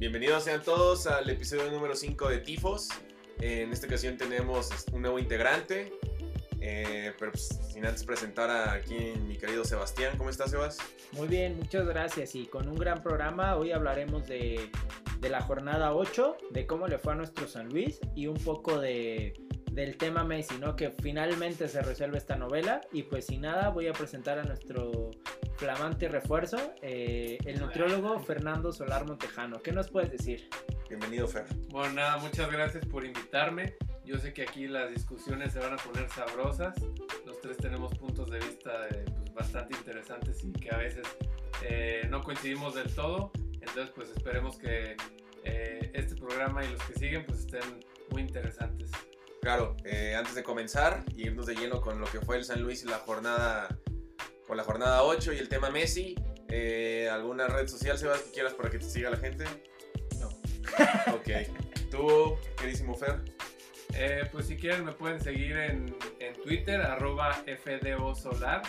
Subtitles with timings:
[0.00, 2.88] Bienvenidos sean todos al episodio número 5 de Tifos.
[3.38, 5.92] En esta ocasión tenemos un nuevo integrante.
[6.58, 10.16] Eh, pero pues, sin antes presentar a aquí mi querido Sebastián.
[10.16, 10.78] ¿Cómo estás, Sebas?
[11.12, 12.34] Muy bien, muchas gracias.
[12.34, 14.70] Y con un gran programa, hoy hablaremos de,
[15.20, 19.34] la jornada 8, de cómo le fue a nuestro San Luis y un poco de,
[19.70, 20.76] del tema Messi, ¿no?
[20.76, 22.80] Que finalmente se resuelve esta novela.
[22.90, 25.10] Y pues sin nada, voy a presentar a nuestro
[25.60, 29.60] flamante refuerzo, eh, el nutriólogo Fernando Solar Montejano.
[29.60, 30.48] ¿Qué nos puedes decir?
[30.88, 31.44] Bienvenido, Fer.
[31.68, 33.76] Bueno, nada, muchas gracias por invitarme.
[34.02, 36.74] Yo sé que aquí las discusiones se van a poner sabrosas.
[37.26, 41.06] Los tres tenemos puntos de vista eh, pues, bastante interesantes y que a veces
[41.62, 43.30] eh, no coincidimos del todo.
[43.60, 44.96] Entonces, pues esperemos que
[45.44, 48.90] eh, este programa y los que siguen pues estén muy interesantes.
[49.42, 49.76] Claro,
[50.16, 52.88] antes de comenzar y irnos de lleno con lo que fue el San Luis y
[52.88, 53.68] la jornada,
[54.50, 56.16] con la jornada 8 y el tema Messi,
[57.08, 59.44] ¿alguna red social, Sebas, que quieras para que te siga la gente?
[60.18, 60.28] No.
[61.14, 61.28] Ok.
[61.88, 63.20] ¿Tú, queridísimo Fer?
[63.94, 68.62] Eh, pues si quieren me pueden seguir en, en Twitter, arroba FDO Solar,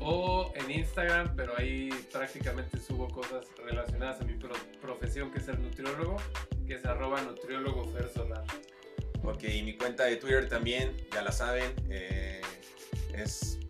[0.00, 4.36] o en Instagram, pero ahí prácticamente subo cosas relacionadas a mi
[4.80, 6.16] profesión, que es el nutriólogo,
[6.66, 8.42] que es arroba nutriólogo Fer Solar.
[9.22, 12.40] Ok, y mi cuenta de Twitter también, ya la saben, eh,
[13.12, 13.60] es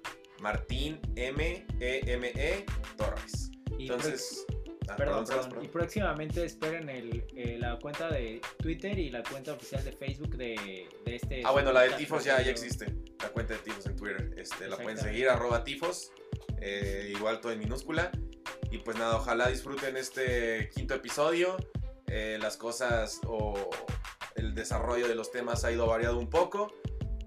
[0.44, 2.66] Martín M E M E
[2.98, 3.50] Torres.
[3.78, 4.44] Entonces,
[4.86, 5.24] Ah, perdón,
[5.62, 10.36] Y próximamente esperen el, eh, la cuenta de Twitter y la cuenta oficial de Facebook
[10.36, 11.42] de, de este.
[11.42, 12.92] Ah, bueno, la de Tifos ya, ya existe.
[13.22, 14.34] La cuenta de Tifos en Twitter.
[14.36, 16.12] Este, la pueden seguir, arroba Tifos.
[16.60, 18.10] Eh, igual todo en minúscula.
[18.70, 21.56] Y pues nada, ojalá disfruten este quinto episodio.
[22.06, 23.70] Eh, las cosas o
[24.36, 26.74] el desarrollo de los temas ha ido variado un poco.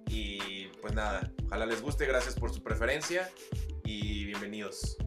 [0.07, 0.39] Y
[0.81, 2.05] pues nada, ojalá les guste.
[2.05, 3.29] Gracias por su preferencia.
[3.83, 4.97] Y bienvenidos.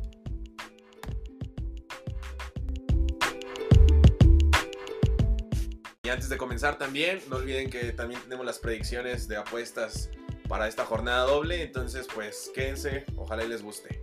[6.11, 10.11] antes de comenzar también, no olviden que también tenemos las predicciones de apuestas
[10.49, 11.63] para esta jornada doble.
[11.63, 14.03] Entonces, pues quédense, ojalá les guste.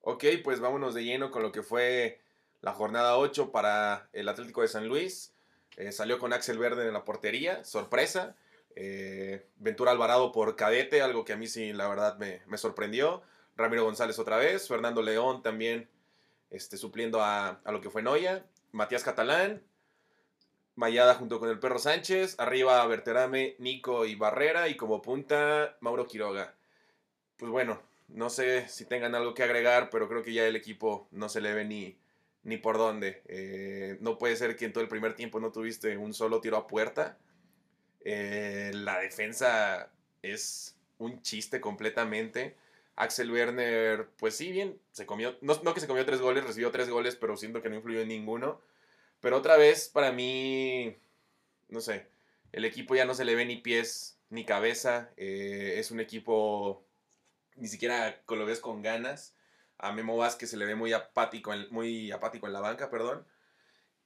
[0.00, 2.20] Ok, pues vámonos de lleno con lo que fue
[2.60, 5.32] la jornada 8 para el Atlético de San Luis.
[5.76, 8.36] Eh, salió con Axel Verde en la portería, sorpresa.
[8.74, 13.22] Eh, Ventura Alvarado por cadete, algo que a mí sí, la verdad, me, me sorprendió.
[13.56, 15.88] Ramiro González otra vez, Fernando León también
[16.50, 19.62] este, supliendo a, lo que fue Noya, Matías Catalán,
[20.76, 26.06] Mayada junto con el Perro Sánchez, arriba Berterame, Nico y Barrera y como punta Mauro
[26.06, 26.54] Quiroga.
[27.36, 31.08] Pues bueno, no sé si tengan algo que agregar, pero creo que ya el equipo
[31.10, 31.98] no se le ve ni,
[32.48, 33.22] ni por dónde.
[33.26, 36.56] Eh, no puede ser que en todo el primer tiempo no tuviste un solo tiro
[36.56, 37.18] a puerta.
[38.00, 39.92] Eh, la defensa
[40.22, 42.56] es un chiste completamente.
[42.96, 46.88] Axel Werner, pues sí, bien, se comió, no, que se comió tres goles, recibió tres
[46.88, 48.60] goles, pero siento que no influyó en ninguno.
[49.20, 50.96] Pero otra vez, para mí,
[51.68, 52.06] no sé,
[52.52, 55.10] el equipo ya no se le ve ni pies ni cabeza.
[55.18, 56.82] Eh, es un equipo
[57.56, 59.34] ni siquiera lo ves con ganas.
[59.78, 63.26] A Memo Vázquez se le ve muy apático, en, muy apático en la banca, perdón.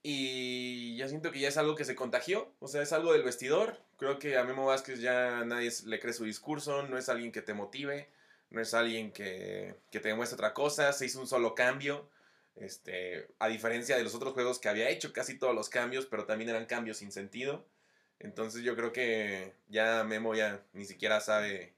[0.02, 3.22] Y yo siento que ya es algo que se contagió, o sea, es algo del
[3.22, 3.78] vestidor.
[3.98, 7.42] Creo que a Memo Vázquez ya nadie le cree su discurso, no es alguien que
[7.42, 8.08] te motive
[8.52, 12.08] no es alguien que, te demuestre otra cosa, se hizo un solo cambio,
[12.56, 16.26] este, a diferencia de los otros juegos que había hecho casi todos los cambios, pero
[16.26, 17.64] también eran cambios sin sentido.
[18.18, 21.74] Entonces yo creo que ya Memo ya ni siquiera sabe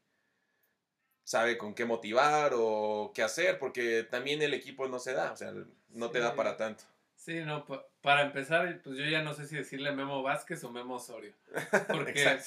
[1.25, 5.37] sabe con qué motivar o qué hacer, porque también el equipo no se da, o
[5.37, 5.53] sea,
[5.91, 6.85] no te da para tanto.
[7.17, 7.65] Sí, no,
[8.03, 11.33] para empezar, pues yo ya no sé si decirle Memo Vázquez o Memo Osorio.
[11.89, 12.39] Porque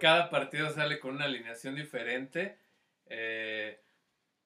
[0.00, 2.58] cada partido sale con una alineación diferente
[3.10, 3.80] eh,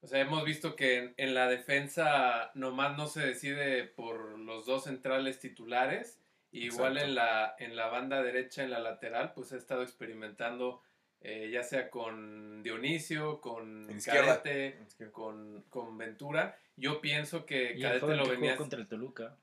[0.01, 4.85] o sea, hemos visto que en, la defensa nomás no se decide por los dos
[4.85, 6.19] centrales titulares.
[6.51, 10.83] igual en la, en la banda derecha, en la lateral, pues ha estado experimentando
[11.25, 14.79] eh, ya sea con Dionisio, con Cadete,
[15.11, 16.57] con, con, Ventura.
[16.77, 18.57] Yo pienso que Cadete lo venía...
[18.57, 19.37] contra el Toluca.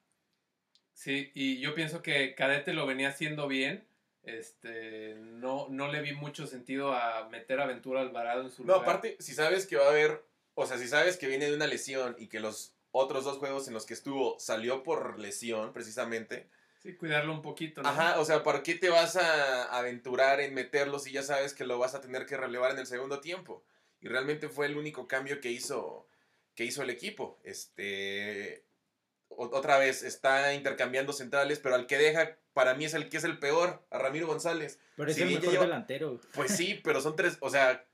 [0.94, 3.86] Sí, y yo pienso que Cadete lo venía haciendo bien
[4.24, 8.78] este, no, no le vi mucho sentido a meter a Ventura Alvarado en su lugar.
[8.78, 10.24] No, aparte, si sabes que va a haber,
[10.54, 13.68] o sea, si sabes que viene de una lesión y que los otros dos juegos
[13.68, 16.48] en los que estuvo salió por lesión, precisamente.
[16.82, 20.98] Sí, cuidarlo un poquito, Ajá, o sea, ¿para qué te vas a aventurar en meterlo
[20.98, 23.64] si ya sabes que lo vas a tener que relevar en el segundo tiempo?
[24.00, 26.08] Y realmente fue el único cambio que hizo,
[26.56, 27.40] que hizo el equipo.
[27.44, 28.66] Este,
[29.30, 33.26] otra vez está intercambiando centrales, pero al que deja, para mí es el que es
[33.26, 34.80] el peor, a Ramiro González.
[34.96, 36.20] Pero es el mejor delantero.
[36.34, 37.86] Pues sí, pero son tres, o sea,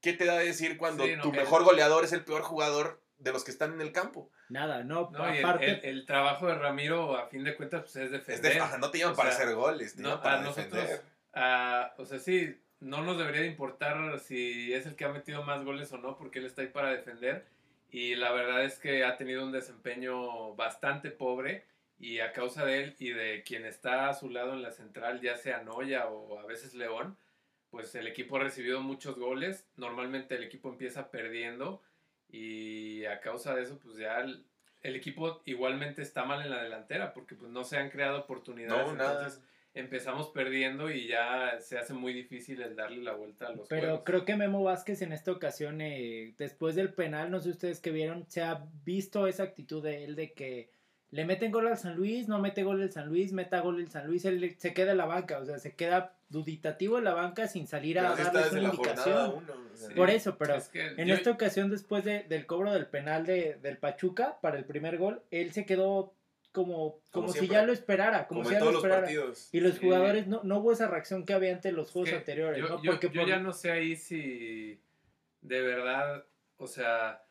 [0.00, 3.44] ¿qué te da a decir cuando tu mejor goleador es el peor jugador de los
[3.44, 4.30] que están en el campo?
[4.48, 5.88] Nada, no, aparte...
[5.88, 8.60] el, trabajo de Ramiro, a fin de cuentas, pues es defender.
[8.78, 11.02] no te llevan para hacer goles, no, para defender.
[11.34, 15.64] Nosotros, o sea, sí, no nos debería importar si es el que ha metido más
[15.64, 17.46] goles o no, porque él está ahí para defender.
[17.90, 21.64] Y la verdad es que ha tenido un desempeño bastante pobre
[21.98, 25.20] y a causa de él y de quien está a su lado en la central,
[25.20, 27.16] ya sea Noya o a veces León,
[27.70, 29.66] pues el equipo ha recibido muchos goles.
[29.76, 31.82] Normalmente el equipo empieza perdiendo
[32.28, 34.44] y a causa de eso, pues ya el,
[34.82, 38.90] equipo igualmente está mal en la delantera porque pues no se han creado oportunidades.
[38.90, 39.42] entonces
[39.74, 44.04] empezamos perdiendo y ya se hace muy difícil el darle la vuelta a los Pero
[44.04, 47.90] creo que Memo Vázquez en esta ocasión, eh, después del penal, no sé ustedes que
[47.90, 50.70] vieron, se ha visto esa actitud de él de que
[51.10, 53.90] le meten gol al San Luis, no mete gol el San Luis, meta gol el
[53.90, 57.14] San Luis, él se queda en la banca, o sea, se queda duditativo en la
[57.14, 59.46] banca sin salir a darle una indicación.
[59.94, 64.58] Por eso, pero en esta ocasión, después del cobro del penal de, del Pachuca para
[64.58, 66.14] el primer gol, él se quedó
[66.52, 69.10] como, como, si ya lo esperara, como, si ya lo esperara.
[69.52, 72.66] Y los jugadores, no, no hubo esa reacción que había ante los juegos anteriores.
[72.66, 74.80] Yo, Porque yo ya no sé ahí si
[75.42, 76.24] de verdad,
[76.56, 77.25] o sea,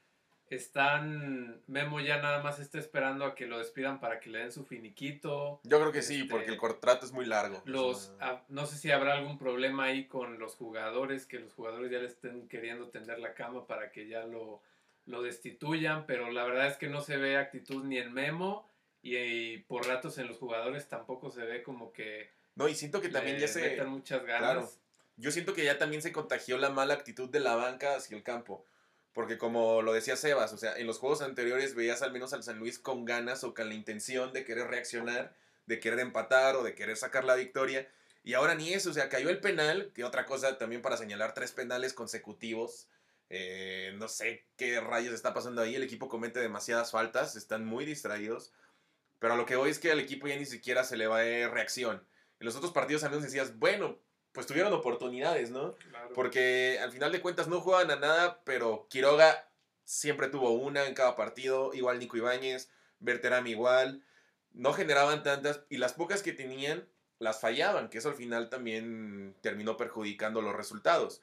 [0.50, 1.62] están.
[1.68, 4.66] Memo ya nada más está esperando a que lo despidan para que le den su
[4.66, 5.60] finiquito.
[5.64, 7.62] Yo creo que sí, este, porque el contrato es muy largo.
[7.66, 8.14] Los,
[8.50, 12.08] no sé si habrá algún problema ahí con los jugadores, que los jugadores ya le
[12.08, 14.62] estén queriendo tender la cama para que ya lo,
[15.06, 18.68] lo destituyan, pero la verdad es que no se ve actitud ni en Memo
[19.02, 22.32] y, por ratos en los jugadores tampoco se ve como que.
[22.56, 23.84] No, y siento que también ya se.
[23.84, 24.80] muchas ganas.
[25.18, 28.24] Yo siento que ya también se contagió la mala actitud de la banca hacia el
[28.24, 28.66] campo.
[29.16, 32.44] Porque como lo decía Sebas, o sea, en los juegos anteriores veías al menos al
[32.44, 35.34] San Luis con ganas o con la intención de querer reaccionar,
[35.68, 37.90] de querer empatar o de querer sacar la victoria.
[38.26, 41.34] Y ahora ni eso, o sea, cayó el penal, que otra cosa también para señalar
[41.34, 42.90] tres penales consecutivos.
[43.30, 47.86] Eh, no sé qué rayos está pasando ahí, el equipo comete demasiadas faltas, están muy
[47.86, 48.52] distraídos.
[49.20, 51.20] Pero a lo que voy es que al equipo ya ni siquiera se le va
[51.20, 52.06] a reacción.
[52.42, 53.98] En los otros partidos al menos decías, bueno,
[54.36, 55.76] pues tuvieron oportunidades, ¿no?
[56.14, 59.50] Porque al final de cuentas no juegan a nada, pero Quiroga
[59.86, 64.04] siempre tuvo una en cada partido, igual Nico Ibáñez, Berterame igual,
[64.52, 66.86] no generaban tantas y las pocas que tenían
[67.18, 71.22] las fallaban, que eso al final también terminó perjudicando los resultados.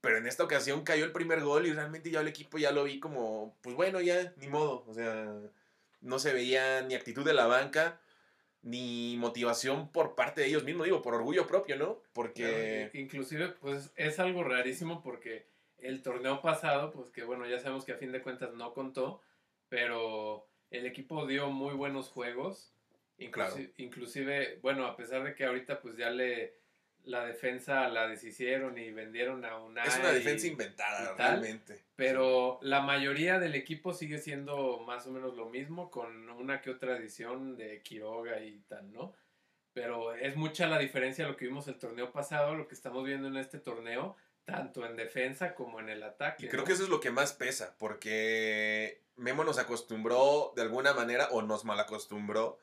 [0.00, 2.84] Pero en esta ocasión cayó el primer gol y realmente ya el equipo ya lo
[2.84, 5.34] vi como, pues bueno, ya, ni modo, o sea,
[6.00, 8.00] no se veía ni actitud de la banca,
[8.64, 12.00] ni motivación por parte de ellos mismos, digo, por orgullo propio, ¿no?
[12.14, 12.90] Porque...
[12.94, 15.46] inclusive, pues es algo rarísimo porque
[15.78, 19.20] el torneo pasado, pues que bueno, ya sabemos que a fin de cuentas no contó,
[19.68, 22.72] pero el equipo dio muy buenos juegos.
[23.76, 26.56] inclusive, bueno, a pesar de que ahorita pues ya le
[27.04, 29.84] la defensa la deshicieron y vendieron a una.
[29.84, 31.84] Es una defensa inventada, realmente.
[31.96, 36.70] Pero la mayoría del equipo sigue siendo más o menos lo mismo, con una que
[36.70, 39.14] otra edición de Quiroga y tal, ¿no?
[39.72, 43.04] Pero es mucha la diferencia de lo que vimos el torneo pasado, lo que estamos
[43.04, 46.46] viendo en este torneo, tanto en defensa como en el ataque.
[46.46, 50.94] Y creo que eso es lo que más pesa, porque Memo nos acostumbró de alguna
[50.94, 52.60] manera, o nos malacostumbró,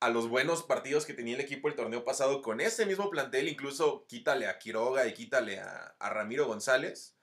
[0.00, 3.48] a los buenos partidos que tenía el equipo el torneo pasado con ese mismo plantel,
[3.48, 7.16] incluso quítale a Quiroga y quítale a, Ramiro González.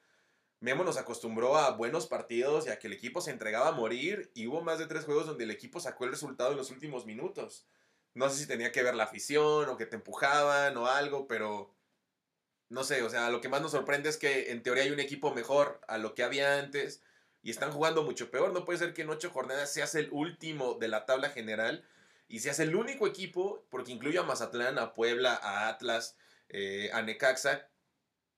[0.59, 4.31] Memo nos acostumbró a buenos partidos y a que el equipo se entregaba a morir
[4.33, 7.05] y hubo más de tres juegos donde el equipo sacó el resultado en los últimos
[7.05, 7.65] minutos.
[8.13, 11.73] No sé si tenía que ver la afición o que te empujaban o algo, pero
[12.69, 14.99] no sé, o sea, lo que más nos sorprende es que en teoría hay un
[14.99, 17.03] equipo mejor a lo que había antes
[17.43, 18.53] y están jugando mucho peor.
[18.53, 21.85] No puede ser que en ocho jornadas seas el último de la tabla general
[22.27, 26.17] y se hace el único equipo, porque incluye a Mazatlán, a Puebla, a Atlas,
[26.49, 27.67] eh, a Necaxa,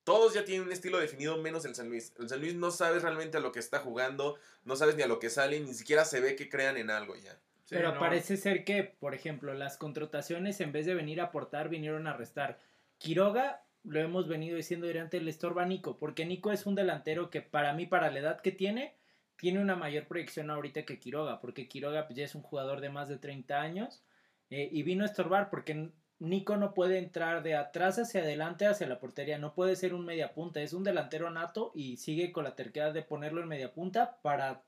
[0.04, 2.14] todos ya tienen un estilo definido menos el San Luis.
[2.18, 5.08] El San Luis no sabes realmente a lo que está jugando, no sabes ni a
[5.08, 7.38] lo que sale, ni siquiera se ve que crean en algo ya.
[7.70, 12.08] Pero parece ser que, por ejemplo, las contrataciones en vez de venir a aportar, vinieron
[12.08, 12.58] a restar.
[12.98, 17.42] Quiroga, lo hemos venido diciendo durante el estorba Nico, porque Nico es un delantero que
[17.42, 18.96] para mí, para la edad que tiene,
[19.38, 22.90] tiene una mayor proyección ahorita que Quiroga, porque Quiroga pues, ya es un jugador de
[22.90, 24.04] más de 30 años
[24.50, 28.88] eh, y vino a estorbar porque Nico no puede entrar de atrás hacia adelante hacia
[28.88, 32.56] la portería, no puede ser un mediapunta, es un delantero nato y sigue con la
[32.56, 34.64] terquedad de ponerlo en mediapunta para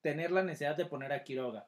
[0.00, 1.66] tener la necesidad de poner a Quiroga.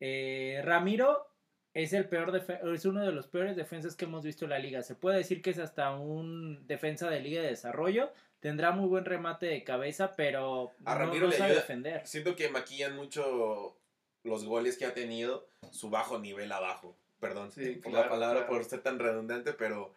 [0.00, 1.30] Eh, Ramiro
[1.72, 4.82] es el peor es uno de los peores defensas que hemos visto en la liga.
[4.82, 8.12] Se puede decir que es hasta un defensa de liga de desarrollo,
[8.44, 12.06] tendrá muy buen remate de cabeza, pero a Ramiro no, sabe defender.
[12.06, 13.74] Siento que maquillan mucho
[14.22, 16.94] los goles que ha tenido, su bajo nivel abajo.
[17.20, 17.50] Perdón
[17.82, 19.94] por la palabra por ser tan redundante, pero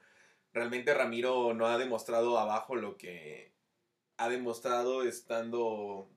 [0.53, 3.51] realmente Ramiro no ha demostrado abajo lo que
[4.15, 6.09] ha demostrado estando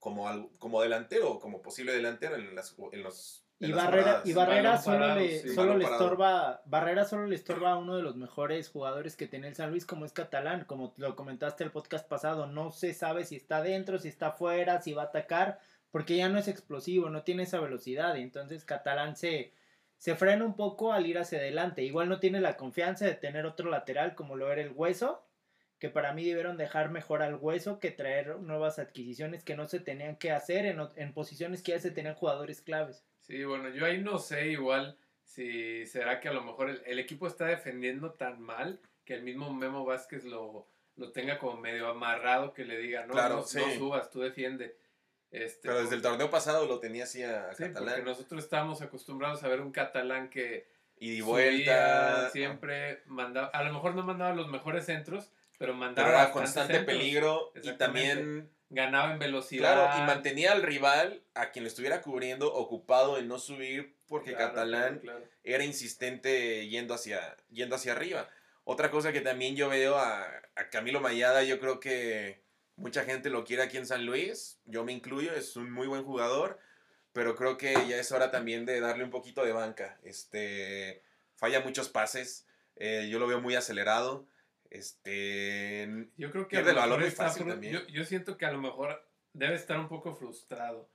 [0.00, 5.16] como, como delantero, como posible delantero en, las, en los y, Barrera, y Barrera solo,
[5.16, 9.26] le, solo le estorba Barrera solo le estorba a uno de los mejores jugadores que
[9.26, 12.94] tiene el San Luis como es Catalán, como lo comentaste el podcast pasado, no se
[12.94, 15.58] sabe si está dentro, si está fuera, si va a atacar,
[15.90, 19.52] porque ya no es explosivo, no tiene esa velocidad, y entonces Catalán se,
[19.96, 23.44] se frena un poco al ir hacia adelante, igual no tiene la confianza de tener
[23.44, 25.24] otro lateral como lo era el Hueso,
[25.80, 29.80] que para mí debieron dejar mejor al Hueso que traer nuevas adquisiciones que no se
[29.80, 33.04] tenían que hacer en, en posiciones que ya se tenían jugadores claves.
[33.28, 37.26] Sí, bueno, yo ahí no sé igual si será que a lo mejor el, equipo
[37.26, 40.66] está defendiendo tan mal que el mismo Memo Vázquez lo,
[40.96, 44.78] lo tenga como medio amarrado que le diga, no, no, subas, tú defiende.
[45.30, 47.96] Este, Pero desde el torneo pasado lo tenía así a sí, Catalán.
[47.96, 50.66] Porque nosotros estábamos acostumbrados a ver un catalán que
[51.00, 56.08] y de vuelta siempre mandaba, a lo mejor no mandaba los mejores centros, pero mandaba
[56.08, 59.74] pero era constante peligro y también ganaba en velocidad.
[59.74, 64.34] Claro, y mantenía al rival, a quien lo estuviera cubriendo, ocupado en no subir porque
[64.34, 65.02] Catalán
[65.44, 68.28] era insistente yendo hacia, yendo hacia arriba.
[68.64, 72.42] Otra cosa que también yo veo a, a, Camilo Mayada, yo creo que
[72.76, 76.04] mucha gente lo quiere aquí en San Luis, yo me incluyo, es un muy buen
[76.04, 76.58] jugador,
[77.12, 79.98] pero creo que ya es hora también de darle un poquito de banca.
[80.02, 81.02] Este,
[81.36, 82.46] falla muchos pases,
[82.76, 84.26] eh, yo lo veo muy acelerado.
[84.70, 86.08] Este.
[86.16, 86.62] Yo creo que.
[86.62, 87.86] muy fácil también.
[87.88, 90.90] Yo, siento que a lo mejor debe estar un poco frustrado.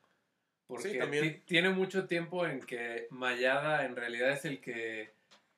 [0.68, 5.14] Porque tiene mucho tiempo en que Mayada en realidad es el que.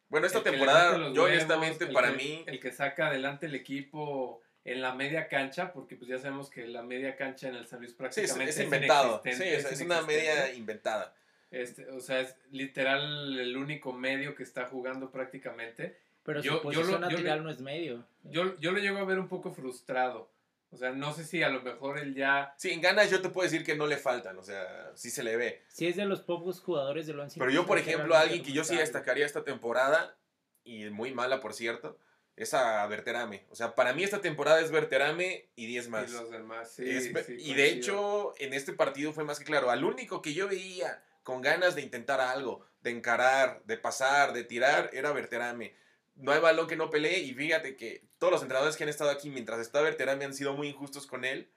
[0.08, 2.44] Bueno, esta temporada, yo honestamente, para mí.
[2.48, 6.68] El que saca adelante el equipo en la media cancha, porque pues ya sabemos que
[6.68, 9.22] la media cancha en el San Luis prácticamente es, inventado.
[9.24, 11.16] Sí, es, una media inventada.
[11.52, 15.98] Este, o sea, es literal el único medio que está jugando prácticamente.
[16.26, 18.04] Pero yo, su posición natural no es medio.
[18.24, 20.34] Yo, yo lo llego a ver un poco frustrado.
[20.72, 22.54] O sea, no sé si a lo mejor él ya...
[22.58, 25.24] Sí, en ganas yo te puedo decir que no le faltan, o sea, sí se
[25.24, 25.64] le ve.
[25.70, 28.64] Sí es de los pocos jugadores de lo Pero yo, por ejemplo, alguien que yo
[28.64, 30.18] sí destacaría esta temporada,
[30.64, 31.98] y muy mala, por cierto,
[32.36, 33.46] es a Verterame.
[33.52, 36.10] O sea, para mí esta temporada es Verterame y 10 más.
[36.10, 36.84] Y los demás, sí.
[36.84, 39.70] y de hecho, en este partido fue más que claro.
[39.70, 44.44] Al único que yo veía con ganas de intentar algo, de encarar, de pasar, de
[44.44, 45.85] tirar, era Verterame
[46.16, 49.10] no hay balón que no pelee y fíjate que todos los entrenadores que han estado
[49.10, 51.50] aquí mientras está Berterame han sido muy injustos con él,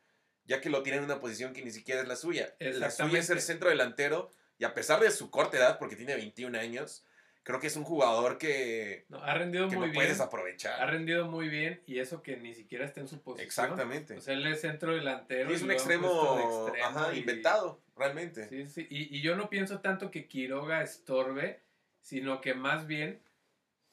[0.45, 2.55] ya que lo tienen en una posición que ni siquiera es la suya.
[2.59, 6.17] La suya es el centro delantero y a pesar de su corta edad, porque tiene
[6.17, 7.05] 21 años,
[7.45, 10.83] creo que es un jugador que, ha rendido muy no puedes aprovechar.
[10.83, 13.47] Ha rendido muy bien y eso que ni siquiera está en su posición.
[13.47, 14.17] Exactamente.
[14.17, 15.51] O sea, él es centro delantero.
[15.51, 16.73] es un extremo,
[17.15, 18.49] inventado, realmente.
[18.49, 18.87] Sí, sí.
[18.91, 21.61] Y, y yo no pienso tanto que Quiroga estorbe,
[22.03, 23.21] sino que más bien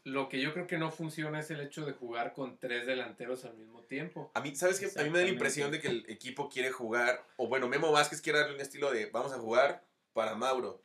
[0.05, 3.43] lo que yo creo que no funciona es el hecho de jugar con tres delanteros
[3.43, 4.31] al mismo tiempo.
[4.35, 4.87] A mí, ¿sabes qué?
[4.99, 7.91] A mí me da la impresión de que el equipo quiere jugar, o bueno, Memo
[7.91, 9.83] Vázquez quiere darle un estilo de vamos a jugar
[10.13, 10.83] para Mauro.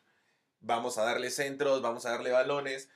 [0.61, 2.89] Vamos a darle centros, vamos a darle balones.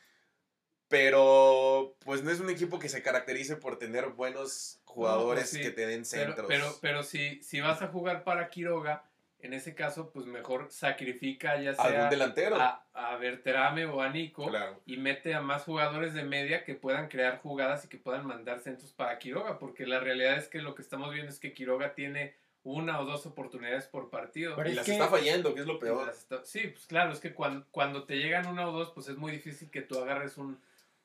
[0.89, 5.71] Pero, pues no es un equipo que se caracterice por tener buenos pues jugadores que
[5.71, 6.47] te den centros.
[6.47, 9.05] Pero, pero, pero si, si vas a jugar para Quiroga,
[9.45, 12.57] en ese caso, pues mejor sacrifica ya sea delantero?
[12.57, 14.51] A, a Berterame o a Nico
[14.87, 18.61] y mete a más jugadores de media que puedan crear jugadas y que puedan mandar
[18.61, 21.95] centros para Quiroga, porque la realidad es que lo que estamos viendo es que Quiroga
[21.95, 24.57] tiene una o dos oportunidades por partido.
[24.67, 26.11] y las está fallando, que es lo peor.
[26.45, 29.31] sí, pues claro, es que cuando, cuando te llegan una o dos, pues es muy
[29.31, 30.59] difícil que tú agarres un,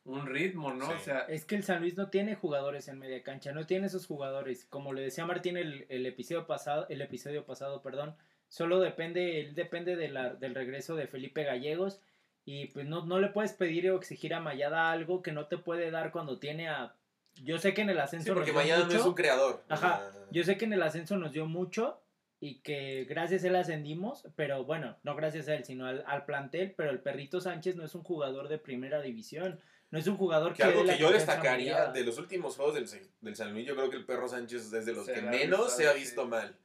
[0.06, 0.90] un ritmo, ¿no?
[0.90, 3.88] O sea, es que el San Luis no tiene jugadores en media cancha, no tiene
[3.88, 4.66] esos jugadores.
[4.70, 8.16] Como le decía Martín el, el episodio pasado, el episodio pasado, perdón,
[8.50, 12.02] solo depende, él depende de la, del regreso de Felipe Gallegos
[12.46, 15.58] y pues no, no le puedes pedir o exigir a Mayada algo que no te
[15.58, 16.96] puede dar cuando tiene a...
[17.36, 18.34] Yo sé que en el ascenso...
[18.34, 19.64] porque Mayada no es un creador.
[19.70, 22.02] Ajá, yo sé que en el ascenso nos dio mucho
[22.40, 26.26] y que gracias a él ascendimos, pero bueno, no gracias a él, sino al, al,
[26.26, 29.60] plantel, pero el Perrito Sánchez no es un jugador de primera división,
[29.92, 30.64] no es un jugador que...
[30.64, 33.98] algo que yo destacaría de los últimos juegos del, del, San Luis, yo creo que
[33.98, 36.56] el Perro Sánchez es de los que menos se ha visto mal.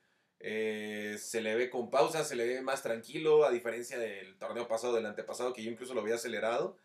[0.46, 4.68] Eh, se le ve con pausa, se le ve más tranquilo, a diferencia del torneo
[4.68, 6.76] pasado, del antepasado, que yo incluso lo había acelerado.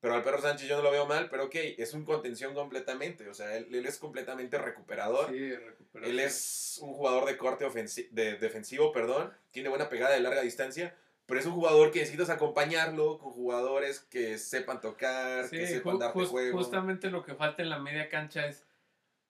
[0.00, 3.28] Pero al perro Sánchez yo no lo veo mal, pero ok, es un contención completamente.
[3.28, 5.32] O sea, él, es completamente recuperador.
[5.32, 7.68] él es un jugador de corte
[8.10, 9.32] de, defensivo, perdón.
[9.52, 10.96] Tiene buena pegada de larga distancia.
[11.26, 16.24] Pero es un jugador que necesitas acompañarlo con jugadores que sepan tocar, que sepan darte
[16.24, 16.58] juego.
[16.58, 18.64] Justamente lo que falta en la media cancha es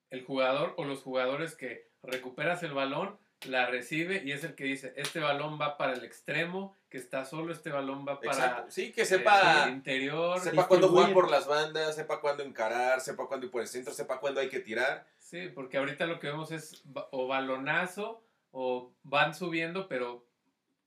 [0.09, 4.65] el jugador o los jugadores que recuperas el balón la recibe y es el que
[4.65, 8.91] dice, este balón va para el extremo, que está solo, este balón va para sí,
[8.91, 10.39] que sepa el interior.
[10.39, 13.93] Sepa cuándo jugar por las bandas, sepa cuándo encarar, sepa cuándo ir por el centro,
[13.93, 15.05] sepa cuándo hay que tirar.
[15.19, 20.25] Sí, porque ahorita lo que vemos es o balonazo o van subiendo, pero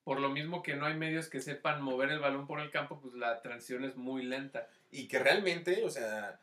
[0.04, 3.00] por lo mismo que no hay medios que sepan mover el balón por el campo,
[3.00, 4.68] pues la transición es muy lenta.
[4.90, 6.40] Y que realmente, o sea,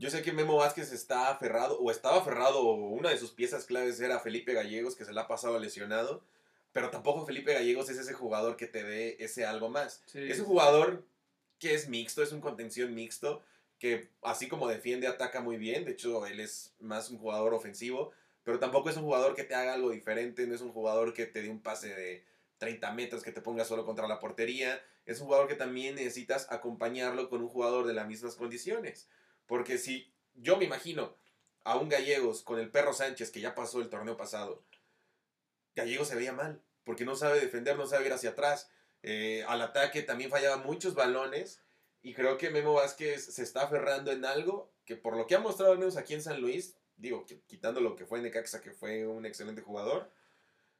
[0.00, 3.66] yo sé que Memo Vázquez está aferrado, o estaba aferrado, o una de sus piezas
[3.66, 6.22] claves era Felipe Gallegos, que se la ha pasado lesionado,
[6.72, 10.02] pero tampoco Felipe Gallegos es ese jugador que te dé ese algo más.
[10.14, 11.04] Es un jugador
[11.58, 13.42] que es mixto, es un contención mixto,
[13.78, 18.10] que así como defiende, ataca muy bien, de hecho él es más un jugador ofensivo,
[18.42, 21.26] pero tampoco es un jugador que te haga algo diferente, no es un jugador que
[21.26, 22.24] te dé un pase de
[22.56, 24.82] 30 metros que te ponga solo contra la portería.
[25.04, 29.08] Es un jugador que también necesitas acompañarlo con un jugador de las mismas condiciones.
[29.50, 31.16] Porque si yo me imagino
[31.64, 34.62] a un Gallegos con el perro Sánchez que ya pasó el torneo pasado,
[35.74, 38.70] Gallegos se veía mal, porque no sabe defender, no sabe ir hacia atrás.
[39.02, 41.60] Eh, al ataque también fallaba muchos balones.
[42.00, 45.40] Y creo que Memo Vázquez se está aferrando en algo que por lo que ha
[45.40, 49.04] mostrado al menos aquí en San Luis, digo, quitando lo que fue Necaxa, que fue
[49.04, 50.12] un excelente jugador,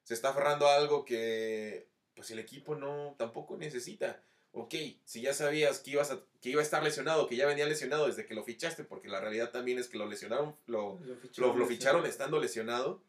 [0.05, 4.23] se está aferrando a algo que pues el equipo no tampoco necesita.
[4.53, 7.67] Ok, si ya sabías que, ibas a, que iba a estar lesionado, que ya venía
[7.67, 10.99] lesionado desde que lo fichaste, porque la realidad también es que lo lesionaron, lo,
[11.37, 13.01] lo, ficharon, estando lesionado,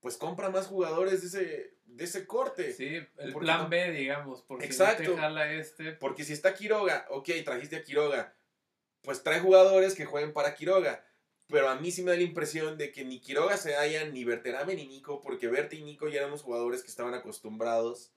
[0.00, 2.72] pues compra más jugadores de ese, de ese corte.
[2.72, 5.92] Sí, el plan B, digamos, porque Exacto, jala este.
[5.92, 8.36] Porque si está Quiroga, ok, trajiste a Quiroga,
[9.02, 11.04] pues trae jugadores que jueguen para Quiroga.
[11.48, 14.22] Pero a mí sí me da la impresión de que ni Quiroga se hayan, ni
[14.22, 18.12] Berterame ni Nico, porque Berti y Nico ya eran los jugadores que estaban acostumbrados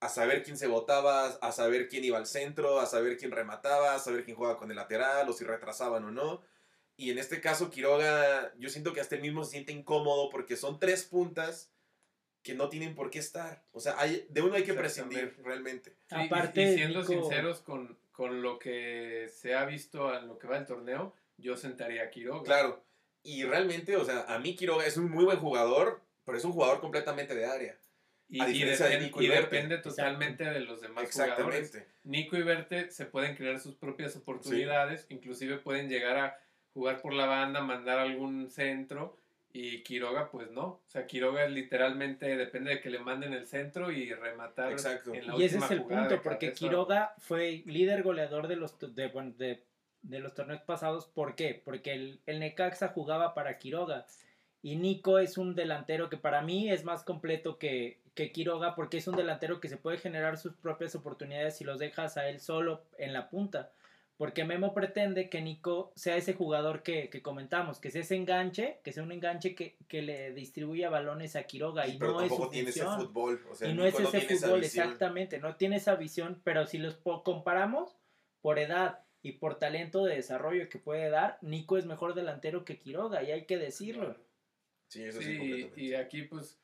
[0.00, 3.94] a saber quién se votaba, a saber quién iba al centro, a saber quién remataba,
[3.94, 6.42] a saber quién jugaba con el lateral, o si retrasaban o no.
[6.96, 10.56] Y en este caso, Quiroga, yo siento que hasta él mismo se siente incómodo porque
[10.56, 11.72] son tres puntas
[12.42, 13.64] que no tienen por qué estar.
[13.72, 15.96] O sea, hay, de uno hay que prescindir realmente.
[16.10, 20.58] Aparte, y, siendo sinceros con, con, lo que se ha visto en lo que va
[20.58, 22.44] el torneo, yo sentaría a Quiroga.
[22.44, 22.84] Claro.
[23.22, 26.52] Y realmente, o sea, a mí Quiroga es un muy buen jugador, pero es un
[26.52, 27.78] jugador completamente de área.
[28.30, 31.82] Y, depende, totalmente de los demás jugadores.
[32.04, 36.38] Nico y Verte se pueden crear sus propias oportunidades, inclusive pueden llegar a
[36.74, 39.16] jugar por la banda, mandar algún centro
[39.52, 40.62] y Quiroga pues no.
[40.64, 45.14] O sea, Quiroga literalmente depende de que le manden el centro y rematar Exacto.
[45.14, 49.08] En la y ese es el punto, porque Quiroga fue líder goleador de los de,
[49.36, 49.64] de,
[50.02, 51.06] de los torneos pasados.
[51.06, 51.60] ¿Por qué?
[51.64, 54.06] Porque el, el, Necaxa jugaba para Quiroga.
[54.62, 58.98] Y Nico es un delantero que para mí es más completo que, que Quiroga porque
[58.98, 62.40] es un delantero que se puede generar sus propias oportunidades si los dejas a él
[62.40, 63.72] solo en la punta.
[64.16, 68.80] Porque Memo pretende que Nico sea ese jugador que, que comentamos, que sea ese enganche,
[68.82, 71.86] que sea un enganche que, que le distribuya balones a Quiroga.
[71.86, 73.40] y no es su tiene ese fútbol.
[73.64, 75.38] y no es ese fútbol, exactamente.
[75.38, 77.96] No tiene esa visión, pero si los comparamos
[78.40, 82.78] por edad, y por talento de desarrollo que puede dar, Nico es mejor delantero que
[82.78, 84.16] Quiroga y hay que decirlo.
[84.88, 85.70] Sí, eso sí.
[85.76, 86.58] y aquí pues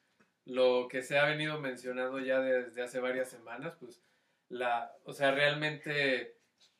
[0.46, 4.02] lo que se ha venido mencionando ya desde hace varias semanas, pues
[4.48, 6.36] la, o sea, realmente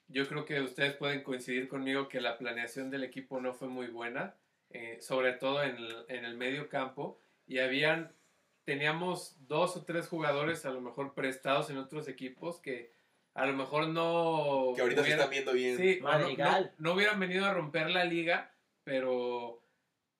[0.08, 3.86] yo creo que ustedes pueden coincidir conmigo que la planeación del equipo no fue muy
[3.86, 4.36] buena,
[4.70, 8.12] eh, sobre todo en el, en el medio campo, y habían,
[8.64, 12.92] teníamos dos o tres jugadores a lo mejor prestados en otros equipos que
[13.34, 14.72] a lo mejor no...
[14.76, 15.76] Que ahorita se están viendo bien.
[15.76, 18.54] Sí, no, no, hubieran venido a romper la liga,
[18.84, 19.63] pero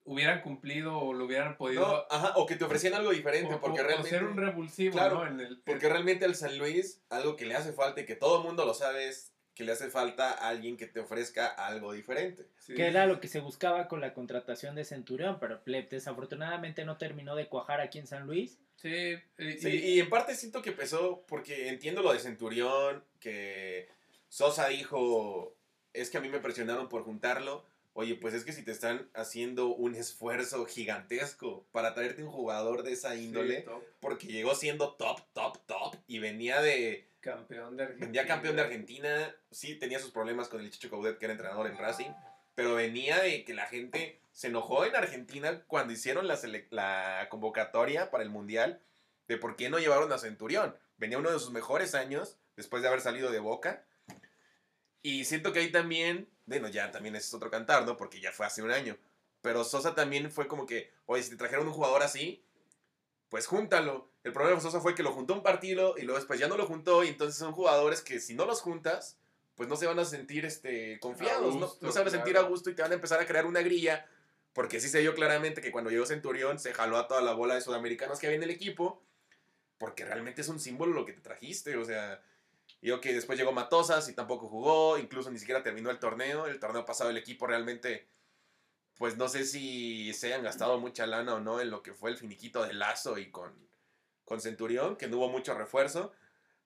[0.05, 2.07] hubieran cumplido o lo hubieran podido...
[2.11, 4.11] ajá, o que te ofrecían algo diferente, porque realmente...
[4.11, 5.27] ser un revulsivo, ¿no?
[5.27, 8.39] En el, porque realmente al San Luis, algo que le hace falta y que todo
[8.39, 11.93] el mundo lo sabe es que le hace falta a alguien que te ofrezca algo
[11.93, 12.47] diferente.
[12.67, 17.37] Que era lo que se buscaba con la contratación de Centurión, pero desafortunadamente no terminó
[17.37, 18.59] de cuajar aquí en San Luis.
[18.77, 23.89] Sí, y, y en parte siento que empezó porque entiendo lo de Centurión, que
[24.29, 25.57] Sosa dijo,
[25.93, 27.65] es que a mí me presionaron por juntarlo.
[27.97, 32.83] Oye, pues es que si te están haciendo un esfuerzo gigantesco para traerte un jugador
[32.83, 33.65] de esa índole,
[34.01, 37.09] porque llegó siendo top, top, top y venía de...
[37.21, 38.07] Campeón de Argentina.
[38.07, 41.69] Venía campeón de Argentina, sí tenía sus problemas con el Chicho Caudet, que era entrenador
[41.69, 42.11] en Racing,
[42.57, 46.39] pero venía de que la gente se enojó en Argentina cuando hicieron la,
[46.71, 48.81] la convocatoria para el Mundial
[49.29, 50.77] de por qué no llevaron a Centurión.
[50.97, 53.85] Venía uno de sus mejores años después de haber salido de Boca.
[55.05, 57.95] Y siento que ahí también, bueno, ya también es otro cantar, ¿no?
[57.95, 58.97] Porque ya fue hace un año.
[59.43, 62.43] Pero Sosa también fue como que, oye, si te trajeron un jugador así,
[63.29, 64.09] pues júntalo.
[64.23, 66.57] El problema de Sosa fue que lo juntó un partido y luego después ya no
[66.57, 69.19] lo juntó y entonces son jugadores que si no los juntas,
[69.57, 71.71] pues no se van a sentir este, confiados, ¿no?
[71.79, 73.61] no se van a sentir a gusto y te van a empezar a crear una
[73.61, 74.07] grilla
[74.55, 77.57] Porque sí se vio claramente que cuando llegó Centurión se jaló a toda la bola
[77.57, 79.03] de sudamericanos que había en el equipo,
[79.77, 82.23] porque realmente es un símbolo lo que te trajiste, o sea,
[82.85, 86.61] y que después llegó Matosas y tampoco jugó, incluso ni siquiera terminó el torneo, el
[86.61, 88.07] torneo pasado el equipo realmente,
[88.99, 92.11] pues no sé si se hayan gastado mucha lana o no en lo que fue
[92.11, 93.55] el finiquito de Lazo y con,
[94.27, 96.13] con Centurión, que no hubo mucho refuerzo,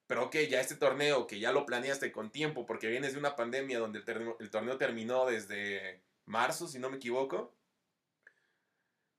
[0.09, 3.37] pero ok, ya este torneo que ya lo planeaste con tiempo, porque vienes de una
[3.37, 7.55] pandemia donde el, el torneo terminó desde marzo, si no me equivoco,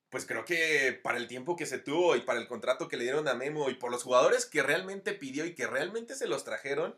[0.10, 3.04] pues creo que para el tiempo que se tuvo y para el contrato que le
[3.04, 6.43] dieron a Memo y por los jugadores que realmente pidió y que realmente se los
[6.43, 6.95] trajeron,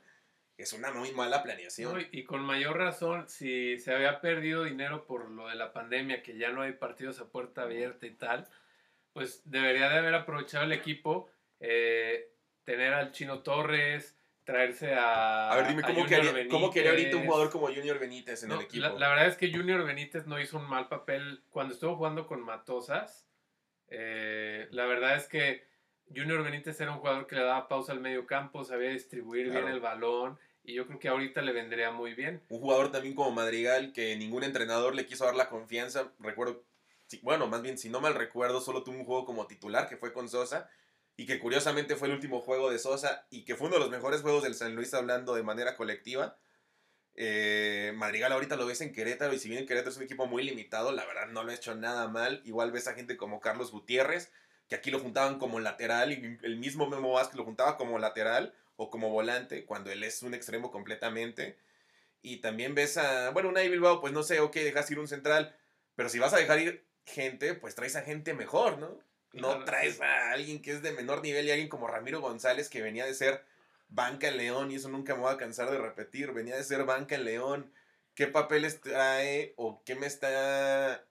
[0.58, 2.08] es una muy mala planeación.
[2.12, 6.38] y, con mayor razón, si se había perdido dinero por lo de la pandemia, que
[6.38, 8.48] ya no hay partidos a puerta abierta y tal,
[9.14, 12.32] pues debería de haber aprovechado el equipo, eh,
[12.64, 14.16] tener al Chino Torres,
[14.52, 15.50] traerse a.
[15.50, 18.62] A ver, dime, ¿cómo, quería, ¿cómo quería ahorita un jugador como Junior Benítez en el
[18.62, 18.88] equipo?
[19.00, 22.42] La, verdad es que Junior Benítez no hizo un mal papel cuando estuvo jugando con
[22.42, 23.28] Matosas.
[23.88, 25.66] Eh, la verdad es que
[26.14, 29.68] Junior Benítez era un jugador que le daba pausa al medio campo, sabía distribuir bien
[29.68, 30.38] el balón.
[30.64, 32.44] Y yo creo que ahorita le vendría muy bien.
[32.50, 36.12] Un jugador también como Madrigal, que ningún entrenador le quiso dar la confianza.
[36.20, 36.64] Recuerdo,
[37.24, 40.14] bueno, más bien, si no mal recuerdo, solo tuvo un juego como titular, que fue
[40.14, 40.70] con Sosa
[41.18, 43.92] y que curiosamente fue el último juego de Sosa y que fue uno de los
[43.92, 46.38] mejores juegos del San Luis hablando de manera colectiva.
[47.16, 50.44] Eh, Madrigal ahorita lo ves en Querétaro y si bien Querétaro es un equipo muy
[50.44, 52.42] limitado, la verdad no lo ha hecho nada mal.
[52.46, 54.32] Igual ves a gente como Carlos Gutiérrez,
[54.68, 58.54] que aquí lo juntaban como lateral y el mismo Memo Vázquez lo juntaba como lateral
[58.78, 61.58] o como volante cuando él es un extremo completamente.
[62.22, 65.56] Y también ves a, bueno, una Bilbao, pues no sé, ok, dejas ir un central,
[65.96, 69.00] pero si vas a dejar ir gente, pues traes a gente mejor, ¿no?
[69.34, 72.82] No traes a alguien que es de menor nivel y alguien como Ramiro González que
[72.82, 73.44] venía de ser
[73.90, 76.32] banca en León y eso nunca me voy a cansar de repetir.
[76.32, 77.72] Venía de ser banca en León.
[78.14, 81.06] ¿Qué papeles trae o qué me está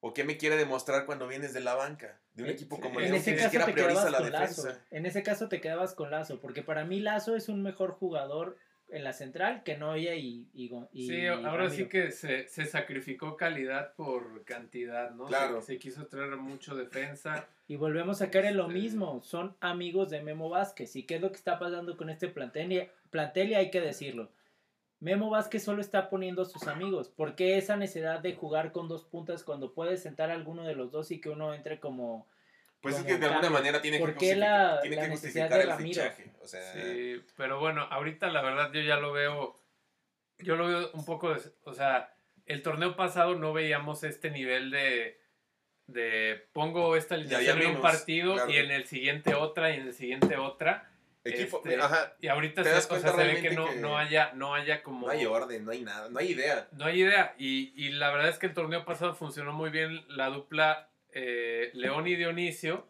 [0.00, 2.20] o qué me quiere demostrar cuando vienes de la banca?
[2.34, 4.68] De un equipo como ese caso te prioriza la defensa.
[4.68, 4.80] Lazo.
[4.92, 8.56] En ese caso te quedabas con Lazo, porque para mí Lazo es un mejor jugador
[8.90, 13.94] en la central que Noya y, y, Sí, ahora sí que se, se, sacrificó calidad
[13.94, 15.26] por cantidad, ¿no?
[15.26, 15.60] Claro.
[15.60, 17.46] Se, quiso traer mucho defensa.
[17.70, 20.96] Y volvemos a caer en lo este mismo, son amigos de Memo Vázquez.
[20.96, 22.88] ¿Y qué es lo que está pasando con este plantel?
[23.10, 24.30] Plantel y hay que decirlo.
[25.00, 27.10] Memo Vázquez solo está poniendo a sus amigos.
[27.10, 30.74] ¿Por qué esa necesidad de jugar con dos puntas cuando puedes sentar a alguno de
[30.74, 32.26] los dos y que uno entre como
[32.80, 36.32] pues es que de alguna manera tiene que, justificar, tiene que justificar el fichaje.
[36.40, 36.72] O sea...
[36.72, 39.60] Sí, pero bueno, ahorita la verdad yo ya lo veo,
[40.38, 42.14] yo lo veo un poco, o sea,
[42.46, 45.20] el torneo pasado no veíamos este nivel de,
[45.86, 49.94] de pongo esta alineación en un partido y en el siguiente otra y en el
[49.94, 50.90] siguiente otra.
[51.24, 54.54] Equipo, este, ajá, y ahorita se, o sea, se ve que no, no, haya, no
[54.54, 55.08] haya como...
[55.08, 56.68] No hay orden, no hay nada, no hay idea.
[56.72, 57.34] No hay idea.
[57.36, 61.70] Y, y la verdad es que el torneo pasado funcionó muy bien la dupla eh,
[61.74, 62.86] León y Dionisio.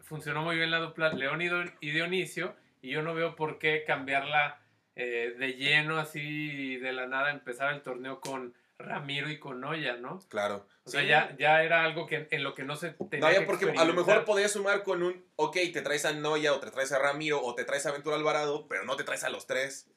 [0.00, 1.42] Funcionó muy bien la dupla León
[1.80, 2.54] y Dionisio.
[2.80, 4.60] Y yo no veo por qué cambiarla
[4.96, 9.96] eh, de lleno, así de la nada, empezar el torneo con Ramiro y con Noya,
[9.96, 10.20] ¿no?
[10.28, 10.66] Claro.
[10.84, 13.40] O sea, ya, ya era algo que en lo que no se tenía.
[13.40, 16.60] No, porque a lo mejor podías sumar con un, ok, te traes a Noya o
[16.60, 19.30] te traes a Ramiro o te traes a Ventura Alvarado, pero no te traes a
[19.30, 19.90] los tres.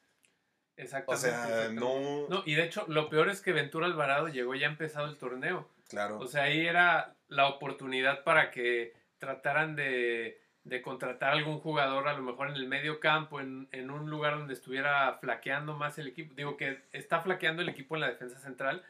[0.78, 1.28] Exactamente.
[1.28, 2.28] O sea, no...
[2.30, 2.44] no...
[2.46, 5.68] Y de hecho, lo peor es que Ventura Alvarado llegó ya empezado el torneo.
[5.90, 6.20] Claro.
[6.20, 12.14] O sea, ahí era la oportunidad para que trataran de, de contratar algún jugador, a
[12.14, 16.08] lo mejor en el medio campo, en, en, un lugar donde estuviera flaqueando más el
[16.08, 16.34] equipo.
[16.36, 18.84] Digo que está flaqueando el equipo en la defensa central,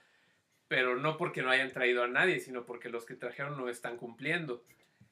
[0.67, 3.97] pero no porque no hayan traído a nadie, sino porque los que trajeron no están
[3.97, 4.63] cumpliendo.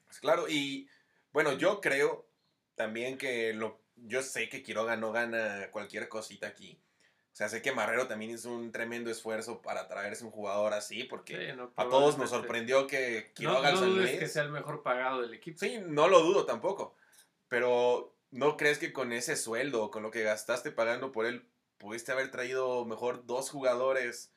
[0.06, 0.88] Pues claro, y
[1.32, 2.26] bueno, yo creo
[2.74, 6.78] también que lo yo sé que Quiroga no gana cualquier cosita aquí.
[7.32, 11.04] O sea, sé que Marrero también hizo un tremendo esfuerzo para traerse un jugador así,
[11.04, 15.20] porque a todos nos sorprendió que Quiroga no, no dudes que sea el mejor pagado
[15.20, 15.58] del equipo.
[15.58, 16.96] Sí, no lo dudo tampoco.
[17.48, 22.10] Pero ¿no crees que con ese sueldo, con lo que gastaste pagando por él, pudiste
[22.10, 24.32] haber traído mejor dos jugadores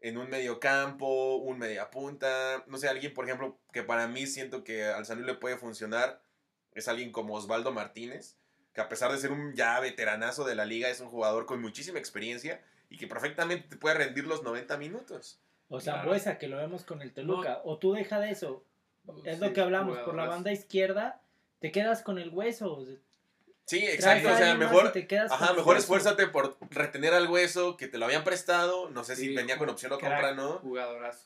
[0.00, 2.64] en un medio campo, un media punta?
[2.66, 6.22] No sé, alguien, por ejemplo, que para mí siento que al San le puede funcionar,
[6.72, 8.36] es alguien como Osvaldo Martínez
[8.76, 11.62] que a pesar de ser un ya veteranazo de la liga, es un jugador con
[11.62, 12.60] muchísima experiencia
[12.90, 15.40] y que perfectamente te puede rendir los 90 minutos.
[15.70, 17.62] O sea, Buesa, que lo vemos con el Toluca.
[17.64, 18.62] O tú deja de eso.
[19.24, 19.96] Es lo que hablamos.
[20.00, 21.22] Por la banda izquierda,
[21.58, 22.86] te quedas con el hueso.
[23.66, 24.32] Sí, exacto.
[24.32, 24.92] O sea, mejor,
[25.28, 28.90] ajá, mejor esfuérzate por retener al hueso que te lo habían prestado.
[28.90, 30.62] No sé si venía con opción o compra, ¿no?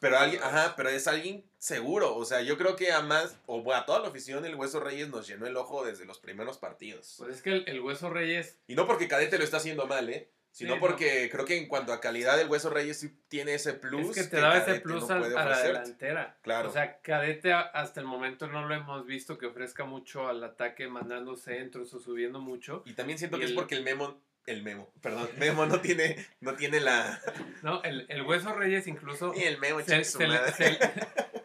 [0.01, 2.17] Pero alguien, ajá, pero es alguien seguro.
[2.17, 5.09] O sea, yo creo que a más, o a toda la afición, el Hueso Reyes
[5.11, 7.17] nos llenó el ojo desde los primeros partidos.
[7.19, 8.59] Pues es que el, Hueso Reyes.
[8.67, 10.31] Y no porque Cadete lo está haciendo mal, ¿eh?
[10.51, 14.17] Sino porque creo que en cuanto a calidad el Hueso Reyes sí tiene ese plus.
[14.17, 16.37] Es que te da ese plus a, la delantera.
[16.43, 16.69] Claro.
[16.69, 20.89] O sea, Cadete hasta el momento no lo hemos visto que ofrezca mucho al ataque
[20.89, 22.83] mandando centros o subiendo mucho.
[22.85, 26.55] Y también siento que es porque el Memo el Memo, perdón, Memo no tiene, no
[26.55, 27.21] tiene la...
[27.63, 29.33] No, el, el Hueso Reyes incluso...
[29.35, 30.03] Y el Memo, se,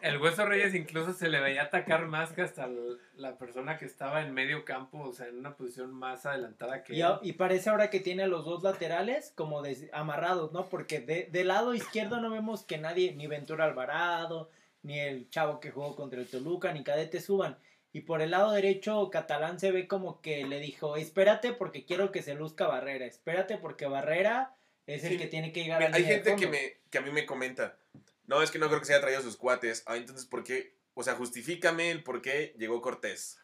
[0.02, 2.68] El Hueso Reyes incluso se le veía atacar más que hasta
[3.16, 6.94] la persona que estaba en medio campo, o sea, en una posición más adelantada que...
[6.94, 10.68] Y, y parece ahora que tiene a los dos laterales como amarrados, ¿no?
[10.68, 14.50] Porque de, del lado izquierdo no vemos que nadie, ni Ventura Alvarado,
[14.82, 17.58] ni el chavo que jugó contra el Toluca, ni Cadete suban.
[17.92, 22.12] Y por el lado derecho, Catalán se ve como que le dijo, espérate porque quiero
[22.12, 24.54] que se luzca Barrera, espérate porque Barrera
[24.86, 27.24] es el que tiene que llegar a Hay gente que, me, que a mí me
[27.24, 27.78] comenta,
[28.26, 29.82] no, es que no creo que se haya traído sus cuates.
[29.86, 30.76] Ah, entonces, ¿por qué?
[30.94, 33.38] O sea, justifícame el por qué llegó Cortés.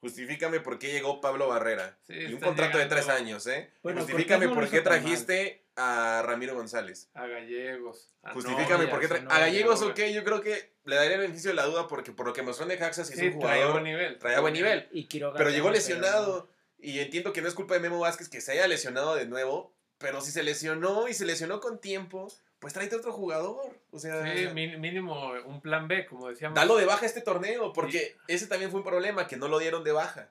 [0.00, 1.98] Justifícame por qué llegó Pablo Barrera.
[2.08, 3.70] y un contrato de tres años, ¿eh?
[3.82, 7.08] Justifícame por qué trajiste a Ramiro González.
[7.14, 8.14] A Gallegos.
[8.34, 9.32] Justifícame por qué trajiste.
[9.32, 12.26] a Gallegos, ok, yo creo que le daría el beneficio de la duda porque por
[12.26, 13.56] lo que me suena de Jaxas es un jugador.
[13.56, 14.18] Traía buen nivel.
[14.18, 14.88] Traía buen nivel.
[14.92, 16.48] Y pero llegó lesionado.
[16.78, 19.74] Y entiendo que no es culpa de Memo Vázquez que se haya lesionado de nuevo.
[19.98, 23.78] Pero si se lesionó y se lesionó con tiempo, pues tráete otro jugador.
[23.90, 26.56] O sea, sí, mínimo un plan B, como decíamos.
[26.56, 29.84] Dalo de baja este torneo, porque ese también fue un problema, que no lo dieron
[29.84, 30.30] de baja.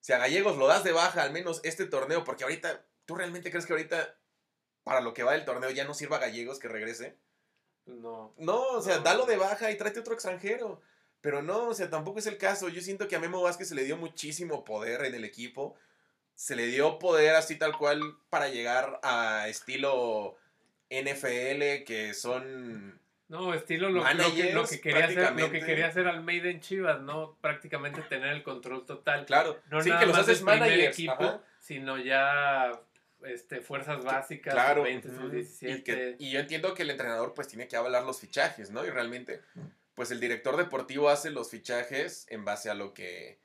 [0.00, 3.50] Si a Gallegos lo das de baja, al menos este torneo, porque ahorita, ¿tú realmente
[3.50, 4.16] crees que ahorita,
[4.84, 7.16] para lo que va del torneo, ya no sirva a Gallegos que regrese?
[7.86, 8.34] No.
[8.38, 10.80] No, o sea, dalo de baja y tráete otro extranjero.
[11.20, 12.68] Pero no, o sea, tampoco es el caso.
[12.68, 15.76] Yo siento que a Memo Vázquez se le dio muchísimo poder en el equipo.
[16.34, 20.36] Se le dio poder así tal cual para llegar a estilo
[20.88, 22.98] NFL que son
[23.30, 27.00] no, estilo lo, que, lo, que, quería hacer, lo que quería hacer Almeida en Chivas,
[27.00, 27.36] ¿no?
[27.40, 29.24] Prácticamente tener el control total.
[29.24, 32.72] Claro, no sí, que los haces managers, equipo, sino ya
[33.24, 36.16] este, fuerzas básicas, claro, 20, 17.
[36.18, 38.84] Y, yo entiendo que el entrenador pues tiene que avalar los fichajes, ¿no?
[38.84, 39.40] Y realmente,
[39.94, 43.38] pues el director deportivo hace los fichajes en base a lo que,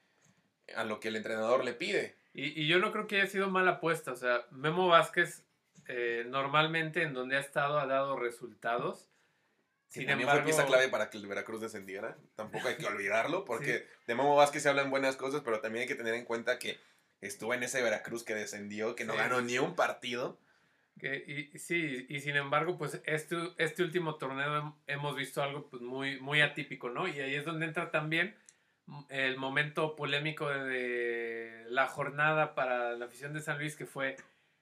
[0.75, 2.15] a lo que el entrenador le pide.
[2.33, 5.45] Y, y yo no creo que haya sido mala apuesta, o sea, Memo Vázquez
[5.87, 9.07] eh, normalmente en donde ha estado ha dado resultados.
[9.87, 12.17] Sin también embargo, fue pieza clave para que el Veracruz descendiera.
[12.35, 15.87] Tampoco hay que olvidarlo, porque de Momo Vázquez se hablan buenas cosas, pero también hay
[15.87, 16.79] que tener en cuenta que
[17.27, 20.39] estuvo en ese Veracruz que descendió, que no ganó ni un partido.
[20.99, 25.81] Que, y, sí, y sin embargo, pues este, este último torneo hemos visto algo pues,
[25.81, 27.07] muy, muy atípico, ¿no?
[27.07, 28.35] Y ahí es donde entra también
[29.09, 34.15] el momento polémico de la jornada para la afición de San Luis, que fue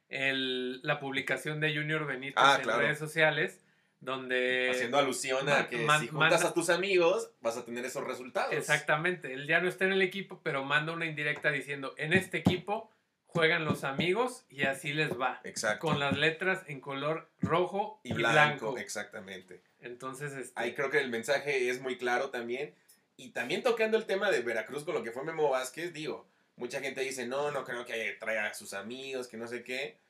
[0.09, 3.62] el, la publicación de Junior Benítez ah, en redes sociales,
[4.03, 4.69] donde...
[4.69, 8.53] Haciendo alusión a que si juntas a tus amigos, vas a tener esos resultados.
[8.53, 12.37] Exactamente, él ya no está en el equipo, pero manda una indirecta diciendo, en este
[12.37, 12.89] equipo
[13.25, 15.41] juegan los amigos y así les va.
[15.43, 15.87] Exacto.
[15.87, 19.61] Con las letras en color rojo y, blanco, Exactamente.
[19.79, 20.53] Entonces, este...
[20.55, 22.75] ahí creo que el mensaje es muy claro también.
[23.15, 26.79] Y también tocando el tema de Veracruz con lo que fue Memo Vázquez, digo, mucha
[26.79, 30.02] gente dice, no, no creo que traiga a sus amigos, que no sé qué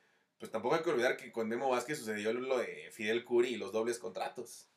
[0.44, 3.56] pues tampoco hay que olvidar que con Memo Vázquez sucedió lo de Fidel Curi y
[3.56, 4.68] los dobles contratos.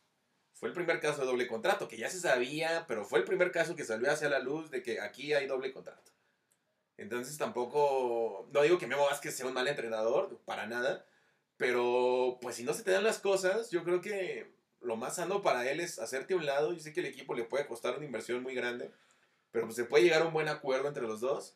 [0.53, 3.51] Fue el primer caso de doble contrato, que ya se sabía, pero fue el primer
[3.51, 6.09] caso que salió hacia la luz de que aquí hay doble contrato.
[6.95, 11.05] Entonces tampoco, no digo que Memo Vázquez sea un mal entrenador, para nada,
[11.57, 14.49] pero pues si no se te dan las cosas, yo creo que
[14.79, 16.71] lo más sano para él es hacerte a un lado.
[16.71, 18.89] Yo sé que el equipo le puede costar una inversión muy grande,
[19.51, 21.55] pero pues se puede llegar a un buen acuerdo entre los dos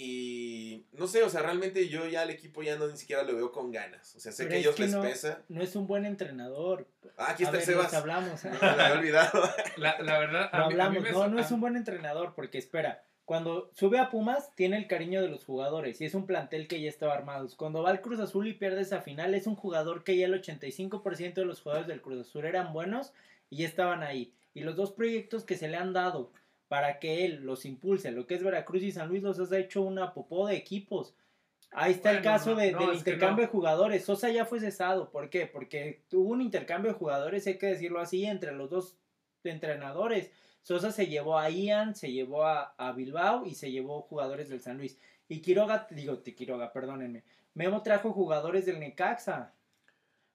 [0.00, 3.34] y no sé, o sea, realmente yo ya al equipo ya no ni siquiera lo
[3.34, 4.14] veo con ganas.
[4.14, 5.42] O sea, sé que a ellos les pesa.
[5.48, 6.86] No es un buen entrenador.
[7.16, 7.92] Ah, aquí está el Sebas.
[7.94, 8.44] hablamos.
[8.44, 8.50] ¿eh?
[8.62, 9.42] No, la he olvidado.
[9.76, 11.02] La, la verdad, a hablamos.
[11.10, 13.02] no, no es un buen entrenador porque espera.
[13.24, 16.80] Cuando sube a Pumas, tiene el cariño de los jugadores y es un plantel que
[16.80, 17.48] ya estaba armado.
[17.56, 20.40] Cuando va al Cruz Azul y pierde esa final, es un jugador que ya el
[20.40, 23.12] 85% de los jugadores del Cruz Azul eran buenos
[23.50, 24.32] y ya estaban ahí.
[24.54, 26.30] Y los dos proyectos que se le han dado,
[26.68, 28.12] para que él los impulse.
[28.12, 31.14] Lo que es Veracruz y San Luis los ha hecho una popó de equipos.
[31.70, 34.04] Ahí está el caso de, del intercambio de jugadores.
[34.04, 35.10] Sosa ya fue cesado.
[35.10, 35.46] ¿Por qué?
[35.46, 38.96] Porque tuvo un intercambio de jugadores, hay que decirlo así, entre los dos
[39.44, 40.30] entrenadores.
[40.62, 44.78] Sosa se llevó a Ian, se llevó a, Bilbao y se llevó jugadores del San
[44.78, 44.98] Luis.
[45.28, 47.24] Y Quiroga, digo, Quiroga, perdónenme.
[47.54, 49.54] Memo trajo jugadores del Necaxa.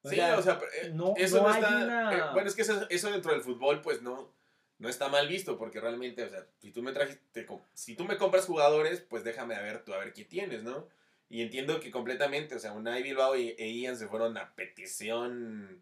[0.03, 0.59] sí, o sea,
[0.93, 2.13] no, eso no, está.
[2.13, 4.42] Eh, bueno, es que eso dentro del fútbol, pues no
[4.83, 8.17] no está mal visto porque realmente, o sea, si tú me trajiste, si tú me
[8.17, 10.89] compras jugadores, pues déjame a ver tú a ver qué tienes, ¿no?
[11.29, 15.79] Y entiendo que completamente, o sea, Unai Bilbao e, Ian se fueron a petición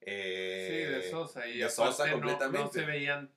[0.00, 2.60] eh, sí, de Sosa y de Sosa completamente.
[2.60, 3.32] No, se veían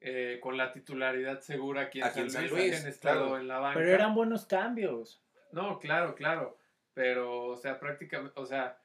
[0.00, 3.78] eh, con la titularidad segura aquí en, San, Luis, estado en la banca.
[3.78, 5.22] Pero eran buenos cambios.
[5.52, 6.56] No, claro, claro.
[6.94, 8.80] pero, o sea, prácticamente, o sea,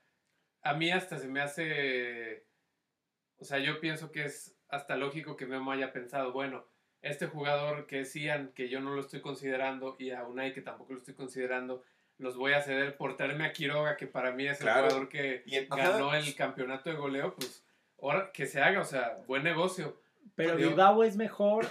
[0.61, 2.43] a mí hasta se me hace,
[3.37, 6.65] o sea, yo pienso que es hasta lógico que Memo haya pensado, bueno,
[7.01, 10.93] este jugador que decían que yo no lo estoy considerando y a Unai que tampoco
[10.93, 11.83] lo estoy considerando,
[12.17, 15.43] los voy a ceder por traerme a Quiroga, que para mí es el jugador que
[15.69, 17.63] ganó el campeonato de goleo, pues
[18.01, 19.95] ahora que se haga, o sea, buen negocio.
[20.35, 21.67] Pero Bilbao es mejor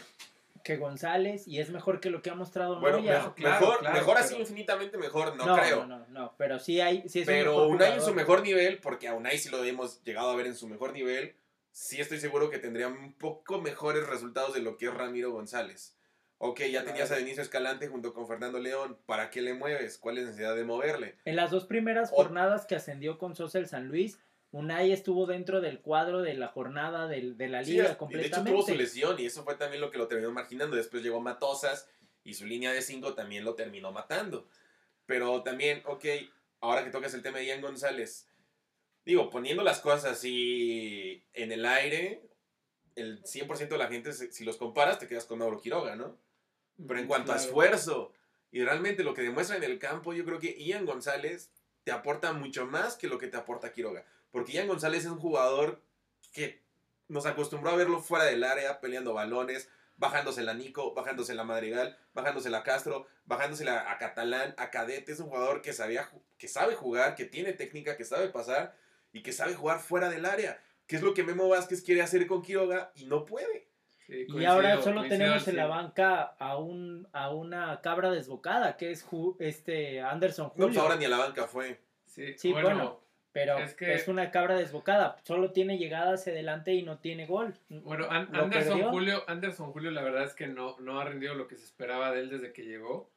[0.62, 4.36] que González y es mejor que lo que ha mostrado bueno, Mejor, mejor, mejor así
[4.36, 5.86] infinitamente mejor, no, creo.
[5.86, 7.08] No, no, no, pero sí hay...
[7.08, 10.30] Sí es pero Unai en su mejor nivel, porque a Unai sí lo hemos llegado
[10.30, 11.34] a ver en su mejor nivel,
[11.72, 15.96] sí estoy seguro que tendría un poco mejores resultados de lo que es Ramiro González.
[16.38, 18.98] Ok, ya tenías a Denise Escalante junto con Fernando León.
[19.06, 19.96] ¿Para qué le mueves?
[19.98, 21.16] ¿Cuál es la necesidad de moverle?
[21.24, 24.18] En las dos primeras jornadas que ascendió con Sosa el San Luis,
[24.50, 28.36] Unai estuvo dentro del cuadro de la jornada de, de la liga completamente.
[28.36, 30.76] De hecho tuvo su lesión y eso fue también lo que lo terminó marginando.
[30.76, 31.88] Después llegó Matosas
[32.24, 34.48] y su línea de cinco también lo terminó matando.
[35.06, 36.04] Pero también, ok,
[36.60, 38.28] ahora que tocas el tema de Ian González,
[39.04, 42.22] digo, poniendo las cosas así en el aire,
[42.94, 46.16] el 100% de la gente, si los comparas, te quedas con Mauro Quiroga, ¿no?
[46.86, 48.12] Pero en cuanto a esfuerzo
[48.50, 51.50] y realmente lo que demuestra en el campo, yo creo que Ian González
[51.84, 54.04] te aporta mucho más que lo que te aporta Quiroga.
[54.30, 55.82] Porque Ian González es un jugador
[56.32, 56.60] que
[57.08, 61.98] nos acostumbró a verlo fuera del área, peleando balones, bajándose la Nico, bajándose la Madrigal,
[62.14, 65.12] bajándose la Castro, bajándose a Catalán, a Cadete.
[65.12, 68.76] Es un jugador que, sabía, que sabe jugar, que tiene técnica, que sabe pasar
[69.12, 70.58] y que sabe jugar fuera del área.
[70.86, 73.68] Que es lo que Memo Vázquez quiere hacer con Quiroga y no puede.
[74.08, 79.06] y ahora solo tenemos en la banca a un a una cabra desbocada, que es
[79.38, 80.66] este Anderson Julio.
[80.66, 81.80] No, pues ahora ni a la banca fue.
[82.06, 85.16] Sí, bueno, pero es, una cabra desbocada.
[85.22, 87.54] Solo tiene llegada hacia adelante y no tiene gol.
[87.70, 91.56] Bueno, Anderson, Julio, Anderson Julio, la verdad es que no, no ha rendido lo que
[91.56, 93.10] se esperaba de él desde que llegó.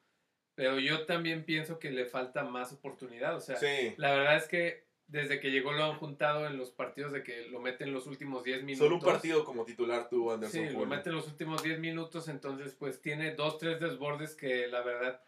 [0.55, 3.35] Pero yo también pienso que le falta más oportunidad.
[3.35, 3.57] O sea,
[3.97, 7.47] la verdad es que desde que llegó lo han juntado en los partidos de que
[7.49, 8.85] lo meten los últimos 10 minutos.
[8.85, 10.71] Solo un partido como titular tuvo Anderson Julio.
[10.71, 12.27] Sí, lo meten los últimos 10 minutos.
[12.27, 15.21] Entonces, pues tiene dos, tres desbordes que la verdad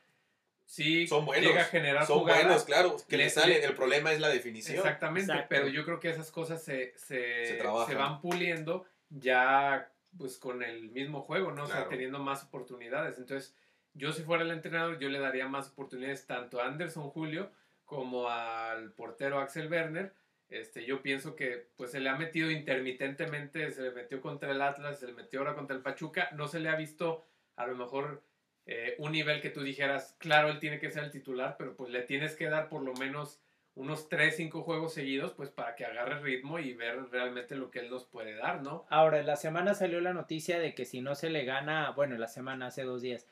[0.65, 3.63] sí son buenos, llega a generar Son buenos, claro, que le, salen.
[3.63, 4.77] El problema es la definición.
[4.77, 10.63] Exactamente, pero yo creo que esas cosas se, se, se, van puliendo ya pues con
[10.63, 11.63] el mismo juego, ¿no?
[11.63, 13.19] O sea, teniendo más oportunidades.
[13.19, 13.55] Entonces,
[13.93, 17.51] yo si fuera el entrenador, yo le daría más oportunidades tanto a Anderson Julio
[17.88, 20.13] como al portero Axel Werner.
[20.50, 24.62] Este, yo pienso que pues se le ha metido intermitentemente, se le metió contra el
[24.62, 27.76] Atlas, se le metió ahora contra el Pachuca, no se le ha visto a lo
[27.76, 28.23] mejor
[28.65, 31.89] eh, un nivel que tú dijeras, claro, él tiene que ser el titular, pero pues
[31.89, 33.41] le tienes que dar por lo menos
[33.76, 37.80] unos 3, 5 juegos seguidos, pues para que agarre ritmo y ver realmente lo que
[37.80, 38.86] él nos puede dar, ¿no?
[38.89, 42.17] Ahora, en la semana salió la noticia de que si no se le gana, bueno,
[42.17, 43.28] la semana hace dos días,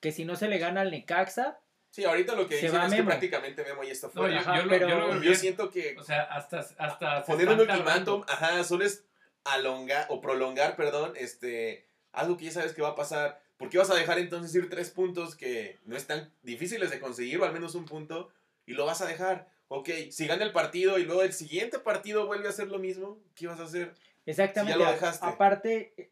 [0.00, 1.60] que si no se le gana al Necaxa,
[1.92, 4.42] Sí, ahorita lo que dicen es que prácticamente Memo ya está fuera.
[4.56, 5.94] yo, pero yo, siento que.
[5.98, 6.60] O sea, hasta.
[6.78, 9.04] hasta poner un ultimátum, ajá, solo es
[9.44, 11.86] alongar o prolongar, perdón, este.
[12.12, 13.42] Algo que ya sabes que va a pasar.
[13.58, 17.38] ¿Por qué vas a dejar entonces ir tres puntos que no están difíciles de conseguir,
[17.38, 18.30] o al menos un punto,
[18.64, 19.50] y lo vas a dejar?
[19.68, 23.18] Ok, si gana el partido y luego el siguiente partido vuelve a hacer lo mismo,
[23.34, 23.94] ¿qué vas a hacer?
[24.24, 24.78] Exactamente.
[24.78, 25.26] ya lo dejaste.
[25.26, 26.10] Aparte, eh,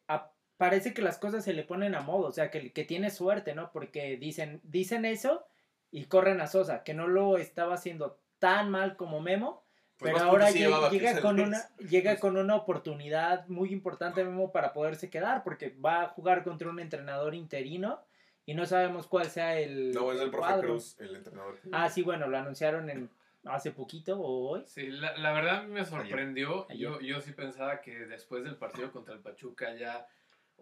[0.59, 3.55] parece que las cosas se le ponen a modo, o sea, que, que tiene suerte,
[3.55, 3.73] ¿no?
[3.73, 5.47] Porque dicen, dicen eso
[5.91, 9.65] y corren a Sosa, que no lo estaba haciendo tan mal como Memo,
[9.99, 15.11] pues pero ahora llega, con una, llega con una oportunidad muy importante Memo para poderse
[15.11, 18.01] quedar, porque va a jugar contra un entrenador interino
[18.47, 19.93] y no sabemos cuál sea el.
[19.93, 21.59] No, es el profe Cruz, el entrenador.
[21.73, 23.11] Ah, sí, bueno, lo anunciaron en
[23.45, 24.65] hace poquito o hoy.
[24.67, 26.67] Sí, la, la verdad me sorprendió.
[26.71, 30.07] Yo, yo sí pensaba que después del partido contra el Pachuca ya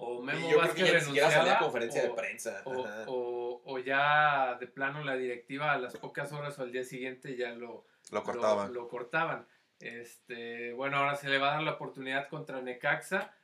[0.01, 2.63] o Memo yo Vázquez creo que renunciaba, conferencia de prensa.
[2.65, 7.37] O, o, ya de plano la directiva a las pocas horas o al día siguiente
[7.37, 8.73] ya lo, lo cortaban.
[8.73, 9.49] Lo, cortaban.
[9.81, 13.35] Este, bueno, ahora se le va a dar la oportunidad contra Necaxa.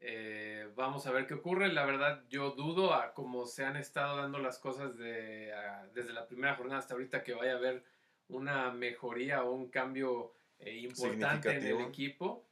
[0.00, 1.72] Eh, vamos a ver qué ocurre.
[1.72, 5.50] La verdad, yo dudo a cómo se han estado dando las cosas de,
[5.94, 7.84] desde la primera jornada hasta ahorita que vaya a haber
[8.28, 12.46] una mejoría o un cambio eh, importante en el equipo.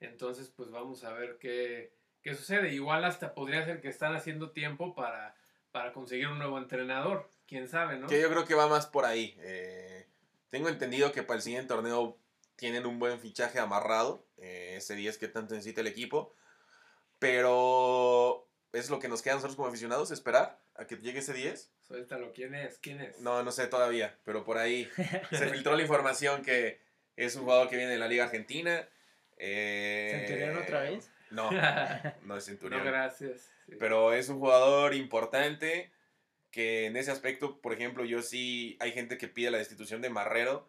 [0.00, 1.92] Entonces, pues vamos a ver qué,
[2.22, 2.72] qué sucede.
[2.72, 5.34] Igual hasta podría ser que están haciendo tiempo para,
[5.70, 7.30] para conseguir un nuevo entrenador.
[7.46, 8.06] Quién sabe, ¿no?
[8.06, 9.36] Que yo creo que va más por ahí.
[9.40, 10.06] Eh,
[10.50, 12.18] tengo entendido que para el siguiente torneo
[12.56, 14.24] tienen un buen fichaje amarrado.
[14.38, 16.34] Eh, ese 10 que tanto necesita el equipo.
[17.18, 21.70] Pero es lo que nos queda nosotros como aficionados, esperar a que llegue ese 10.
[21.82, 22.78] Suéltalo, ¿quién es?
[22.78, 23.20] ¿Quién es?
[23.20, 24.88] No, no sé todavía, pero por ahí
[25.30, 26.80] se filtró la información que
[27.16, 28.88] es un jugador que viene de la Liga Argentina.
[29.36, 31.10] Eh, ¿Centurión otra vez?
[31.32, 31.50] No,
[32.22, 32.84] no es Centurión.
[32.84, 33.50] No, gracias.
[33.78, 35.90] Pero es un jugador importante
[36.50, 40.10] que en ese aspecto, por ejemplo, yo sí, hay gente que pide la destitución de
[40.10, 40.68] Marrero.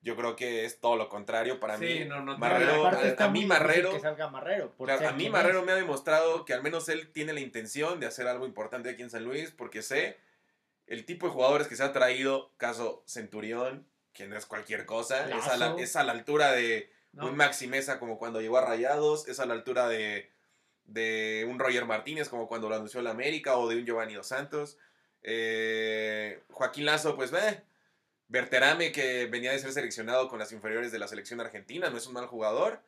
[0.00, 2.04] Yo creo que es todo lo contrario para sí, mí.
[2.04, 6.44] No, no, Marrero, a, mí Marrero, que salga Marrero a mí Marrero me ha demostrado
[6.44, 9.50] que al menos él tiene la intención de hacer algo importante aquí en San Luis,
[9.50, 10.18] porque sé
[10.86, 15.28] el tipo de jugadores que se ha traído, caso Centurión, que no es cualquier cosa,
[15.28, 16.90] es a, la, es a, la, altura de
[17.20, 20.30] un Maxi Mesa como cuando llegó a Rayados, es a la altura de,
[20.84, 24.28] de un Roger Martínez como cuando lo anunció la América o de un Giovanni Dos
[24.28, 24.78] Santos.
[25.22, 27.62] Eh, Joaquín Lazo, pues ve.
[28.28, 32.06] Berterame, que venía de ser seleccionado con las inferiores de la selección argentina, no es
[32.06, 32.82] un mal jugador.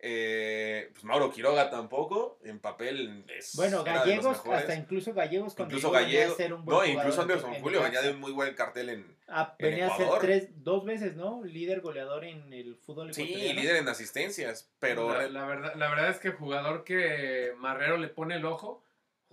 [0.00, 3.56] Eh, pues Mauro Quiroga tampoco, en papel es.
[3.56, 7.82] Bueno, Gallegos, hasta incluso Gallegos cuando incluso Gallegos, ser un buen No, incluso Anderson Julio
[7.82, 9.16] venía de un muy buen cartel en.
[9.26, 11.42] Ah, venía a ser tres, dos veces, ¿no?
[11.42, 15.12] Líder goleador en el fútbol Sí, líder en asistencias, pero.
[15.28, 18.84] La, verdad, la verdad es que el jugador que Marrero le pone el ojo,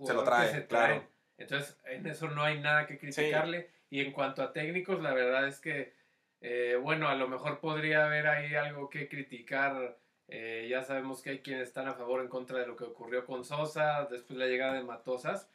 [0.04, 1.04] se lo trae, claro.
[1.38, 3.70] Entonces, en eso no hay nada que criticarle.
[3.88, 5.94] Y en cuanto a técnicos, la verdad es que,
[6.40, 9.96] eh, bueno, a lo mejor podría haber ahí algo que criticar
[10.28, 12.84] eh, ya sabemos que hay quienes están a favor o en contra de lo que
[12.84, 15.48] ocurrió con Sosa, después la llegada de Matosas,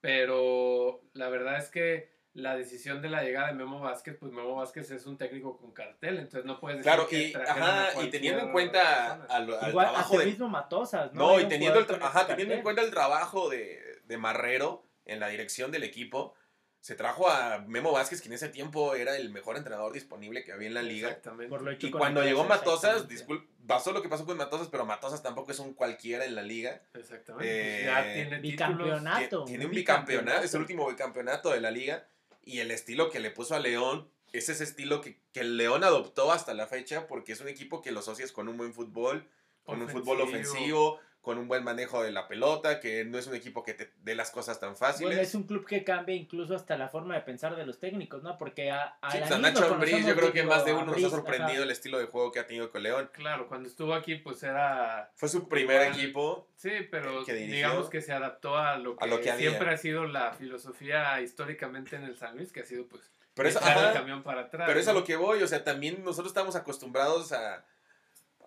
[0.00, 4.54] pero la verdad es que la decisión de la llegada de Memo Vázquez, pues Memo
[4.54, 8.42] Vázquez es un técnico con cartel, entonces no puedes decir claro, y, ajá, y teniendo
[8.42, 11.38] en cuenta al, trabajo de mismo Matosas, ¿no?
[11.40, 15.70] y teniendo, el ajá, teniendo en cuenta el trabajo de, de Marrero en la dirección
[15.72, 16.34] del equipo,
[16.82, 20.50] se trajo a Memo Vázquez, que en ese tiempo era el mejor entrenador disponible que
[20.50, 21.10] había en la liga.
[21.10, 21.86] Exactamente.
[21.86, 25.60] y cuando llegó Matosas, disculpe, pasó lo que pasó con Matosas, pero Matosas tampoco es
[25.60, 26.82] un cualquiera en la liga.
[26.94, 27.84] Exactamente.
[27.84, 29.44] ya eh, tiene bicampeonato.
[29.44, 32.04] Tiene un bicampeonato, es el último bicampeonato de la liga.
[32.44, 35.84] Y el estilo que le puso a León es ese estilo que, que el León
[35.84, 39.28] adoptó hasta la fecha, porque es un equipo que lo asocias con un buen fútbol,
[39.62, 43.36] con un fútbol ofensivo con un buen manejo de la pelota, que no es un
[43.36, 45.08] equipo que te dé las cosas tan fáciles.
[45.08, 48.24] Bueno, es un club que cambia incluso hasta la forma de pensar de los técnicos,
[48.24, 48.36] ¿no?
[48.36, 51.62] Porque a, a sí, Nacho Ambriz yo creo que más de uno nos ha sorprendido
[51.62, 53.08] el estilo de juego que ha tenido con León.
[53.12, 55.12] Claro, cuando estuvo aquí pues era...
[55.14, 56.48] Fue su primer equipo.
[56.56, 61.94] Sí, pero digamos que se adaptó a lo que, siempre ha sido la filosofía históricamente
[61.94, 63.12] en el San Luis, que ha sido pues...
[63.34, 66.04] Pero es, el camión para atrás, pero es a lo que voy, o sea, también
[66.04, 67.64] nosotros estamos acostumbrados a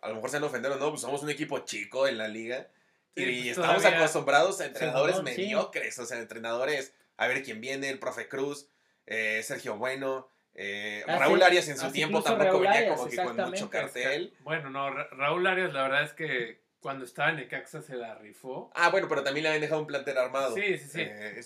[0.06, 2.70] a lo mejor se han ofendido no, pues somos un equipo chico en la liga.
[3.16, 8.00] y pues, estamos acostumbrados a entrenadores mediocres, o sea, entrenadores, a ver quién viene, el
[8.00, 8.70] profe Cruz,
[9.08, 13.70] eh, Sergio Bueno, eh, Raúl Arias en su tiempo tampoco venía como que con mucho
[13.70, 14.34] cartel.
[14.42, 18.72] Bueno, no, Raúl Arias la verdad es que cuando estaba en Necaxa se la rifó.
[18.76, 20.54] Ah, bueno, pero también le habían dejado un plantel armado.
[20.54, 21.02] Sí, sí, sí.
[21.02, 21.42] Eh,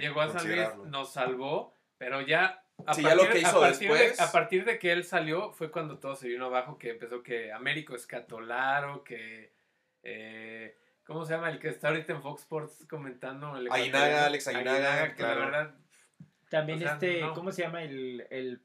[0.00, 3.60] llegó a San Luis, nos salvó, pero ya a sí, partir, ya lo que hizo
[3.60, 4.16] después.
[4.16, 7.22] De, a partir de que él salió fue cuando todo se vino abajo, que empezó
[7.22, 9.52] que Américo Escatolaro, que...
[10.02, 11.50] Eh, ¿Cómo se llama?
[11.50, 13.56] El que está ahorita en Fox Sports comentando.
[13.56, 15.40] El Ayunaga, Alex claro.
[15.40, 15.74] La verdad,
[16.48, 17.82] También este, ¿cómo se llama?
[17.82, 18.26] El...
[18.30, 18.62] el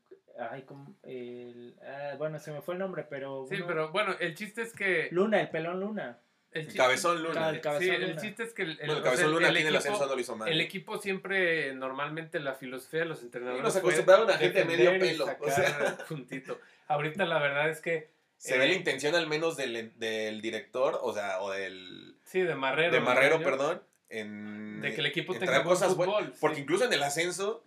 [0.51, 3.47] Ay, como el, ah, bueno, se me fue el nombre, pero...
[3.49, 5.07] Sí, pero bueno, el chiste es que...
[5.09, 6.19] Luna, el pelón Luna.
[6.59, 7.49] El, cabezón Luna.
[7.49, 10.15] el, cabezón sí, el chiste es que el, el, cabezón Luna tiene el ascenso, no
[10.15, 10.49] lo hizo mal.
[10.49, 13.63] El equipo siempre, normalmente la filosofía de los entrenadores.
[13.63, 15.27] nos acostumbraron a gente medio pelo.
[15.39, 15.97] O sea.
[16.07, 16.59] puntito.
[16.87, 18.09] Ahorita la verdad es que.
[18.37, 22.15] Se ve la eh, intención al menos del, del, director, o sea, o del.
[22.23, 22.91] Sí, de Marrero.
[22.91, 23.81] De Marrero, perdón.
[24.09, 26.33] En, de que el equipo tenga cosas fútbol.
[26.39, 27.63] Porque incluso en el ascenso,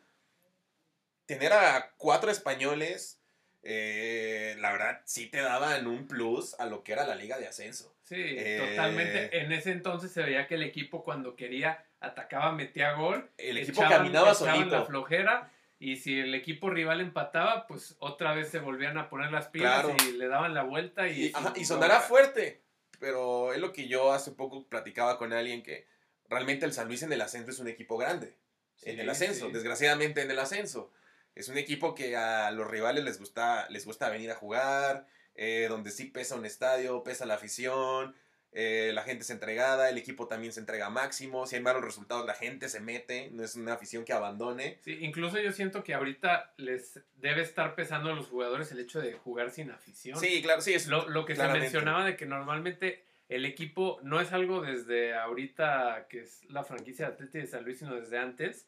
[1.26, 3.19] tener a cuatro españoles,
[3.62, 7.46] eh, la verdad, sí te daban un plus a lo que era la liga de
[7.46, 7.94] ascenso.
[8.02, 9.40] Sí, eh, totalmente.
[9.40, 13.30] En ese entonces se veía que el equipo cuando quería atacaba, metía gol.
[13.36, 14.70] El equipo caminaba solito.
[14.70, 15.52] la flojera.
[15.78, 19.86] Y si el equipo rival empataba, pues otra vez se volvían a poner las pilas
[20.06, 21.08] y le daban la vuelta.
[21.08, 22.60] Y, y, sonará fuerte,
[22.98, 25.86] pero es lo que yo hace poco platicaba con alguien que
[26.28, 28.34] realmente el San Luis en el ascenso es un equipo grande.
[28.82, 30.92] en el ascenso, desgraciadamente en el ascenso.
[31.34, 35.66] Es un equipo que a los rivales les gusta, les gusta venir a jugar, eh,
[35.68, 38.14] donde sí pesa un estadio, pesa la afición,
[38.52, 42.26] eh, la gente es entregada, el equipo también se entrega máximo, si hay malos resultados
[42.26, 44.78] la gente se mete, no es una afición que abandone.
[44.82, 49.00] Sí, incluso yo siento que ahorita les debe estar pesando a los jugadores el hecho
[49.00, 50.18] de jugar sin afición.
[50.18, 54.20] Sí, claro, sí, es lo, lo que se mencionaba de que normalmente el equipo no
[54.20, 58.18] es algo desde ahorita que es la franquicia de Atleti de San Luis, sino desde
[58.18, 58.66] antes.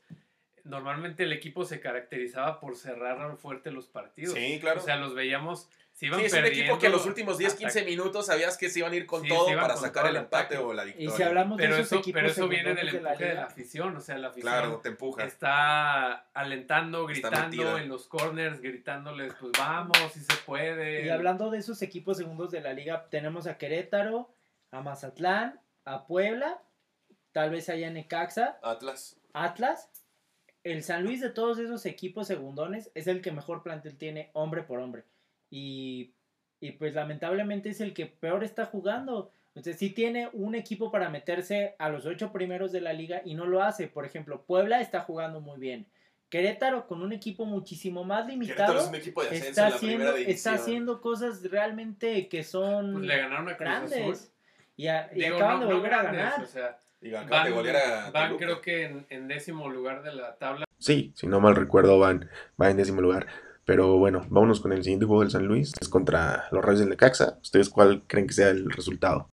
[0.64, 4.34] Normalmente el equipo se caracterizaba por cerrar fuerte los partidos.
[4.34, 4.80] Sí, claro.
[4.80, 8.26] O sea, los veíamos sí, es un equipo que en los últimos 10, 15 minutos
[8.26, 11.08] sabías que se iban a ir con todo para sacar el empate o la victoria.
[11.08, 14.00] Y si hablamos pero de eso, Pero eso viene del empuje de la, afición, o
[14.00, 15.24] sea, la afición claro, te empuja.
[15.24, 21.06] está alentando, gritando en los corners, gritándoles, pues vamos, si se puede.
[21.06, 24.34] Y hablando de esos equipos segundos de la liga, tenemos a Querétaro,
[24.70, 26.62] a Mazatlán, a Puebla,
[27.32, 28.58] tal vez allá en Necaxa.
[28.62, 29.16] Atlas.
[29.32, 29.88] Atlas.
[30.64, 34.62] El San Luis de todos esos equipos segundones es el que mejor plantel tiene hombre
[34.62, 35.04] por hombre.
[35.50, 36.14] Y,
[36.60, 39.30] y pues lamentablemente es el que peor está jugando.
[39.54, 43.34] Entonces sí tiene un equipo para meterse a los ocho primeros de la liga y
[43.34, 43.88] no lo hace.
[43.88, 45.86] Por ejemplo, Puebla está jugando muy bien.
[46.30, 48.78] Querétaro con un equipo muchísimo más limitado.
[48.78, 53.48] Es un equipo de está, haciendo, está haciendo cosas realmente que son pues le ganaron
[53.50, 54.32] a grandes.
[54.74, 56.48] Y, acaban de volver a ganar.
[57.02, 60.64] Y van, a creo que en, en, décimo lugar de la tabla.
[60.78, 63.26] Sí, si no mal recuerdo van, van en décimo lugar.
[63.64, 65.72] Pero bueno, vámonos con el siguiente juego del San Luis.
[65.80, 67.38] Es contra los Reyes del Necaxa.
[67.42, 69.28] ¿Ustedes cuál creen que sea el resultado?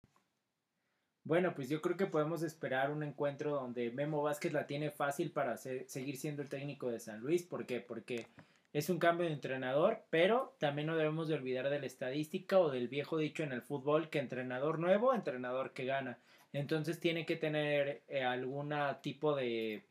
[1.24, 5.32] Bueno, pues yo creo que podemos esperar un encuentro donde Memo Vázquez la tiene fácil
[5.32, 7.44] para seguir siendo el técnico de San Luis.
[7.44, 7.82] ¿Por qué?
[7.82, 8.28] Porque
[8.74, 12.72] es un cambio de entrenador, pero también no debemos de olvidar de la estadística o
[12.72, 16.20] del viejo dicho en el fútbol que entrenador nuevo, entrenador que gana.
[16.54, 19.84] Entonces tiene que tener eh, algún tipo de,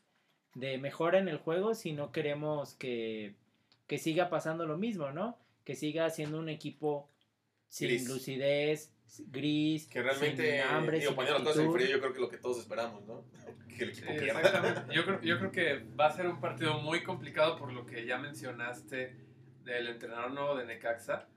[0.55, 3.35] de mejora en el juego si no queremos que,
[3.87, 5.39] que siga pasando lo mismo, ¿no?
[5.65, 7.09] Que siga siendo un equipo
[7.69, 8.93] sin lucidez,
[9.31, 12.39] gris, que realmente, sin hambre, digo, las cosas en frío, yo creo que lo que
[12.39, 13.25] todos esperamos, ¿no?
[13.79, 14.89] Que el equipo pierda.
[14.91, 18.05] Yo creo, yo creo que va a ser un partido muy complicado por lo que
[18.05, 19.15] ya mencionaste
[19.63, 21.29] del entrenador nuevo de Necaxa.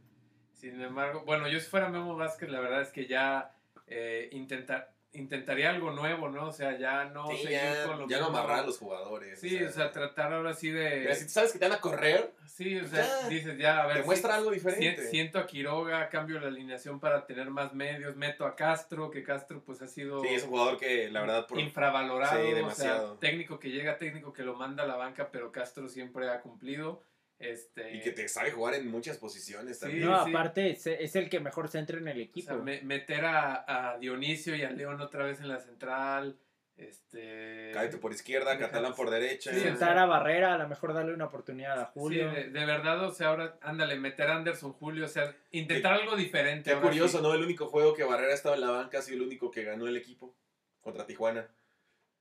[0.52, 3.56] Sin embargo, bueno, yo si fuera Memo Vázquez, la verdad es que ya
[3.86, 6.48] eh, intentar, intentaría algo nuevo, ¿no?
[6.48, 9.40] O sea, ya no seguir ya, con lo Ya no amarrar a los jugadores.
[9.40, 11.14] Sí, o sea, tratar ahora sí de.
[11.16, 12.34] si tú sabes que te van a correr.
[12.46, 13.98] Sí, o sea, dices ya, a ver.
[13.98, 15.10] Te muestra algo diferente.
[15.10, 19.64] Siento a Quiroga, cambio la alineación para tener más medios, meto a Castro, que Castro
[19.66, 20.22] pues ha sido.
[20.22, 21.48] Sí, es un jugador que la verdad.
[21.48, 21.60] Por...
[21.60, 22.42] Infravalorado.
[22.42, 23.06] Sí, demasiado.
[23.06, 26.30] O sea, técnico que llega, técnico que lo manda a la banca, pero Castro siempre
[26.30, 27.04] ha cumplido.
[27.42, 27.96] Este...
[27.96, 30.06] Y que te sabe jugar en muchas posiciones también.
[30.06, 32.56] no, aparte es, el que mejor se entra en el equipo.
[32.58, 36.38] meter a, Dionisio y a León otra vez en la central.
[36.78, 37.72] Este...
[37.74, 39.54] Cállate por izquierda, Catalán por derecha.
[39.54, 42.32] Sentar a Barrera, a lo mejor darle una oportunidad a Julio.
[42.32, 46.72] de, verdad, o sea, ahora, ándale, meter a Anderson, Julio, o sea, intentar algo diferente.
[46.72, 47.34] Qué curioso, ¿no?
[47.34, 49.88] El único juego que Barrera estaba en la banca ha sido el único que ganó
[49.88, 50.34] el equipo
[50.82, 51.48] contra Tijuana.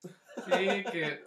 [0.02, 1.22] Sí, que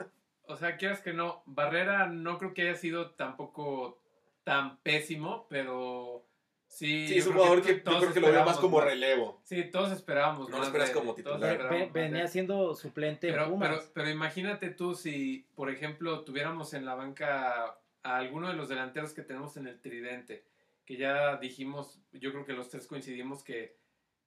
[0.48, 4.00] o sea, quieras que no, Barrera no creo que haya sido tampoco
[4.44, 6.26] tan pésimo, pero
[6.68, 7.08] sí.
[7.08, 9.42] Sí, es un jugador que, yo creo que lo veo más como relevo.
[9.44, 10.50] Sí, todos esperábamos.
[10.50, 11.92] No lo esperas como titular.
[11.92, 17.78] venía siendo suplente pero, pero, pero, imagínate tú si, por ejemplo, tuviéramos en la banca
[18.04, 20.44] a alguno de los delanteros que tenemos en el tridente,
[20.86, 23.78] que ya dijimos, yo creo que los tres coincidimos que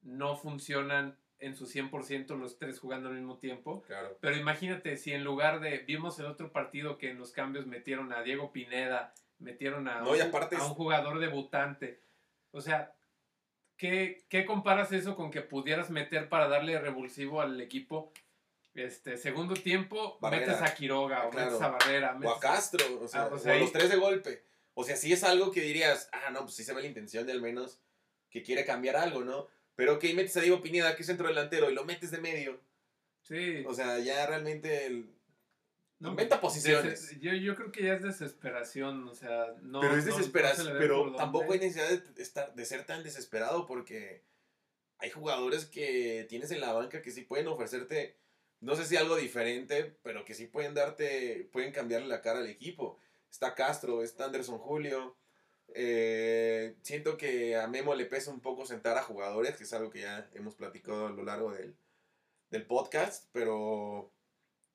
[0.01, 3.83] no funcionan en su 100% los tres jugando al mismo tiempo.
[3.83, 4.17] Claro.
[4.21, 8.13] Pero imagínate si en lugar de, vimos el otro partido que en los cambios metieron
[8.13, 12.01] a Diego Pineda, metieron a, un, a un jugador debutante.
[12.53, 12.95] O sea,
[13.77, 18.13] ¿qué, ¿qué, comparas eso con que pudieras meter para darle revulsivo al equipo?
[18.75, 22.19] Este, segundo tiempo, metes a Quiroga o metes a Barrera.
[22.23, 24.43] O a Castro, o sea, ah, los tres de golpe.
[24.75, 27.25] O sea, si es algo que dirías, ah, no, pues sí se ve la intención
[27.27, 27.81] de al menos
[28.29, 29.49] que quiere cambiar algo, ¿no?
[29.77, 32.59] Pero que metes a Diego Pineda, que es centro delantero, y lo metes de medio.
[33.23, 33.63] Sí.
[33.67, 35.11] O sea, ya realmente el...
[35.99, 37.19] No, inventa posiciones.
[37.21, 39.81] Yo, yo creo que ya es desesperación, o sea, no.
[39.81, 44.23] Pero es desesperación, pero tampoco hay necesidad de, estar, de ser tan desesperado porque
[44.99, 48.19] hay jugadores que tienes en la banca que sí pueden ofrecerte,
[48.61, 52.47] no sé si algo diferente, pero que sí pueden darte, pueden cambiarle la cara al
[52.47, 52.99] equipo.
[53.31, 55.17] Está Castro, está Anderson Julio,
[55.79, 59.91] eh, siento que a Memo le pesa un poco sentar a jugadores, que es algo
[59.91, 61.77] que ya hemos platicado a lo largo del,
[62.67, 64.11] podcast, pero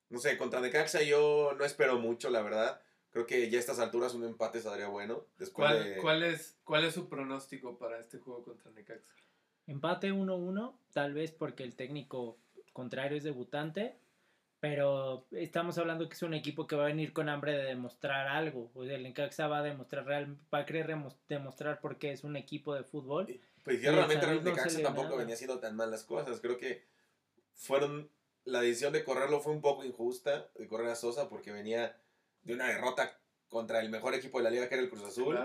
[0.09, 2.79] no sé, contra Necaxa yo no espero mucho, la verdad.
[3.09, 5.25] Creo que ya a estas alturas un empate saldría bueno.
[5.39, 9.15] Después ¿Cuál, ¿cuál, es, ¿Cuál es su pronóstico para este juego contra Necaxa?
[9.65, 12.37] Empate 1-1, tal vez porque el técnico
[12.73, 13.97] contrario es debutante
[14.61, 18.27] pero estamos hablando que es un equipo que va a venir con hambre de demostrar
[18.27, 18.71] algo.
[18.75, 20.95] O sea, el Encaxa va a demostrar real, va a querer
[21.27, 23.41] demostrar por qué es un equipo de fútbol.
[23.63, 26.39] Pues ya realmente el Encaxa tampoco venía haciendo tan mal las cosas.
[26.41, 26.85] Creo que
[27.55, 28.11] fueron
[28.45, 31.97] la decisión de correrlo fue un poco injusta, de correr a Sosa, porque venía
[32.43, 35.39] de una derrota contra el mejor equipo de la liga, que era el Cruz Azul.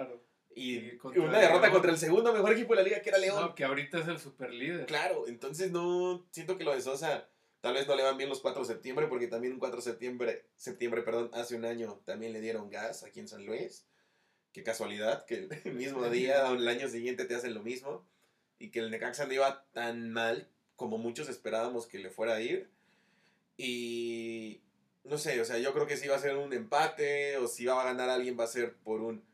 [0.54, 3.54] Y, una derrota contra el segundo mejor equipo de la liga, que era León.
[3.54, 4.84] que ahorita es el super líder.
[4.84, 7.28] Claro, entonces no siento que lo de Sosa
[7.66, 9.82] Tal vez no le van bien los 4 de septiembre, porque también un 4 de
[9.82, 13.88] septiembre, septiembre perdón, hace un año también le dieron gas aquí en San Luis.
[14.52, 18.06] Qué casualidad que el mismo día o el año siguiente te hacen lo mismo.
[18.60, 22.40] Y que el Necaxa no iba tan mal como muchos esperábamos que le fuera a
[22.40, 22.70] ir.
[23.56, 24.60] Y
[25.02, 27.66] no sé, o sea, yo creo que si va a ser un empate o si
[27.66, 29.24] va a ganar alguien va a ser por un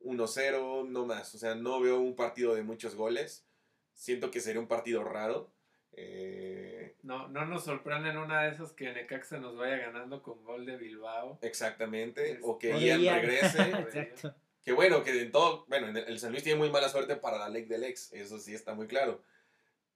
[0.00, 1.34] 1-0, no más.
[1.34, 3.44] O sea, no veo un partido de muchos goles.
[3.92, 5.50] Siento que sería un partido raro.
[5.92, 6.73] Eh,
[7.04, 10.76] no, no nos sorprenden una de esas que Necaxa nos vaya ganando con gol de
[10.76, 11.38] Bilbao.
[11.42, 13.62] Exactamente, o que Ian regrese.
[13.62, 14.34] Exacto.
[14.62, 17.50] Que bueno, que en todo, bueno, el San Luis tiene muy mala suerte para la
[17.50, 19.22] ley del ex, eso sí está muy claro.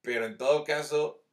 [0.01, 1.23] Pero en todo caso,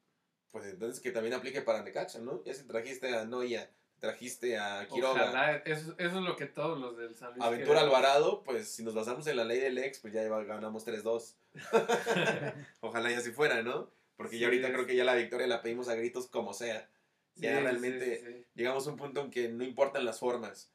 [0.50, 2.42] pues entonces que también aplique para Necaxa, ¿no?
[2.44, 3.70] Ya si trajiste a Noia,
[4.00, 5.56] trajiste a Quiroga.
[5.66, 9.26] eso, es lo que todos los del San Luis Aventura Alvarado, pues si nos basamos
[9.26, 11.34] en la ley del ex, pues ya ganamos 3-2.
[12.80, 13.90] Ojalá ya así fuera, ¿no?
[14.16, 16.88] Porque ya ahorita creo que ya la victoria la pedimos a gritos como sea.
[17.34, 20.72] Ya realmente llegamos a un punto en que no importan las formas.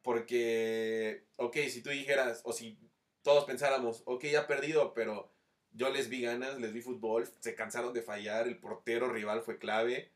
[0.00, 2.78] Porque, ok, si tú dijeras, o si
[3.22, 5.32] todos pensáramos, ok, ya ha perdido, pero
[5.72, 9.58] yo les vi ganas, les vi fútbol, se cansaron de fallar, el portero rival fue
[9.58, 10.12] clave.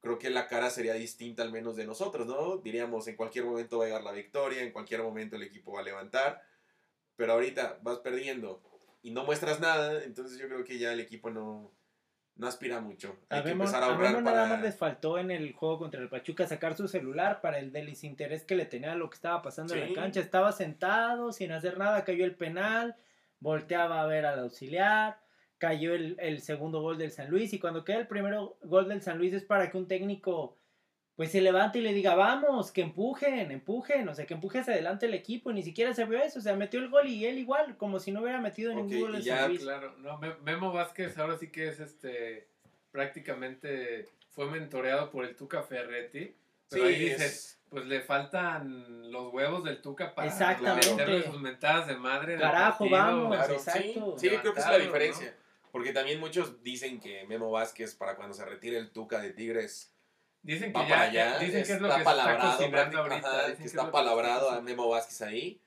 [0.00, 2.58] Creo que la cara sería distinta al menos de nosotros, ¿no?
[2.58, 5.80] Diríamos, en cualquier momento va a llegar la victoria, en cualquier momento el equipo va
[5.80, 6.42] a levantar.
[7.16, 8.62] Pero ahorita vas perdiendo
[9.02, 11.72] y no muestras nada, entonces yo creo que ya el equipo no,
[12.36, 13.16] no aspira mucho.
[13.28, 16.08] Hay que empezar a ahorrar a nada más les faltó en el juego contra el
[16.08, 19.74] Pachuca sacar su celular para el desinterés que le tenía a lo que estaba pasando
[19.74, 20.20] en la cancha.
[20.20, 22.96] Estaba sentado sin hacer nada, cayó el penal,
[23.38, 25.20] volteaba a ver al auxiliar,
[25.58, 29.02] cayó el, el segundo gol del San Luis y cuando queda el primer gol del
[29.02, 30.59] San Luis es para que un técnico
[31.20, 34.72] pues se levante y le diga, vamos, que empujen, empujen, o sea, que empuje hacia
[34.72, 37.26] adelante el equipo, y ni siquiera se vio eso, o sea, metió el gol y
[37.26, 39.20] él igual, como si no hubiera metido ningún gol.
[39.20, 42.48] Ya, claro, no, Memo Vázquez ahora sí que es este,
[42.90, 46.34] prácticamente fue mentoreado por el Tuca Ferretti,
[46.70, 51.96] pero ahí dices, pues le faltan los huevos del Tuca para meterle sus mentadas de
[51.96, 52.38] madre.
[52.38, 54.16] Carajo, vamos, exacto.
[54.16, 55.36] Sí, creo que es la diferencia,
[55.70, 59.94] porque también muchos dicen que Memo Vázquez, para cuando se retire el Tuca de Tigres
[60.42, 63.56] Dicen que ya, dicen que es lo que palabrado, está ahorita.
[63.56, 65.60] que está palabrado a Memo Vázquez ahí.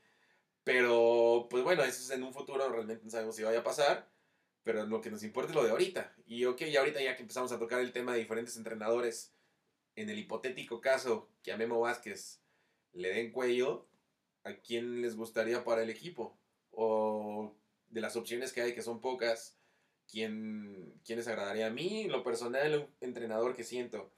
[0.63, 4.09] Pero, pues bueno, eso es en un futuro, realmente no sabemos si vaya a pasar.
[4.63, 6.15] Pero lo que nos importa es lo de ahorita.
[6.25, 9.33] Y ok, ya ahorita ya que empezamos a tocar el tema de diferentes entrenadores,
[9.95, 12.41] en el hipotético caso que a Memo Vázquez
[12.93, 13.87] le den cuello,
[14.43, 16.37] ¿a quién les gustaría para el equipo?
[16.71, 17.53] O
[17.89, 19.57] de las opciones que hay, que son pocas,
[20.09, 22.07] ¿quién, quién les agradaría a mí?
[22.07, 24.11] Lo personal, un entrenador que siento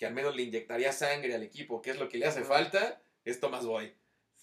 [0.00, 3.02] que al menos le inyectaría sangre al equipo, que es lo que le hace falta,
[3.22, 3.94] es Tomás Boy.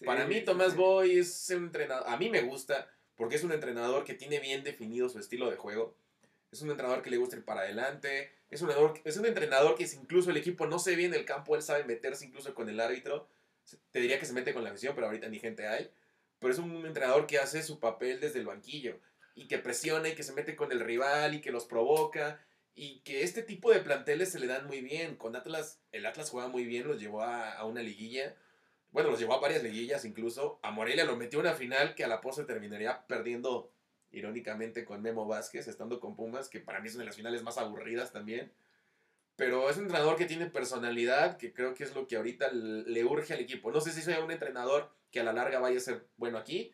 [0.05, 4.03] Para mí Tomás Boy es un entrenador, a mí me gusta, porque es un entrenador
[4.03, 5.95] que tiene bien definido su estilo de juego.
[6.51, 8.32] Es un entrenador que le gusta ir para adelante.
[8.51, 11.16] Es un, entrenador, es un entrenador que si incluso el equipo no se ve en
[11.16, 13.28] el campo, él sabe meterse incluso con el árbitro.
[13.89, 15.89] Te diría que se mete con la afición, pero ahorita ni gente hay.
[16.38, 18.99] Pero es un entrenador que hace su papel desde el banquillo.
[19.34, 22.39] Y que presiona y que se mete con el rival y que los provoca
[22.80, 25.15] y que este tipo de planteles se le dan muy bien.
[25.15, 28.36] Con Atlas, el Atlas juega muy bien, los llevó a, una liguilla.
[28.91, 30.59] Bueno, los llevó a varias liguillas incluso.
[30.61, 33.73] A Morelia lo metió en una final que a la postre terminaría perdiendo,
[34.11, 37.41] irónicamente, con Memo Vázquez, estando con Pumas, que para mí es una de las finales
[37.41, 38.53] más aburridas también.
[39.36, 43.03] Pero es un entrenador que tiene personalidad, que creo que es lo que ahorita le
[43.03, 43.71] urge al equipo.
[43.71, 46.74] No sé si sea un entrenador que a la larga vaya a ser bueno aquí.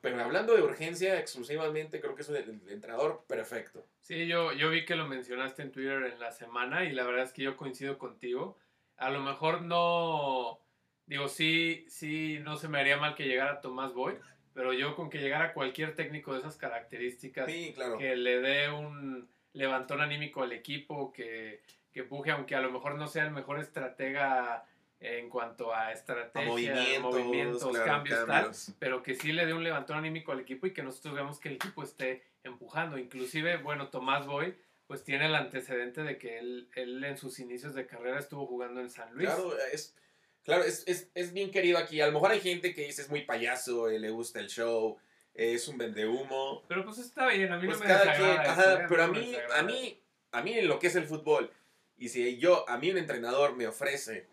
[0.00, 3.86] Pero hablando de urgencia exclusivamente, creo que es un, el, entrenador perfecto.
[4.00, 7.24] Sí, yo, yo vi que lo mencionaste en Twitter en la semana y la verdad
[7.24, 8.58] es que yo coincido contigo.
[8.96, 10.60] A lo mejor no,
[11.06, 14.14] digo, sí, sí, no se me haría mal que llegara Tomás Boy,
[14.52, 20.00] pero yo con que llegara cualquier técnico de esas características, que le dé un levantón
[20.00, 21.62] anímico al equipo, que,
[21.92, 24.64] que empuje, aunque a lo mejor no sea el mejor estratega
[25.00, 30.40] en cuanto a estrategia, movimientos, cambios, pero que sí le dé un levantón anímico al
[30.40, 32.98] equipo y que nosotros veamos que el equipo esté empujando.
[32.98, 34.54] Inclusive, bueno, Tomás Boy
[34.86, 38.80] pues tiene el antecedente de que él, él en sus inicios de carrera estuvo jugando
[38.80, 39.28] en San Luis.
[39.28, 39.96] Claro, es,
[40.42, 42.00] claro, es, es, es bien querido aquí.
[42.00, 44.98] A lo mejor hay gente que dice es muy payaso, le gusta el show,
[45.32, 46.64] es un vendehumo.
[46.68, 48.82] Pero pues está bien, a mí no pues me desagrada.
[48.82, 48.86] ¿eh?
[48.88, 51.50] pero a mí, a mí, a mí en lo que es el fútbol,
[51.96, 54.26] y si yo, a mí un entrenador me ofrece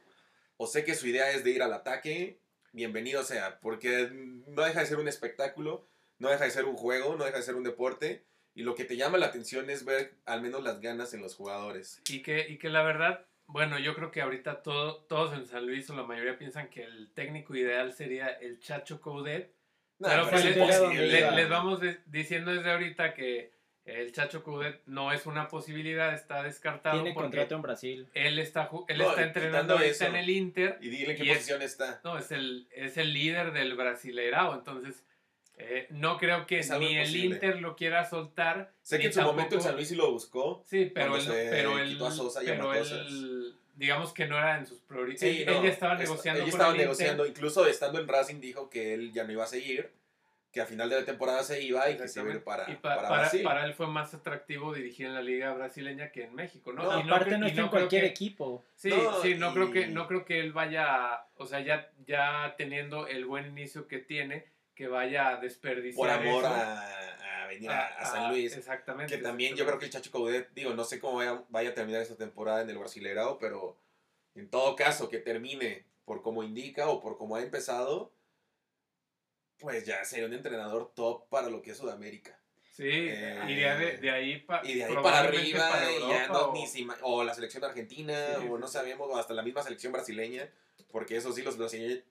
[0.57, 2.41] o sé que su idea es de ir al ataque,
[2.73, 5.87] bienvenido sea, porque no deja de ser un espectáculo,
[6.17, 8.85] no deja de ser un juego, no deja de ser un deporte, y lo que
[8.85, 12.01] te llama la atención es ver al menos las ganas en los jugadores.
[12.09, 15.67] Y que, y que la verdad, bueno, yo creo que ahorita todo, todos en San
[15.67, 19.53] Luis o la mayoría piensan que el técnico ideal sería el Chacho Coudet.
[19.99, 23.53] pero, pues les, vamos diciendo desde ahorita que
[23.87, 27.01] el Chacho Cudet no es una posibilidad, está descartado.
[27.01, 28.09] Tiene contrato en Brasil.
[28.13, 30.77] Él está, él está entrenando ahorita en el Inter.
[30.81, 32.01] Y dile en qué posición está.
[32.03, 34.55] No, es el, es el líder del Brasileirao.
[34.55, 35.03] Entonces,
[35.57, 38.73] eh, no creo que ni el Inter lo quiera soltar.
[38.81, 40.65] Sé que en su momento el San Luis sí lo buscó.
[40.67, 41.23] Sí, pero él.
[41.25, 45.47] Pero él, pero él digamos que no era en sus prioridades.
[45.47, 46.43] él, ya estaba negociando.
[46.43, 49.91] Él estaba negociando, incluso estando en Racing dijo que él ya no iba a seguir
[50.57, 53.43] que a final de la temporada se iba y que se iba para, para, Brasil.
[53.43, 56.81] para, él fue más atractivo dirigir en la liga brasileña que en México, ¿no?
[56.81, 58.65] no y aparte no, está en cualquier equipo.
[58.75, 58.91] Sí,
[59.21, 63.27] sí, no creo que no creo que él vaya, o sea, ya ya teniendo el
[63.27, 68.31] buen inicio que tiene, que vaya a desperdiciar por amor a, a, venir a, San
[68.31, 68.57] Luis.
[68.57, 69.15] Exactamente.
[69.15, 71.73] Que también yo creo que el Chacho Coudet, digo, no sé cómo vaya, vaya a
[71.75, 73.77] terminar esta temporada en el Brasileirao, pero
[74.33, 78.11] en todo caso que termine por como indica o por como ha empezado
[79.59, 82.37] pues ya sería un entrenador top para lo que es Sudamérica.
[82.77, 85.71] Sí, y de, de, ahí, y de ahí para arriba,
[86.07, 86.53] ya no, o...
[86.53, 88.15] Ni o la selección argentina,
[88.47, 90.47] o no sabemos, o hasta la misma selección brasileña,
[90.91, 92.03] porque eso sí, los brasileños,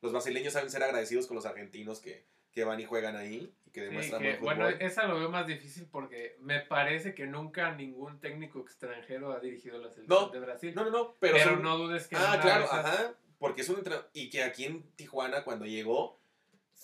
[0.00, 3.70] los brasileños saben ser agradecidos con los argentinos que, que van y juegan ahí y
[3.72, 8.20] que demuestran sí, Bueno, esa lo veo más difícil porque me parece que nunca ningún
[8.20, 10.72] técnico extranjero ha dirigido la selección de Brasil.
[10.74, 12.16] No, no, no, pero, no dudes que...
[12.16, 16.21] Ah, claro, ajá, porque es un entrenador, y que aquí en Tijuana cuando llegó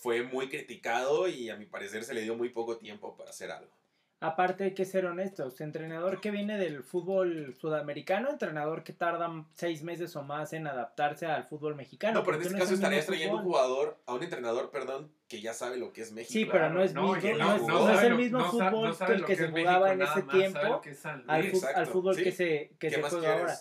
[0.01, 3.51] fue muy criticado y a mi parecer se le dio muy poco tiempo para hacer
[3.51, 3.79] algo.
[4.21, 9.85] Aparte hay que ser honestos, entrenador que viene del fútbol sudamericano, entrenador que tarda seis
[9.85, 12.19] meses o más en adaptarse al fútbol mexicano.
[12.19, 15.55] No, pero en este caso estarías trayendo un jugador, a un entrenador, perdón, que ya
[15.55, 16.33] sabe lo que es México.
[16.33, 19.93] Sí, pero no es, mismo, no, es, el mismo fútbol que el que, se jugaba
[19.93, 20.83] en ese tiempo
[21.29, 23.55] al, fútbol que se, que se juega ahora.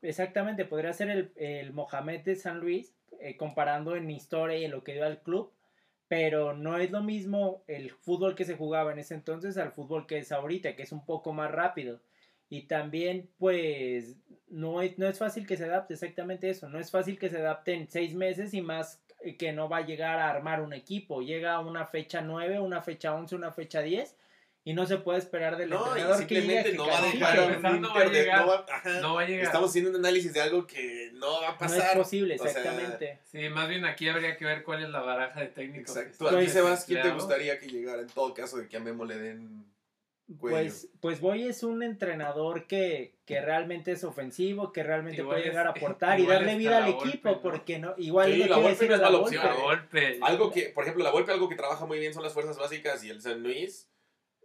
[0.00, 2.94] exactamente, podría ser el, el Mohamed de San Luis,
[3.24, 5.50] eh, comparando en historia y en lo que dio al club,
[6.08, 10.06] pero no es lo mismo el fútbol que se jugaba en ese entonces al fútbol
[10.06, 12.00] que es ahorita, que es un poco más rápido.
[12.50, 14.16] Y también, pues,
[14.48, 16.68] no es, no es fácil que se adapte exactamente eso.
[16.68, 19.02] No es fácil que se adapte en seis meses y más
[19.38, 21.22] que no va a llegar a armar un equipo.
[21.22, 24.14] Llega una fecha 9, una fecha 11, una fecha 10
[24.66, 27.82] y no se puede esperar del no, entrenador que llegue no va a dejar un
[27.82, 28.46] no va a llegar,
[29.02, 29.44] no, va, a llegar.
[29.44, 31.78] Estamos haciendo un análisis de algo que no va a pasar.
[31.78, 33.18] No es posible, exactamente.
[33.30, 35.94] sí, más bien aquí habría que ver cuál es la baraja de técnicos.
[35.94, 36.30] Exacto.
[36.30, 38.80] ¿Tú, a ti, Sebas, quién te gustaría que llegara en todo caso de que a
[38.80, 39.66] Memo le den
[40.40, 45.66] Pues, pues Boy es un entrenador que, que realmente es ofensivo, que realmente puede llegar
[45.66, 49.00] a aportar y darle vida al equipo, porque no, igual sí, la golpe no es
[49.02, 49.42] mala opción.
[50.22, 53.04] Algo que, por ejemplo, la golpe algo que trabaja muy bien son las fuerzas básicas
[53.04, 53.90] y el San Luis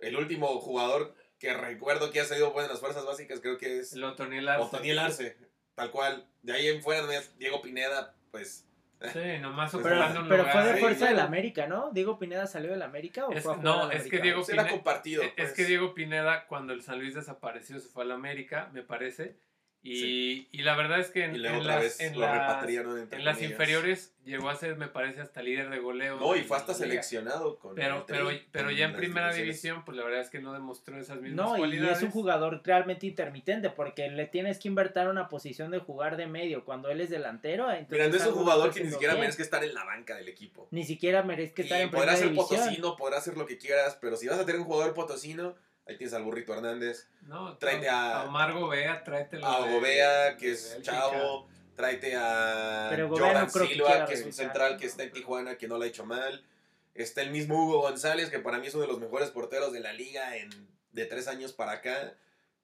[0.01, 3.79] el último jugador que recuerdo que ha salido bueno en las fuerzas básicas creo que
[3.79, 3.93] es...
[3.93, 4.63] El Otoniel Arce.
[4.63, 5.37] Otoniel Arce,
[5.75, 6.27] tal cual.
[6.41, 8.65] De ahí en fuera, Diego Pineda, pues...
[9.13, 11.89] Sí, nomás pero, pero fue de fuerza del América, ¿no?
[11.93, 14.67] ¿Diego Pineda salió del América o fue a No, es que Diego Pineda.
[14.67, 15.23] compartido.
[15.23, 15.53] Es, pues.
[15.53, 19.37] que Diego Pineda, cuando el San Luis desapareció, se fue al América, me parece.
[19.81, 24.75] Y, y la verdad es que en, en las, en, las, inferiores llegó a ser,
[24.75, 26.19] me parece, hasta líder de goleo.
[26.19, 30.03] No, y fue hasta seleccionado con Pero, pero, pero ya en primera división, pues la
[30.03, 31.91] verdad es que no demostró esas mismas no, cualidades.
[31.91, 35.79] No, y es un jugador realmente intermitente, porque le tienes que invertir una posición de
[35.79, 37.67] jugar de medio cuando él es delantero.
[37.89, 40.67] Mira, no es un jugador que ni siquiera merece estar en la banca del equipo.
[40.71, 42.35] Ni siquiera merece estar en primera división.
[42.35, 44.93] Podrá ser potosino, podrá hacer lo que quieras, pero si vas a tener un jugador
[44.93, 45.55] potosino
[45.89, 47.07] Ahí tienes al Burrito Hernández.
[47.23, 51.49] No, tráete a, a Omar Gobea, tráete a Gobea, que es chavo.
[51.75, 55.85] Tráete a Jordan Silva, que, es un central que está en Tijuana, que no lo
[55.85, 56.43] ha hecho mal.
[56.93, 59.79] Está el mismo Hugo González, que para mí es uno de los mejores porteros de
[59.79, 60.49] la liga en,
[60.91, 62.13] de tres años para acá.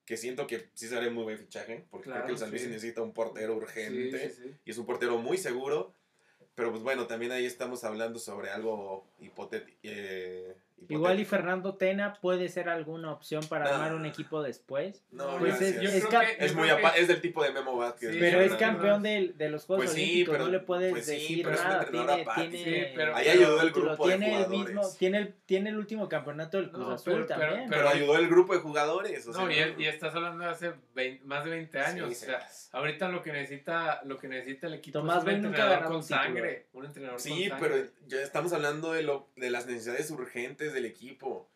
[0.05, 3.01] Que siento que sí será muy buen fichaje, porque creo que el San Luis necesita
[3.01, 4.35] un portero urgente.
[4.65, 5.93] y es un portero muy seguro.
[6.53, 9.77] Pero pues bueno, también ahí estamos hablando sobre algo hipotético.
[9.81, 10.53] Eh,
[10.89, 15.03] Igual y Fernando Tena puede ser alguna opción para armar un equipo después.
[15.11, 18.15] No, pues es, es, muy es del tipo de Memo Vázquez.
[18.19, 21.85] pero es campeón de, de, los Juegos pues Olímpicos, no le puedes pues decir nada.
[21.85, 24.59] Tiene, tiene, pero, ahí ayudó el grupo tiene de jugadores.
[24.59, 27.67] El mismo, tiene, el, tiene el último campeonato del Cruz Azul también.
[27.69, 29.27] Pero, ayudó el grupo de jugadores.
[29.27, 30.73] O sea, no, y, y, estás hablando de hace
[31.23, 32.11] más de 20 años.
[32.11, 35.85] o sea, ahorita lo que necesita, lo que necesita el equipo Tomás es un entrenador
[35.85, 36.67] con sangre.
[36.73, 37.75] Un entrenador sí, pero
[38.07, 41.49] ya estamos hablando de, lo, de las necesidades urgentes del equipo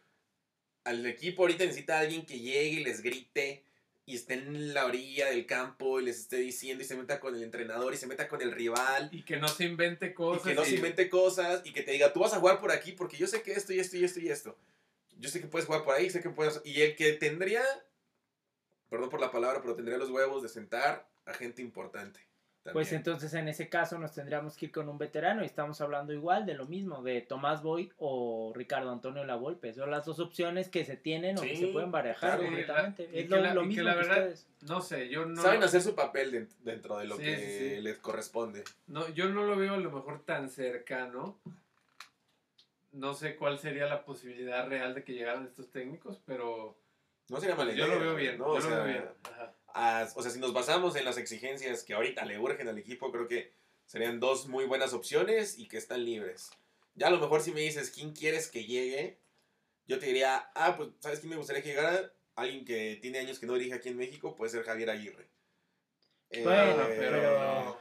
[0.90, 3.64] al equipo ahorita necesita alguien que llegue y les grite
[4.06, 7.36] y esté en la orilla del campo y les esté diciendo y se meta con
[7.36, 9.10] el entrenador y se meta con el rival.
[9.12, 10.46] Y que no se invente cosas.
[10.46, 12.72] Y que no se invente cosas y que te diga, tú vas a jugar por
[12.72, 14.58] aquí porque yo sé que esto y esto y esto y esto.
[15.20, 16.60] Yo sé que puedes jugar por ahí, sé que puedes...
[16.64, 17.64] Y el que tendría,
[18.90, 22.20] perdón por la palabra, pero tendría los huevos de sentar a gente importante.
[22.74, 26.14] Pues entonces en ese caso nos tendríamos que ir con un veterano y estamos hablando
[26.14, 29.74] igual de lo mismo, de Tomás Boy o Ricardo Antonio Lavolpe.
[29.74, 33.10] Son las dos opciones que se tienen o que se pueden barajar completamente.
[33.14, 34.48] es lo, mismo que, ustedes.
[34.62, 35.42] No sé, yo no...
[35.42, 38.64] Saben hacer su papel dentro de lo que les corresponde.
[38.88, 41.40] No, yo no lo veo a lo mejor tan cercano.
[42.92, 46.78] No sé cuál sería la posibilidad real de que llegaran estos técnicos, pero...
[47.30, 48.60] No sería mala Yo lo veo bien, ¿no?
[48.60, 49.06] yo lo veo bien.
[49.24, 49.54] Ajá
[50.16, 53.28] o sea, si nos basamos en las exigencias que ahorita le urgen al equipo, creo
[53.28, 53.54] que
[53.86, 56.52] serían dos muy buenas opciones y que están libres.
[56.96, 59.20] Ya a lo mejor si me dices, ¿quién quieres que llegue?
[59.88, 62.14] Yo te diría, ah, pues, ¿sabes quién me gustaría que llegara?
[62.36, 65.28] Alguien que tiene años que no dirige aquí en México, puede ser Javier Aguirre.
[66.44, 67.80] Bueno, eh, pero...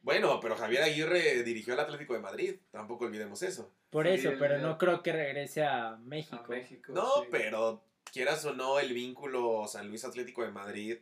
[0.00, 3.72] Bueno, pero Javier Aguirre dirigió al Atlético de Madrid, tampoco olvidemos eso.
[3.90, 6.44] Por eso, pero no creo que regrese a México.
[6.88, 10.98] no, pero quieras o no, el vínculo San Luis Atlético de Madrid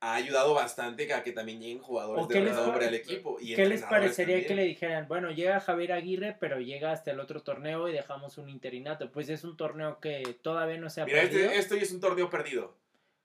[0.00, 3.36] ha ayudado bastante a que también lleguen jugadores de renombre al equipo.
[3.38, 7.20] Y ¿Qué les parecería que le dijeran, bueno, llega Javier Aguirre, pero llega hasta el
[7.20, 9.12] otro torneo y dejamos un interinato?
[9.12, 12.00] Pues es un torneo que todavía no se ha Mira, Este, esto ya es un
[12.00, 12.74] torneo perdido.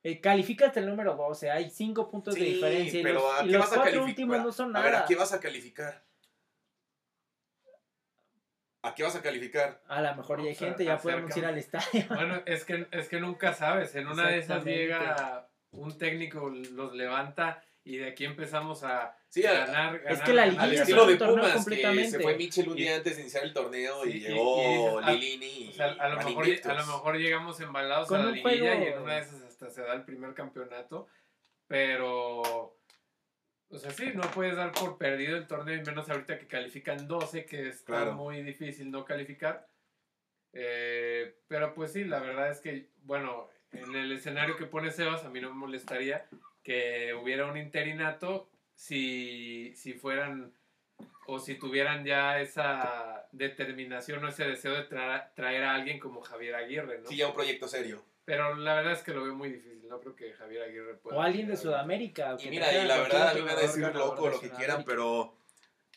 [0.02, 3.00] Eh, califica hasta el número 12, hay 5 puntos de diferencia.
[3.02, 4.86] Pero y los, cuatro últimos no son nada.
[4.86, 6.04] A ver, ¿a qué vas a calificar?
[8.82, 9.82] ¿A qué vas a calificar?
[9.88, 12.04] A lo mejor ya hay gente, ya podemos ir al estadio.
[12.08, 13.96] Bueno, es que, es que nunca sabes.
[13.96, 20.02] En una de esas llega un técnico los levanta y de aquí empezamos a ganar,
[20.08, 22.10] Es que la liguilla es de Pumas, completamente.
[22.10, 25.72] se fue Michel un día antes de iniciar el torneo y, llegó Lilini.
[25.78, 29.20] a, lo mejor, a lo mejor llegamos embalados a la liguilla y en una de
[29.20, 31.06] esas hasta se da el primer campeonato,
[31.66, 32.74] pero...
[33.68, 37.08] O sea, sí, no puedes dar por perdido el torneo y menos ahorita que califican
[37.08, 39.68] 12, que es muy difícil no calificar.
[40.52, 43.48] Eh, pero pues sí, la verdad es que, bueno,
[43.78, 46.26] en el escenario que pone Sebas, a mí no me molestaría
[46.62, 50.52] que hubiera un interinato si, si fueran
[51.28, 56.54] o si tuvieran ya esa determinación o ese deseo de traer a alguien como Javier
[56.56, 57.08] Aguirre, ¿no?
[57.08, 58.02] Sí, ya un proyecto serio.
[58.24, 61.16] Pero la verdad es que lo veo muy difícil, no creo que Javier Aguirre pueda.
[61.16, 62.36] O alguien de Sudamérica.
[62.40, 64.84] y mira, y la verdad, a mí me va a decir loco lo que quieran,
[64.84, 65.34] pero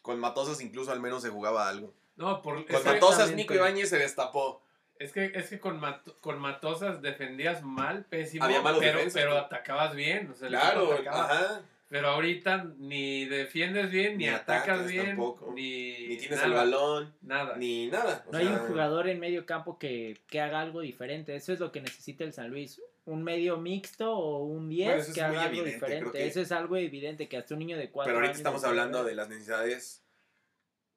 [0.03, 1.93] con Matosas incluso al menos se jugaba algo.
[2.15, 4.61] No, por, con Matosas Nico Ibáñez se destapó.
[4.99, 5.81] Es que, es que con,
[6.19, 8.45] con Matosas defendías mal, pésimo,
[8.79, 10.29] pero, pero atacabas bien.
[10.29, 11.61] O sea, claro, ajá.
[11.89, 15.17] Pero ahorita ni defiendes bien, ni, atacas, bien,
[15.55, 17.55] ni, ni tienes el balón, nada.
[17.57, 18.23] Ni nada.
[18.31, 21.35] no hay un jugador en medio campo que, que, haga algo diferente.
[21.35, 22.79] Eso es lo que necesita el San Luis.
[23.05, 26.27] Un medio mixto o un 10 que haga algo diferente.
[26.27, 29.15] Eso es algo evidente que hasta un niño de 4 Pero ahorita estamos hablando de
[29.15, 30.03] las necesidades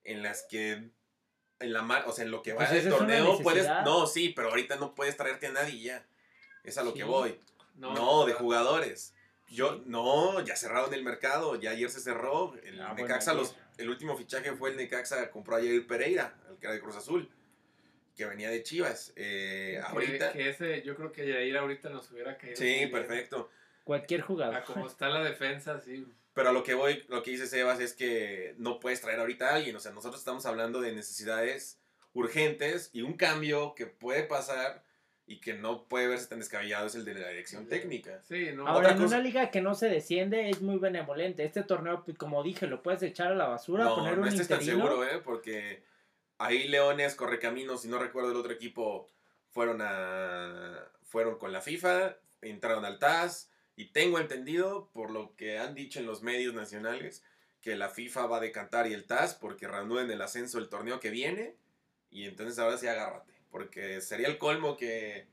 [0.05, 0.91] en las que
[1.63, 4.31] en la mar, o sea, en lo que va pues del torneo puedes, no, sí,
[4.31, 6.07] pero ahorita no puedes traerte a nadie ya.
[6.65, 7.39] Es a lo que voy.
[7.77, 9.15] No, de jugadores.
[9.49, 12.55] Yo, no, ya cerraron el mercado, ya ayer se cerró.
[12.65, 16.67] El ah, Necaxa, los, el último fichaje fue el Necaxa, compró ayer Pereira, el que
[16.67, 17.31] era de Cruz Azul,
[18.17, 19.13] que venía de Chivas.
[19.17, 20.33] Eh, ahorita.
[20.33, 22.57] Que ese, yo creo que Yair ahorita nos hubiera caído.
[22.57, 23.51] Sí, perfecto.
[23.85, 24.63] Cualquier jugador.
[24.65, 26.07] como está la defensa, sí.
[26.35, 29.51] Pero a lo que voy, lo que dice Sebas es que no puedes traer ahorita
[29.51, 29.77] a alguien.
[29.77, 31.79] O sea, nosotros estamos hablando de necesidades
[32.15, 34.83] urgentes y un cambio que puede pasar
[35.27, 38.21] y que no puede verse tan descabellado es el de la dirección técnica.
[38.25, 38.67] Sí, ¿no?
[38.67, 41.45] Ahora, en una liga que no se desciende es muy benevolente.
[41.45, 44.29] Este torneo, pues, como dije, lo puedes echar a la basura, no, poner no un
[44.29, 45.21] estés tan seguro, ¿eh?
[45.23, 45.85] Porque
[46.39, 49.09] ahí Leones, Correcaminos, si no recuerdo el otro equipo,
[49.51, 55.59] fueron a fueron con la FIFA, entraron al TAS, y tengo entendido, por lo que
[55.59, 57.25] han dicho en los medios nacionales,
[57.61, 61.01] que la FIFA va a decantar y el TAS porque reanuden el ascenso el torneo
[61.01, 61.57] que viene.
[62.11, 63.33] Y entonces ahora sí agárrate.
[63.51, 65.27] Porque sería el colmo que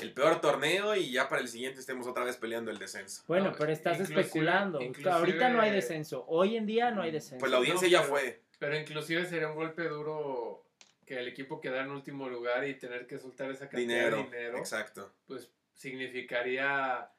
[0.00, 3.22] el peor torneo y ya para el siguiente estemos otra vez peleando el descenso.
[3.26, 4.80] Bueno, pero estás especulando.
[5.10, 6.24] Ahorita no hay descenso.
[6.28, 7.40] Hoy en día no hay descenso.
[7.40, 8.40] Pues la audiencia ya fue.
[8.58, 10.64] Pero inclusive sería un golpe duro
[11.04, 14.58] que el equipo quedara en último lugar y tener que soltar esa cantidad de dinero.
[14.58, 15.12] Exacto.
[15.26, 17.10] Pues significaría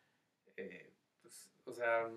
[0.58, 0.92] eh,
[1.22, 2.10] pues, o sea,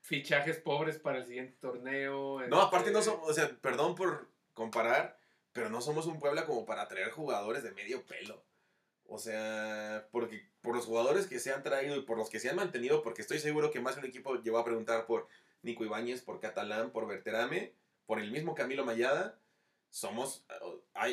[0.00, 2.40] fichajes pobres para el siguiente torneo.
[2.48, 5.18] No, aparte no este somos, o sea, perdón por comparar,
[5.52, 8.44] pero no somos un Puebla como para traer jugadores de medio pelo.
[9.06, 12.48] O sea, porque por los jugadores que se han traído y por los que se
[12.48, 15.28] han mantenido, porque estoy seguro que más de un equipo llegó a preguntar por
[15.62, 17.74] Nico Ibáñez, por Catalán, por Berterame,
[18.06, 19.38] por el mismo Camilo Mayada.
[19.90, 20.46] Somos,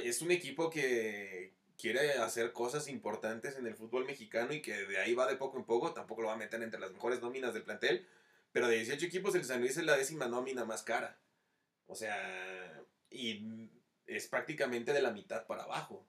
[0.04, 4.98] es un equipo que, quiere hacer cosas importantes en el fútbol mexicano y que de
[4.98, 7.54] ahí va de poco en poco, tampoco lo va a meter entre las mejores nóminas
[7.54, 8.06] del plantel,
[8.52, 11.18] pero de 18 equipos el San Luis es la décima nómina más cara.
[11.88, 13.72] O sea, y
[14.06, 16.06] es prácticamente de la mitad para abajo.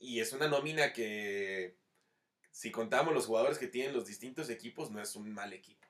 [0.00, 1.76] Y es una nómina que,
[2.50, 5.86] si contamos los jugadores que tienen los distintos equipos, no es un mal equipo.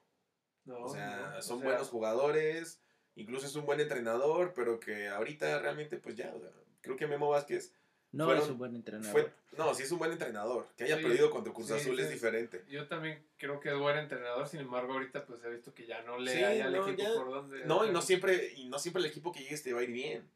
[0.68, 2.82] o sea, son buenos jugadores,
[3.14, 6.34] incluso es un buen entrenador, pero que ahorita realmente, pues ya,
[6.82, 7.72] creo que Memo Vázquez
[8.14, 9.32] no es un buen entrenador.
[9.56, 10.68] no, sí es un buen entrenador.
[10.76, 12.64] Que haya perdido contra Cruz Azul es diferente.
[12.68, 16.02] Yo también creo que es buen entrenador, sin embargo, ahorita pues he visto que ya
[16.02, 17.64] no le hay al equipo por donde.
[17.64, 19.92] No, y no siempre, y no siempre el equipo que llegue te va a ir
[19.92, 20.28] bien.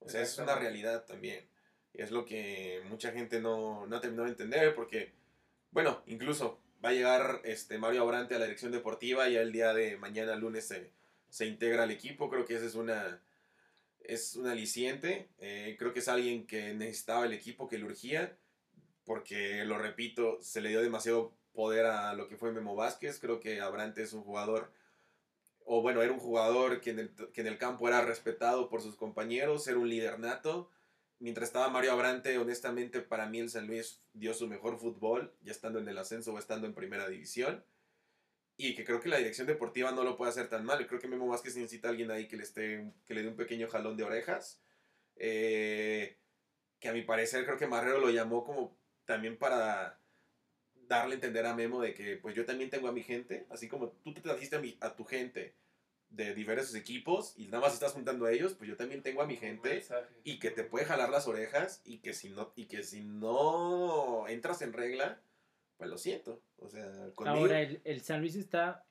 [0.00, 1.46] O sea, es una realidad también.
[1.92, 5.12] Y es lo que mucha gente no, no ha terminado de entender, porque,
[5.70, 9.72] bueno, incluso va a llegar este Mario Abrante a la dirección deportiva, y el día
[9.72, 10.90] de mañana, lunes, se,
[11.30, 12.28] se integra al equipo.
[12.28, 13.20] Creo que esa es una
[14.04, 15.28] es un aliciente.
[15.38, 18.36] Eh, creo que es alguien que necesitaba el equipo, que le urgía,
[19.04, 23.18] porque, lo repito, se le dio demasiado poder a lo que fue Memo Vázquez.
[23.18, 24.72] Creo que Abrante es un jugador,
[25.64, 28.82] o bueno, era un jugador que en el, que en el campo era respetado por
[28.82, 30.70] sus compañeros, era un líder nato.
[31.18, 35.52] Mientras estaba Mario Abrante, honestamente, para mí el San Luis dio su mejor fútbol, ya
[35.52, 37.64] estando en el ascenso o estando en primera división
[38.56, 40.86] y que creo que la dirección deportiva no lo puede hacer tan mal.
[40.86, 43.36] Creo que Memo Vázquez necesita a alguien ahí que le, esté, que le dé un
[43.36, 44.60] pequeño jalón de orejas.
[45.16, 46.18] Eh,
[46.78, 50.00] que a mi parecer creo que Marrero lo llamó como también para
[50.88, 53.68] darle a entender a Memo de que pues yo también tengo a mi gente, así
[53.68, 55.54] como tú te trajiste a, mi, a tu gente
[56.10, 59.26] de diversos equipos y nada más estás juntando a ellos, pues yo también tengo a
[59.26, 59.82] mi gente
[60.22, 64.28] y que te puede jalar las orejas y que si no y que si no
[64.28, 65.20] entras en regla,
[65.76, 66.40] pues lo siento.
[66.58, 66.90] O sea,
[67.26, 68.84] Ahora, el, San Luis está.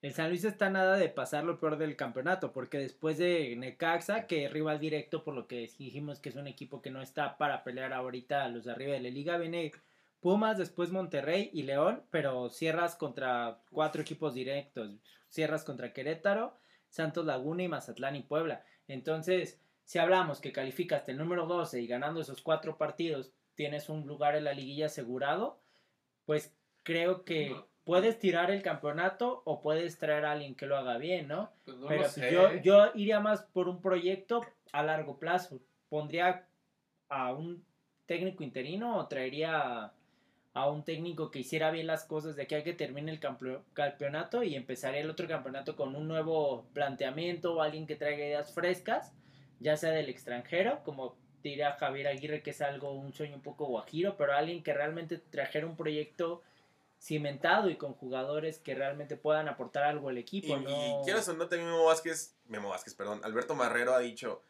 [0.00, 4.26] El San Luis está nada de pasar lo peor del campeonato, porque después de Necaxa,
[4.26, 7.38] que es rival directo, por lo que dijimos que es un equipo que no está
[7.38, 9.70] para pelear ahorita a los de arriba de la liga, viene
[10.20, 14.90] Pumas, después Monterrey y León, pero cierras contra cuatro equipos directos.
[15.28, 16.56] Cierras contra Querétaro,
[16.88, 18.64] Santos Laguna y Mazatlán y Puebla.
[18.88, 24.06] Entonces, si hablamos que calificaste el número 12 y ganando esos cuatro partidos tienes un
[24.06, 25.60] lugar en la liguilla asegurado,
[26.24, 30.98] pues creo que puedes tirar el campeonato o puedes traer a alguien que lo haga
[30.98, 31.50] bien, ¿no?
[31.64, 35.60] Pues Pero pues, yo, yo iría más por un proyecto a largo plazo.
[35.88, 36.46] Pondría
[37.08, 37.64] a un
[38.06, 39.92] técnico interino o traería
[40.54, 44.42] a, un técnico que hiciera bien las cosas de que hay que termine el campeonato
[44.42, 49.14] y empezaría el otro campeonato con un nuevo planteamiento o alguien que traiga ideas frescas,
[49.60, 53.66] ya sea del extranjero, como diría Javier Aguirre que es algo, un sueño un poco
[53.66, 56.42] guajiro, pero alguien que realmente trajera un proyecto
[57.00, 60.56] cimentado y con jugadores que realmente puedan aportar algo al equipo.
[60.56, 61.02] Y, ¿no?
[61.04, 64.42] quieras o no, también Memo Vázquez, Memo Vázquez, perdón, Alberto Marrero ha dicho,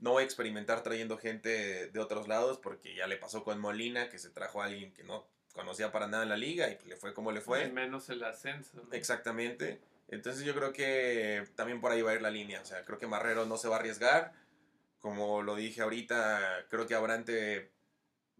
[0.00, 4.08] no voy a experimentar trayendo gente de otros lados porque ya le pasó con Molina,
[4.08, 6.96] que se trajo a alguien que no conocía para nada en la liga y le
[6.96, 7.68] fue como le fue.
[7.68, 8.82] menos el ascenso.
[8.92, 9.80] Exactamente.
[10.08, 12.60] Entonces yo creo que también por ahí va a ir la línea.
[12.60, 14.32] O sea, creo que Marrero no se va a arriesgar.
[15.00, 17.70] Como lo dije ahorita, creo que Abrante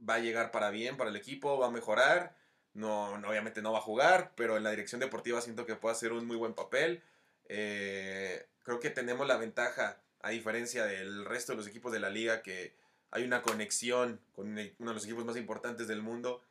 [0.09, 2.37] va a llegar para bien para el equipo, va a mejorar.
[2.73, 6.13] No, obviamente no va a jugar, pero en la dirección deportiva siento que puede hacer
[6.13, 7.03] un muy buen papel.
[7.49, 12.11] Eh, creo que tenemos la ventaja, a diferencia del resto de los equipos de la
[12.11, 12.75] liga, que
[13.11, 16.43] hay una conexión con uno de los equipos más importantes del mundo,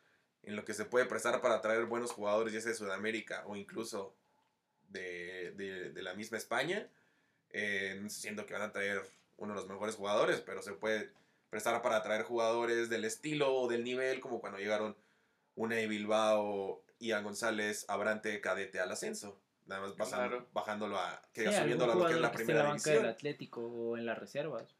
[0.44, 3.56] en lo que se puede prestar para traer buenos jugadores, ya sea de Sudamérica o
[3.56, 4.14] incluso
[4.90, 6.88] de, la misma España.
[7.52, 9.02] Eh, siento que van a traer
[9.40, 11.12] uno de los mejores jugadores, pero se puede
[11.50, 14.96] prestar para atraer jugadores del estilo o del nivel, como cuando llegaron
[15.56, 19.40] una de Bilbao, Ian González, Abrante, Cadete al ascenso.
[19.66, 19.96] Nada más
[20.52, 22.96] bajándolo a, que subiéndolo a lo que es la primera la división.
[22.96, 24.76] del Atlético o en las reservas.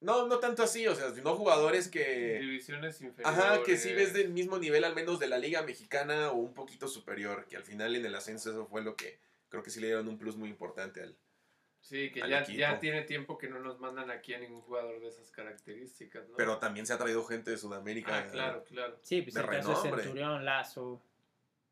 [0.00, 2.38] No, no tanto así, o sea, sino jugadores que...
[2.40, 3.38] Divisiones inferiores.
[3.38, 6.54] Ajá, que sí ves del mismo nivel al menos de la liga mexicana o un
[6.54, 9.18] poquito superior, que al final en el ascenso eso fue lo que
[9.48, 11.16] creo que sí le dieron un plus muy importante al,
[11.88, 15.06] Sí, que ya, ya, tiene tiempo que no nos mandan aquí a ningún jugador de
[15.06, 16.36] esas características, ¿no?
[16.36, 18.18] Pero también se ha traído gente de Sudamérica.
[18.18, 18.98] Ah, claro, claro.
[19.02, 21.00] Sí, pues de el caso de Centurión, Lazo.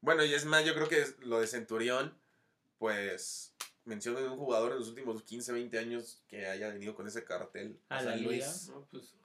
[0.01, 2.17] Bueno, y es más, yo creo que lo de Centurión,
[2.79, 7.09] pues menciono de un jugador en los últimos 15, 20 años que haya venido con
[7.09, 7.77] ese cartel.
[7.89, 8.69] A, San Luis.
[8.69, 9.17] No, pues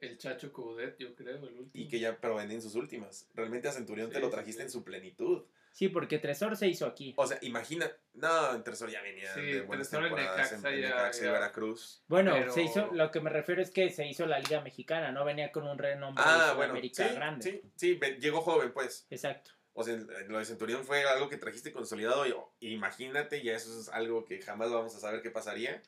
[0.00, 1.70] el Chacho Coudet, yo creo, el último.
[1.72, 3.28] Y que ya, pero en sus últimas.
[3.34, 5.44] Realmente a Centurión te lo trajiste en su plenitud.
[5.74, 7.14] Sí, porque Tresor se hizo aquí.
[7.16, 7.90] O sea, imagina.
[8.12, 12.04] No, Tresor ya venía de buenas temporadas en, en, Necaxa, Veracruz.
[12.06, 15.24] Bueno, se hizo, lo que me refiero es que se hizo la Liga Mexicana, no
[15.24, 17.42] venía con un renombre ah, bueno, sí, grande.
[17.74, 19.08] Sí, sí, llegó joven, pues.
[19.10, 19.50] Exacto.
[19.72, 19.96] O sea,
[20.28, 22.24] lo de Centurión fue algo que trajiste consolidado.
[22.60, 25.82] Y, imagínate, ya eso es algo que jamás vamos a saber qué pasaría.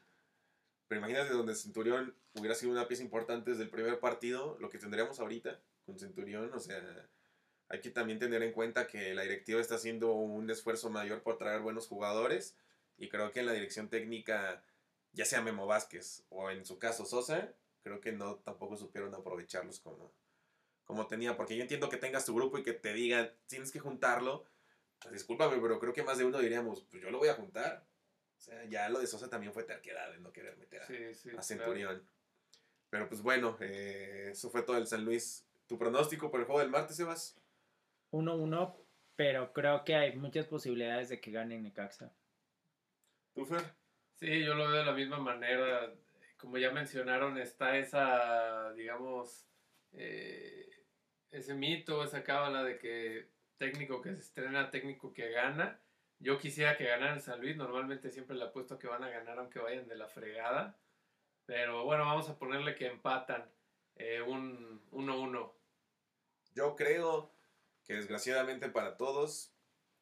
[0.89, 4.79] Pero imagínate donde Centurión hubiera sido una pieza importante desde el primer partido, lo que
[4.79, 6.83] tendríamos ahorita con Centurión, o sea
[7.69, 11.37] hay que también tener en cuenta que la directiva está haciendo un esfuerzo mayor por
[11.37, 12.57] traer buenos jugadores
[12.97, 14.63] y creo que en la dirección técnica,
[15.13, 17.53] ya sea Memo Vázquez o en su caso Sosa,
[17.83, 20.13] creo que no tampoco supieron aprovecharlos como,
[20.85, 23.81] como tenía, porque yo entiendo que tengas tu grupo y que te digan, tienes que
[23.81, 24.45] juntarlo,
[25.01, 27.85] pues discúlpame, pero creo que más de uno diríamos, pues yo lo voy a juntar.
[28.39, 32.07] O sea, ya lo de Sosa también fue terquedad de no querer meter a, Centurión.
[32.91, 35.45] Pero pues bueno, eh, eso fue todo el San Luis.
[35.67, 37.37] ¿Tu pronóstico por el juego del martes, Sebas?
[38.11, 38.77] 1-1,
[39.17, 42.13] pero creo que hay muchas posibilidades de que gane Necaxa.
[43.35, 43.63] ¿Tú, Fer?
[44.15, 45.93] Sí, yo lo veo de la misma manera.
[46.39, 49.47] Como ya mencionaron, está esa, digamos,
[49.93, 50.85] eh,
[51.31, 53.29] ese mito, esa cábala de que
[53.59, 55.81] técnico que se estrena, técnico que gana.
[56.19, 59.59] Yo quisiera que ganaran San Luis, normalmente siempre le apuesto que van a ganar aunque
[59.59, 60.79] vayan de la fregada.
[61.45, 63.51] Pero bueno, vamos a ponerle que empatan
[63.97, 65.53] eh, un 1-1.
[66.55, 67.36] Yo creo
[67.87, 69.53] que desgraciadamente para todos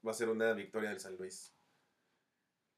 [0.06, 1.54] va a ser una victoria del San Luis.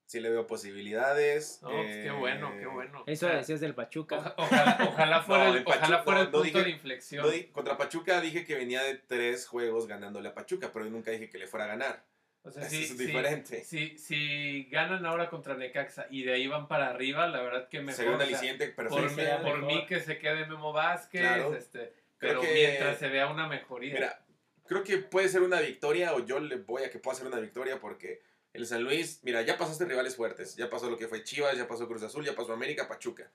[0.07, 1.61] Sí le veo posibilidades.
[1.63, 3.03] No, pues qué bueno, qué bueno.
[3.07, 4.35] Eso decías del Pachuca.
[4.37, 7.27] ojalá, fuera, el, ojalá fuera el punto de inflexión.
[7.51, 11.39] contra Pachuca dije que venía de tres juegos ganándole a Pachuca, pero nunca dije que
[11.39, 12.05] le fuera a ganar.
[12.45, 13.65] O sea, sí, es diferente.
[13.65, 17.81] Si, si, ganan ahora contra Necaxa y de ahí van para arriba, la verdad que
[17.81, 18.07] mejor.
[18.07, 21.25] Un aliciente, pero por, mí, por mí que se quede Memo Vázquez,
[21.59, 23.95] este, pero mientras se vea una mejoría.
[23.95, 24.26] Mira,
[24.67, 27.41] creo que puede ser una victoria o yo le voy a que pueda ser una
[27.41, 31.25] victoria porque el San Luis, mira, ya pasaste rivales fuertes, ya pasó lo que fue
[31.25, 33.31] Chivas, ya pasó Cruz Azul, ya pasó América, Pachuca.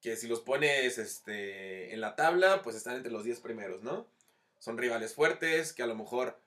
[0.00, 4.06] Que si los pones este, en la tabla, pues están entre los 10 primeros, ¿no?
[4.58, 6.38] Son rivales fuertes que a lo mejor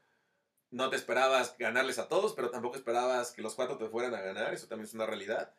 [0.72, 4.22] no te esperabas ganarles a todos, pero tampoco esperabas que los cuatro te fueran a
[4.22, 5.52] ganar, eso también es una realidad.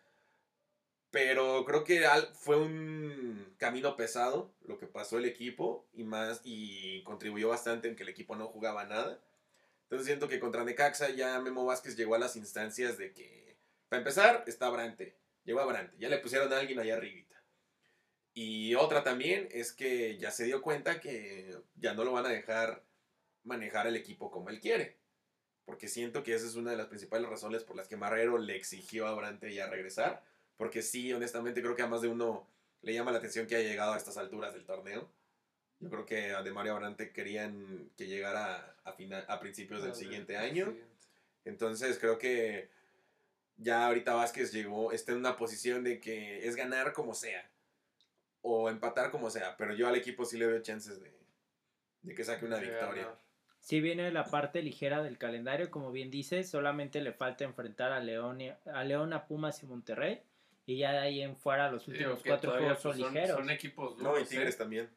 [1.11, 7.03] Pero creo que fue un camino pesado lo que pasó el equipo y más y
[7.03, 9.21] contribuyó bastante en que el equipo no jugaba nada.
[9.85, 13.57] Entonces siento que contra Necaxa ya Memo Vázquez llegó a las instancias de que,
[13.89, 17.43] para empezar, está Brante, llegó a Brante, ya le pusieron a alguien allá arribita.
[18.33, 22.31] Y otra también es que ya se dio cuenta que ya no lo van a
[22.31, 22.85] dejar
[23.43, 24.97] manejar el equipo como él quiere.
[25.65, 28.55] Porque siento que esa es una de las principales razones por las que Marrero le
[28.57, 30.25] exigió a Brante ya regresar.
[30.61, 32.47] Porque sí, honestamente creo que a más de uno
[32.83, 35.11] le llama la atención que haya llegado a estas alturas del torneo.
[35.79, 39.95] Yo creo que a De Mario Brante querían que llegara a, final, a principios del
[39.95, 40.77] siguiente año.
[41.47, 42.69] Entonces creo que
[43.57, 47.51] ya ahorita Vázquez llegó, está en una posición de que es ganar como sea.
[48.43, 49.57] O empatar como sea.
[49.57, 51.11] Pero yo al equipo sí le veo chances de,
[52.03, 53.09] de que saque una victoria.
[53.61, 58.01] Si viene la parte ligera del calendario, como bien dices, solamente le falta enfrentar a
[58.01, 60.21] León, a León, a Pumas y Monterrey.
[60.71, 63.37] Y ya de ahí en fuera los últimos cuatro juegos son, pues, ligeros.
[63.39, 64.59] Son equipos No, y Tigres ¿eh?
[64.59, 64.89] también.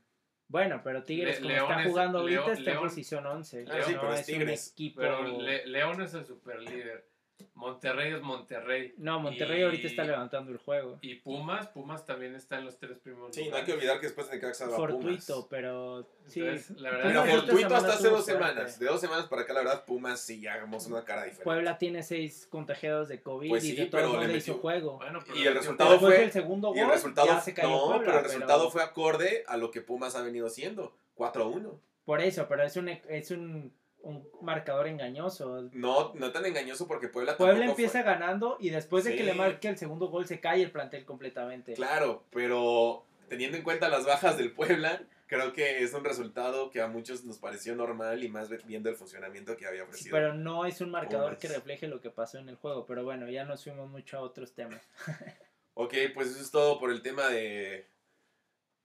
[0.47, 3.65] Bueno, pero Tigres, como está jugando ahorita, está en posición 11.
[3.67, 4.71] Ah, sí, pero es, Tigres.
[4.71, 5.01] equipo...
[5.01, 7.07] Pero León es el super líder.
[7.55, 8.93] Monterrey es Monterrey.
[8.97, 10.99] No, Monterrey ahorita está levantando el juego.
[11.01, 14.07] Y Pumas, Pumas también está en los tres primeros Sí, no hay que olvidar que
[14.07, 16.41] después de Necaxa va Fortuito, pero sí.
[16.75, 18.79] la verdad, Fortuito hasta hace dos semanas.
[18.79, 21.43] De dos semanas para acá, la verdad, Pumas sí hagamos una cara diferente.
[21.43, 24.99] Puebla tiene seis contagiados de COVID pues y de todo le hizo juego.
[25.33, 26.23] y el resultado fue...
[26.23, 29.81] el segundo gol, y el resultado, no, pero el resultado fue acorde a lo que
[29.81, 30.93] Pumas ha venido haciendo.
[31.15, 31.79] 4-1.
[32.05, 33.71] Por eso, pero es un, es un
[34.03, 35.69] un marcador engañoso.
[35.71, 39.69] No, no tan engañoso porque Puebla Puebla empieza ganando y después de que le marque
[39.69, 41.73] el segundo gol se cae el plantel completamente.
[41.73, 46.81] Claro, pero teniendo en cuenta las bajas del Puebla, creo que es un resultado que
[46.81, 50.11] a muchos nos pareció normal y más viendo el funcionamiento que había ofrecido.
[50.11, 53.29] pero no es un marcador que refleje lo que pasó en el juego, pero bueno,
[53.29, 54.81] ya nos fuimos mucho a otros temas.
[55.75, 57.87] ok, pues eso es todo por el tema de,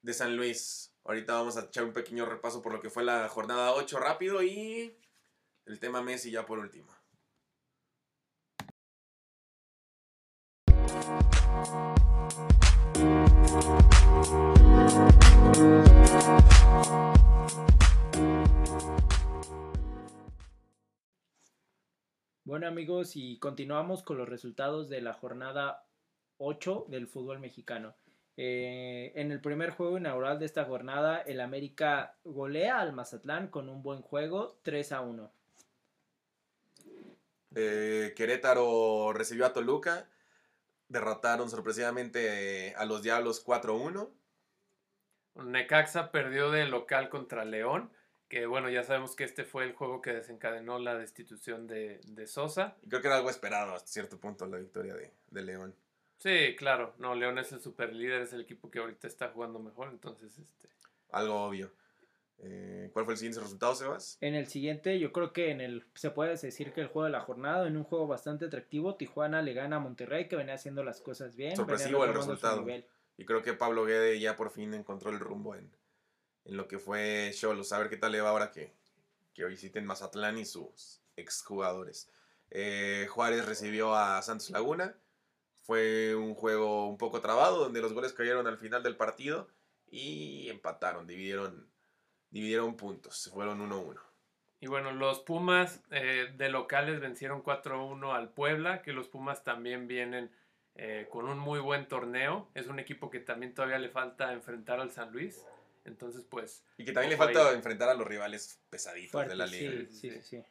[0.02, 0.94] de San Luis.
[1.04, 4.42] Ahorita vamos a echar un pequeño repaso por lo que fue la jornada 8 rápido
[4.42, 4.96] y
[5.68, 6.86] el tema Messi ya por último.
[22.44, 25.84] Bueno amigos, y continuamos con los resultados de la jornada
[26.38, 27.94] 8 del fútbol mexicano.
[28.38, 33.68] Eh, en el primer juego inaugural de esta jornada, el América golea al Mazatlán con
[33.68, 35.37] un buen juego, 3 a 1.
[37.60, 40.06] Eh, Querétaro recibió a Toluca.
[40.88, 44.08] Derrotaron sorpresivamente a los Diablos 4-1.
[45.34, 47.90] Necaxa perdió de local contra León.
[48.28, 52.76] Que bueno, ya sabemos que este fue el juego que desencadenó la destitución de, Sosa.
[52.88, 55.74] Creo que era algo esperado hasta cierto punto la victoria de, León.
[56.18, 56.94] Sí, claro.
[56.98, 59.88] No, León es el super líder, es el equipo que ahorita está jugando mejor.
[59.88, 60.68] Entonces, este.
[61.10, 61.72] Algo obvio.
[62.40, 64.16] Eh, ¿Cuál fue el siguiente resultado, Sebas?
[64.20, 67.10] En el siguiente, yo creo que en el se puede decir que el juego de
[67.10, 70.84] la jornada, en un juego bastante atractivo, Tijuana le gana a Monterrey, que venía haciendo
[70.84, 71.56] las cosas bien.
[71.56, 72.64] Sorpresivo el resultado.
[73.16, 75.68] Y creo que Pablo Guede ya por fin encontró el rumbo en,
[76.44, 77.72] en lo que fue Cholos.
[77.72, 78.72] A ver qué tal le va ahora que,
[79.34, 82.08] que visiten Mazatlán y sus exjugadores.
[82.50, 84.96] Eh, Juárez recibió a Santos Laguna.
[85.64, 89.48] Fue un juego un poco trabado, donde los goles cayeron al final del partido
[89.90, 91.68] y empataron, dividieron
[92.30, 94.00] dividieron puntos, se fueron 1-1.
[94.60, 99.86] Y bueno, los Pumas eh, de locales vencieron 4-1 al Puebla, que los Pumas también
[99.86, 100.30] vienen
[100.74, 102.48] eh, con un muy buen torneo.
[102.54, 105.44] Es un equipo que también todavía le falta enfrentar al San Luis.
[105.84, 106.64] Entonces, pues...
[106.76, 109.86] Y que también le falta enfrentar a los rivales pesaditos de la liga.
[109.90, 110.44] Sí, sí, sí.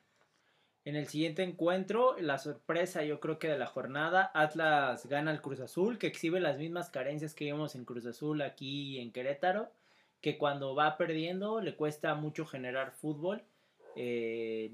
[0.86, 5.41] En el siguiente encuentro, la sorpresa yo creo que de la jornada, Atlas gana al
[5.41, 9.70] Cruz Azul, que exhibe las mismas carencias que vimos en Cruz Azul aquí en Querétaro,
[10.22, 13.44] que cuando va perdiendo le cuesta mucho generar fútbol.
[13.95, 14.72] Eh,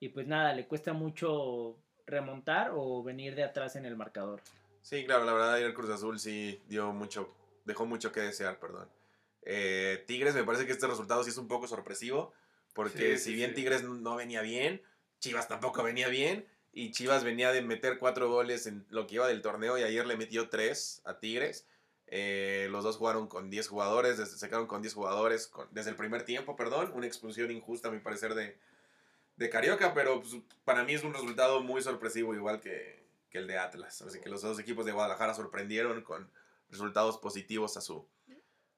[0.00, 4.40] y pues nada, le cuesta mucho remontar o venir de atrás en el marcador.
[4.82, 7.32] Sí, claro, la verdad el Cruz Azul sí dio mucho,
[7.64, 8.88] dejó mucho que desear, perdón.
[9.42, 12.32] Eh, Tigres me parece que este resultado sí es un poco sorpresivo,
[12.74, 14.82] porque si bien Tigres no venía bien,
[15.20, 16.46] Chivas tampoco venía bien.
[16.76, 20.06] Y Chivas venía de meter cuatro goles en lo que iba del torneo y ayer
[20.06, 21.68] le metió tres a Tigres.
[22.16, 26.22] Eh, los dos jugaron con 10 jugadores, se quedaron con 10 jugadores desde el primer
[26.22, 26.92] tiempo, perdón.
[26.94, 28.56] Una expulsión injusta, a mi parecer, de,
[29.34, 33.48] de Carioca, pero pues, para mí es un resultado muy sorpresivo, igual que, que, el
[33.48, 34.00] de Atlas.
[34.02, 36.30] Así que los dos equipos de Guadalajara sorprendieron con
[36.70, 38.06] resultados positivos a su,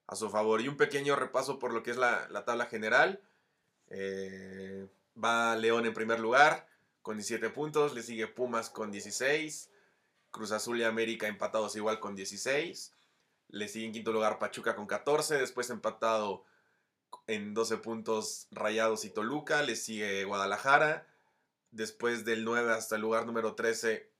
[0.07, 0.63] a su favor.
[0.63, 3.21] Y un pequeño repaso por lo que es la, la tabla general.
[3.91, 4.89] Eh,
[5.23, 6.67] Va León en primer lugar
[7.03, 9.71] con 17 puntos, le sigue Pumas con 16,
[10.31, 12.96] Cruz Azul y América empatados igual con 16,
[13.49, 16.45] le sigue en quinto lugar Pachuca con 14, después empatado
[17.27, 21.07] en 12 puntos Rayados y Toluca, le sigue Guadalajara,
[21.71, 24.11] después del 9 hasta el lugar número 13,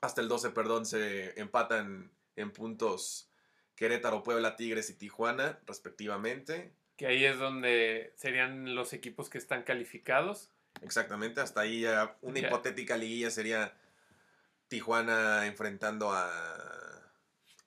[0.00, 3.28] hasta el 12, perdón, se empatan en puntos
[3.74, 6.72] Querétaro, Puebla, Tigres y Tijuana, respectivamente.
[6.96, 10.50] Que ahí es donde serían los equipos que están calificados.
[10.82, 13.74] Exactamente, hasta ahí ya una hipotética liguilla sería
[14.68, 16.81] Tijuana enfrentando a,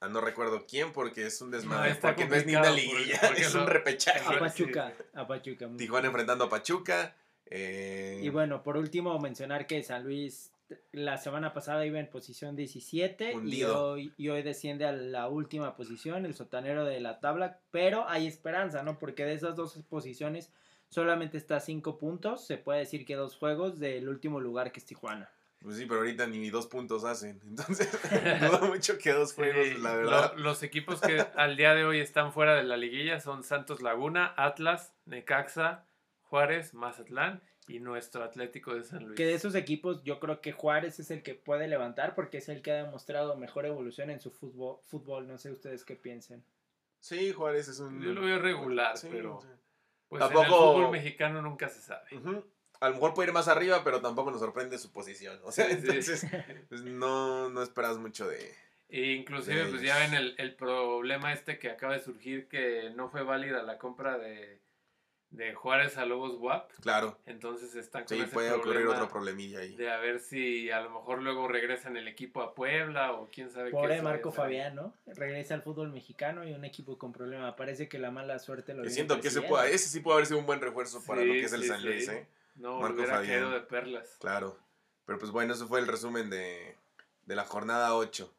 [0.06, 3.53] a no recuerdo quién porque es un desmadre, porque no es ni una liguilla, es
[3.56, 4.36] un repechaje.
[4.36, 5.69] A Pachuca, a Pachuca.
[5.77, 7.15] Tijuana enfrentando a Pachuca.
[7.48, 10.52] Eh, y bueno, por último mencionar que San Luis
[10.91, 15.76] la semana pasada iba en posición 17 y hoy, y hoy, desciende a la última
[15.76, 18.98] posición, el sotanero de la tabla, pero hay esperanza, ¿no?
[18.98, 20.52] Porque de esas dos posiciones
[20.90, 24.86] solamente está 5 puntos, se puede decir que dos juegos del último lugar que es
[24.86, 25.30] Tijuana.
[25.65, 27.89] Pues sí, pero ahorita ni dos puntos hacen, entonces
[28.39, 30.33] dudo mucho que dos juegos, la verdad.
[30.37, 34.35] los equipos que al día de hoy están fuera de la liguilla son Santos Laguna,
[34.37, 35.87] Atlas, Necaxa,
[36.21, 39.17] Juárez, Mazatlán y nuestro Atlético de San Luis.
[39.17, 42.47] Que de esos equipos yo creo que Juárez es el que puede levantar porque es
[42.49, 44.77] el que ha demostrado mejor evolución en su fútbol.
[44.85, 45.27] fútbol.
[45.27, 46.45] No sé ustedes qué piensen.
[46.99, 48.03] Sí, Juárez es un...
[48.03, 49.39] Yo lo veo regular, pero...
[50.09, 50.45] Pues tampoco...
[50.45, 52.07] en el fútbol mexicano nunca se sabe.
[52.80, 55.39] A lo mejor puede ir más arriba, pero tampoco nos sorprende su posición.
[55.43, 56.26] O sea, entonces
[56.69, 58.53] pues no, no esperas mucho de...
[58.89, 63.10] E inclusive, pues ya ven el, el problema este que acaba de surgir, que no
[63.10, 64.61] fue válida la compra de
[65.35, 66.72] de Juárez a Lobos WAP.
[66.81, 67.18] Claro.
[67.26, 69.76] Entonces están con sí, puede ocurrir otro problemilla ahí.
[69.76, 73.49] De a ver si a lo mejor luego regresan el equipo a Puebla o quién
[73.49, 74.93] sabe Pobre Marco Fabián, ¿no?
[75.06, 77.56] Regresa al fútbol mexicano y un equipo con problema.
[77.56, 80.39] Parece que la mala suerte lo siento que ese, puede, ese sí puede haber sido
[80.39, 82.27] un buen refuerzo para lo que es el San Luis, ¿eh?
[82.56, 83.52] No, Marco Fabián.
[83.52, 84.18] de perlas.
[84.19, 84.57] Claro.
[85.06, 86.77] Pero pues bueno, eso fue el resumen de,
[87.26, 88.32] de la jornada 8.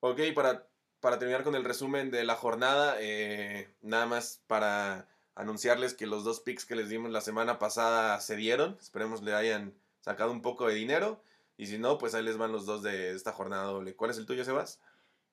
[0.00, 0.68] Ok, para
[1.00, 6.24] para terminar con el resumen de la jornada, eh, nada más para anunciarles que los
[6.24, 8.76] dos picks que les dimos la semana pasada se dieron.
[8.80, 11.22] Esperemos le hayan sacado un poco de dinero.
[11.56, 13.94] Y si no, pues ahí les van los dos de esta jornada doble.
[13.94, 14.80] ¿Cuál es el tuyo, Sebas?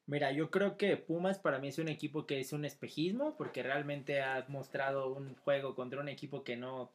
[0.07, 3.63] Mira, yo creo que Pumas para mí es un equipo que es un espejismo, porque
[3.63, 6.91] realmente ha mostrado un juego contra un equipo que no,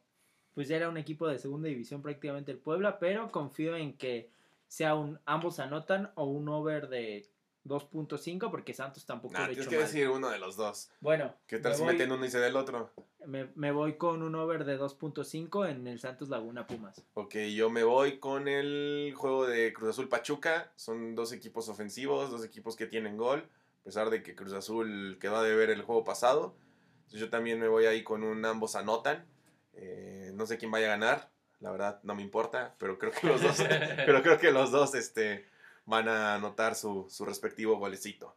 [0.53, 4.29] pues era un equipo de segunda división prácticamente el Puebla, pero confío en que
[4.67, 7.25] sea un ambos anotan o un over de
[7.65, 10.89] 2.5 porque Santos tampoco lo tienes que decir uno de los dos.
[10.99, 11.33] Bueno.
[11.47, 12.91] ¿Qué tal si meten uno y se da el otro?
[13.25, 17.03] Me, voy con un over de 2.5 en el Santos Laguna Pumas.
[17.13, 20.71] Ok, yo me voy con el juego de Cruz Azul Pachuca.
[20.75, 23.47] Son dos equipos ofensivos, dos equipos que tienen gol.
[23.81, 26.55] A pesar de que Cruz Azul quedó a deber el juego pasado.
[27.01, 29.25] Entonces yo también me voy ahí con un ambos anotan.
[29.73, 31.29] Eh, no sé quién vaya a ganar.
[31.59, 33.57] La verdad no me importa, pero creo que los dos,
[34.05, 35.45] pero creo que los dos este,
[35.91, 38.33] van a anotar su, respectivo golecito.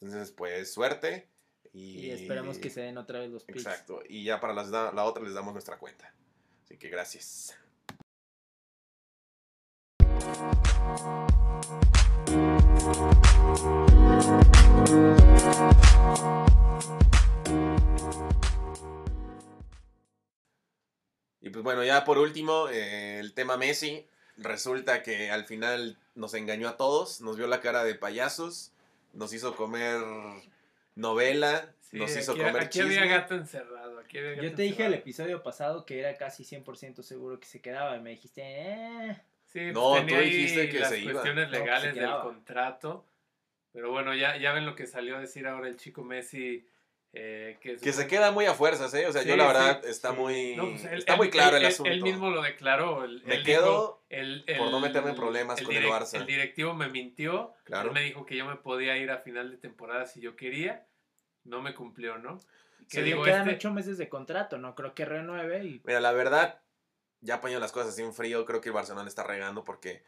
[0.00, 1.28] Entonces, pues suerte.
[1.72, 3.66] Y, esperamos que se den otra vez los picks.
[3.66, 4.00] Exacto.
[4.08, 6.14] Y ya para la otra les damos nuestra cuenta.
[6.62, 7.58] Así que gracias.
[21.40, 24.06] Y pues bueno, ya por último, eh, el tema Messi.
[24.36, 28.72] Resulta que al final nos engañó a todos, nos vio la cara de payasos,
[29.12, 30.00] nos hizo comer
[30.96, 34.02] novela, nos hizo comer aquí había gato encerrado.
[34.10, 38.00] Yo te dije el episodio pasado que era casi 100% seguro que se quedaba y
[38.00, 39.20] me dijiste, eh.
[39.46, 43.06] Sí, pues no, tenía tú dijiste que las cuestiones legales del contrato.
[43.72, 46.66] Pero bueno, ya, ya ven lo que salió a decir ahora el chico Messi
[47.16, 49.06] Eh, que, se queda muy a fuerzas, ¿eh?
[49.06, 51.92] O sea, yo la verdad está muy pues, está muy claro el, asunto.
[51.92, 53.06] Él mismo lo declaró.
[53.24, 54.02] me quedo
[54.58, 56.14] por no meterme en problemas con el Barça.
[56.14, 57.54] El directivo me mintió.
[57.62, 57.88] Claro.
[57.88, 60.86] Él me dijo que yo me podía ir a final de temporada si yo quería.
[61.44, 62.40] No me cumplió, ¿no?
[62.90, 65.64] Que digo, quedan este ocho meses de contrato, no creo que renueve.
[65.64, 65.82] Y...
[65.84, 66.62] Mira, la verdad,
[67.20, 70.02] ya poniendo las cosas así en frío, creo que el Barcelona está regando porque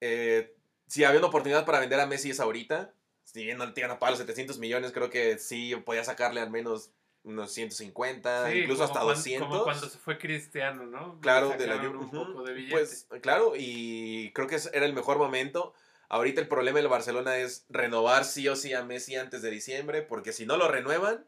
[0.00, 0.56] eh,
[0.88, 2.92] si había una oportunidad para vender a Messi es ahorita
[3.32, 6.50] si bien no tiene a pagar los 700 millones, creo que sí podía sacarle al
[6.50, 6.92] menos
[7.24, 9.46] unos 150, incluso hasta 200.
[9.46, 11.20] Como cuando se fue Cristiano, ¿no?
[11.20, 15.74] Claro, de la un poco de Pues claro, y creo que era el mejor momento.
[16.08, 20.00] Ahorita el problema del Barcelona es renovar sí o sí a Messi antes de diciembre,
[20.00, 21.26] porque si no lo renuevan,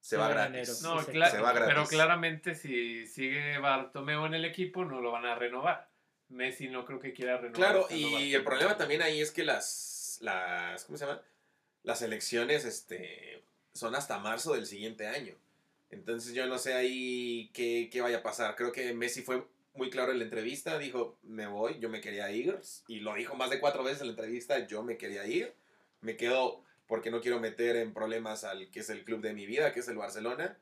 [0.00, 0.82] se va gratis.
[0.82, 1.74] No, se va gratis.
[1.74, 5.88] Pero claramente si sigue Bartomeu en el equipo, no lo van a renovar.
[6.28, 7.54] Messi no creo que quiera renovar.
[7.54, 11.22] Claro, y el problema también ahí es que las, las ¿cómo se llama?
[11.86, 15.36] Las elecciones este, son hasta marzo del siguiente año.
[15.90, 18.56] Entonces yo no sé ahí qué, vaya a pasar.
[18.56, 22.28] Creo que Messi fue muy claro en la entrevista, dijo, me voy, yo me quería
[22.32, 22.58] ir.
[22.88, 25.54] Y lo dijo más de cuatro veces en la entrevista, yo me quería ir.
[26.00, 29.46] Me quedo porque no quiero meter en problemas al que es el club de mi
[29.46, 30.58] vida, que es el Barcelona.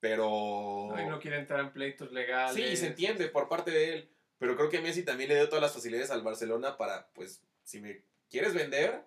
[0.00, 0.88] Pero...
[0.88, 2.54] No, no quiere entrar en pleitos legales.
[2.54, 4.08] Sí, se entiende por parte de él.
[4.38, 7.78] Pero creo que Messi también le dio todas las facilidades al Barcelona para, pues, si
[7.78, 8.00] me
[8.30, 9.02] quieres vender,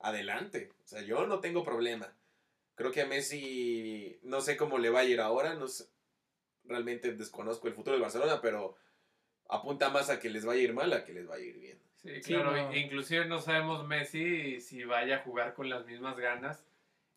[0.00, 0.70] adelante.
[0.84, 2.12] O sea, yo no tengo problema.
[2.74, 5.86] Creo que a Messi no sé cómo le va a ir ahora, no sé,
[6.64, 8.76] realmente desconozco el futuro del Barcelona, pero
[9.48, 11.58] apunta más a que les vaya a ir mal a que les vaya a ir
[11.58, 11.80] bien.
[11.96, 16.64] Sí, claro, inclusive no sabemos Messi si vaya a jugar con las mismas ganas.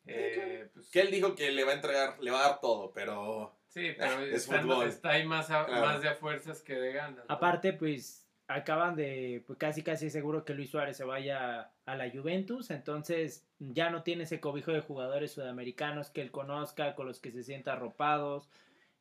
[0.06, 2.91] Eh, pues que él dijo que le va a entregar, le va a dar todo,
[2.93, 3.56] pero...
[3.68, 4.22] Sí, pero
[4.85, 7.26] está, ahí más, más de a fuerzas que de ganas.
[7.27, 12.09] Aparte, pues acaban de, pues casi casi seguro que Luis Suárez se vaya a la
[12.09, 17.19] Juventus, entonces ya no tiene ese cobijo de jugadores sudamericanos que él conozca, con los
[17.19, 18.49] que se sienta arropados,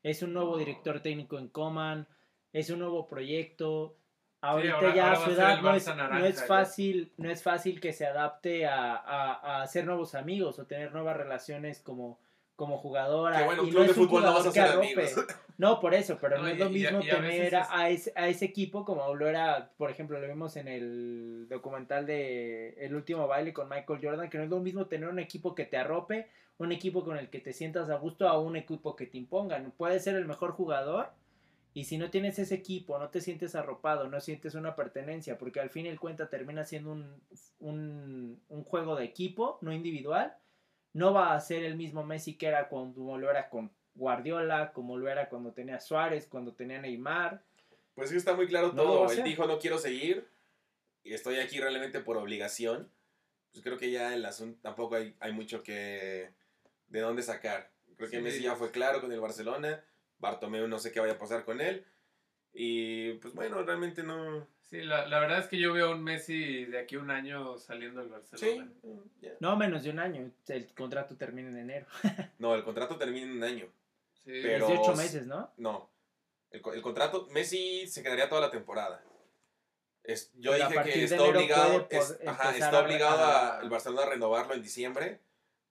[0.02, 2.06] es un nuevo director técnico en Coman,
[2.52, 3.96] es un nuevo proyecto,
[4.42, 5.74] ahorita ya a su edad no
[6.26, 10.92] es, fácil, no es fácil que se adapte a, a hacer nuevos amigos o tener
[10.92, 12.20] nuevas relaciones como
[12.58, 13.44] como jugadora.
[13.44, 15.08] bueno, y no es un jugador que arrope.
[15.58, 19.14] No, por eso, pero no, es lo mismo tener a, ese, a ese equipo como
[19.14, 24.00] lo era, por ejemplo, lo vimos en el documental de El último baile con Michael
[24.02, 26.28] Jordan, que no es lo mismo tener un equipo que te arrope,
[26.58, 29.72] un equipo con el que te sientas a gusto, a un equipo que te impongan.
[29.76, 31.10] Puede ser el mejor jugador.
[31.74, 35.60] Y si no tienes ese equipo, no te sientes arropado, no sientes una pertenencia, porque
[35.60, 37.20] al fin y al cuenta termina siendo un,
[37.60, 40.36] un, un juego de equipo, no individual,
[40.98, 44.98] no va a ser el mismo Messi que era cuando lo era con Guardiola, como
[44.98, 47.42] lo era cuando tenía Suárez, cuando tenía Neymar.
[47.94, 49.10] Pues sí, está muy claro todo.
[49.10, 50.28] Él dijo no quiero seguir
[51.04, 52.90] y estoy aquí realmente por obligación.
[53.52, 56.30] Pues creo que ya el asunto tampoco hay, hay mucho que
[56.88, 57.70] de dónde sacar.
[57.96, 59.84] Creo que Messi ya fue claro con el Barcelona.
[60.18, 61.84] Bartomeu no sé qué vaya a pasar con él.
[62.60, 66.02] Y pues bueno, realmente no, Sí, la, la, verdad es que yo veo a un
[66.02, 68.68] Messi de aquí a un año saliendo del Barcelona.
[68.82, 70.30] Sí, No, menos de un año.
[70.48, 71.86] El contrato termina en enero.
[72.38, 73.66] no, el contrato termina en un año.
[74.24, 74.32] Sí.
[74.42, 75.52] Pero, 18 meses, ¿no?
[75.56, 75.88] No.
[76.50, 79.02] El, el, contrato, Messi se quedaría toda la temporada.
[80.02, 81.88] Es, yo dije que está obligado,
[82.26, 85.20] ajá, está obligado el Barcelona a renovarlo en diciembre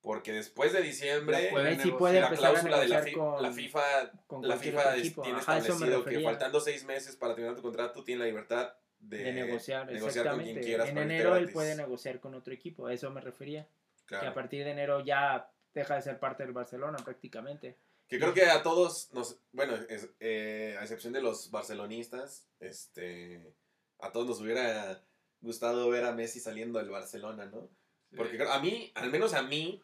[0.08, 3.02] porque después de diciembre, la cláusula de la,
[3.42, 8.20] la FIFA, la FIFA tiene establecido que faltando seis meses para terminar tu contrato, tiene
[8.20, 10.88] la libertad de, negociar, con quien quieras.
[10.88, 13.68] En enero él puede negociar con otro equipo, a eso me refería.
[14.06, 17.76] Que a partir de enero ya deja de ser parte del Barcelona prácticamente.
[18.08, 19.74] Que creo que a todos nos, bueno,
[20.20, 23.52] eh, a excepción de los barcelonistas, este,
[23.98, 25.04] a todos nos hubiera
[25.42, 27.68] gustado ver a Messi saliendo del Barcelona, ¿no?
[28.16, 29.82] Porque a mí, al menos a mí,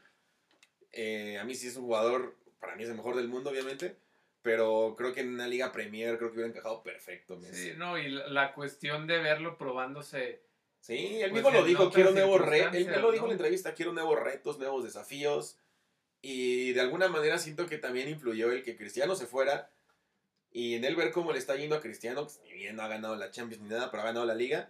[0.94, 3.96] eh, a mí sí es un jugador, para mí es el mejor del mundo, obviamente.
[4.42, 7.40] Pero creo que en una liga Premier creo que hubiera encajado perfecto.
[7.50, 10.42] Sí, no, y la, cuestión de verlo probándose.
[10.80, 12.74] Sí, él pues, mismo lo dijo, quiero nuevos retos.
[12.74, 15.58] Él, lo dijo en la entrevista, quiero nuevos retos, nuevos desafíos.
[16.20, 19.70] Y de alguna manera siento que también influyó el que Cristiano se fuera.
[20.52, 22.88] Y en él ver cómo le está yendo a Cristiano, que ni bien no ha
[22.88, 24.68] ganado la Champions ni nada, pero ha ganado la liga.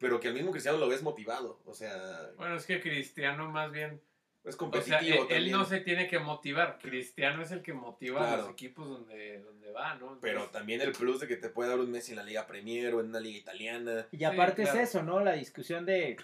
[0.00, 1.60] Pero que al mismo Cristiano lo ves motivado.
[1.66, 2.32] O sea.
[2.36, 4.02] Bueno, es que Cristiano más bien
[4.44, 5.26] es competitivo.
[5.30, 6.78] él, no se tiene que motivar.
[6.78, 10.18] Cristiano es el que motiva a los equipos donde, donde va, ¿no?
[10.20, 12.94] Pero también el plus de que te puede dar un Messi en la Liga Premier
[12.94, 14.06] o en una Liga Italiana.
[14.10, 15.20] Y aparte es eso, ¿no?
[15.20, 16.16] La discusión de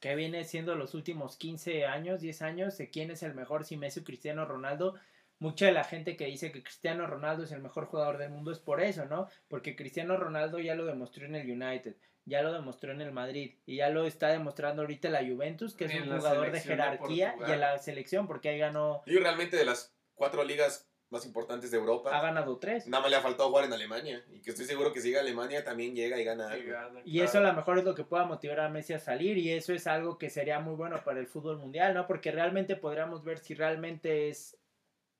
[0.00, 3.76] que viene siendo los últimos 15 años, 10 años, de quién es el mejor, si
[3.76, 4.94] Messi o Cristiano Ronaldo.
[5.38, 8.50] mucha de la gente que dice que Cristiano Ronaldo es el mejor jugador del mundo
[8.50, 9.28] es por eso, ¿no?
[9.48, 11.96] Porque Cristiano Ronaldo ya lo demostró en el United,
[12.28, 15.86] ya lo demostró en el Madrid y ya lo está demostrando ahorita la Juventus, que
[15.86, 19.02] es un jugador de jerarquía y en la selección, porque ahí ganó.
[19.06, 22.16] Y realmente de las cuatro ligas más importantes de Europa.
[22.16, 22.86] Ha ganado tres.
[22.86, 24.22] Nada más le ha faltado jugar en Alemania.
[24.30, 27.00] Y que estoy seguro que si llega a Alemania también llega y gana algo.
[27.04, 29.38] Y, eso a lo mejor es lo que pueda motivar a Messi a salir.
[29.38, 32.06] Y eso es algo que sería muy bueno para el fútbol mundial, ¿no?
[32.06, 34.58] Porque realmente podríamos ver si realmente es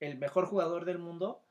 [0.00, 1.42] el mejor jugador del mundo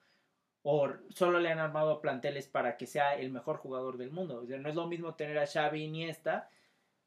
[0.69, 4.41] o solo le han armado planteles para que sea el mejor jugador del mundo.
[4.41, 6.49] O sea, no es lo mismo tener a Xavi Iniesta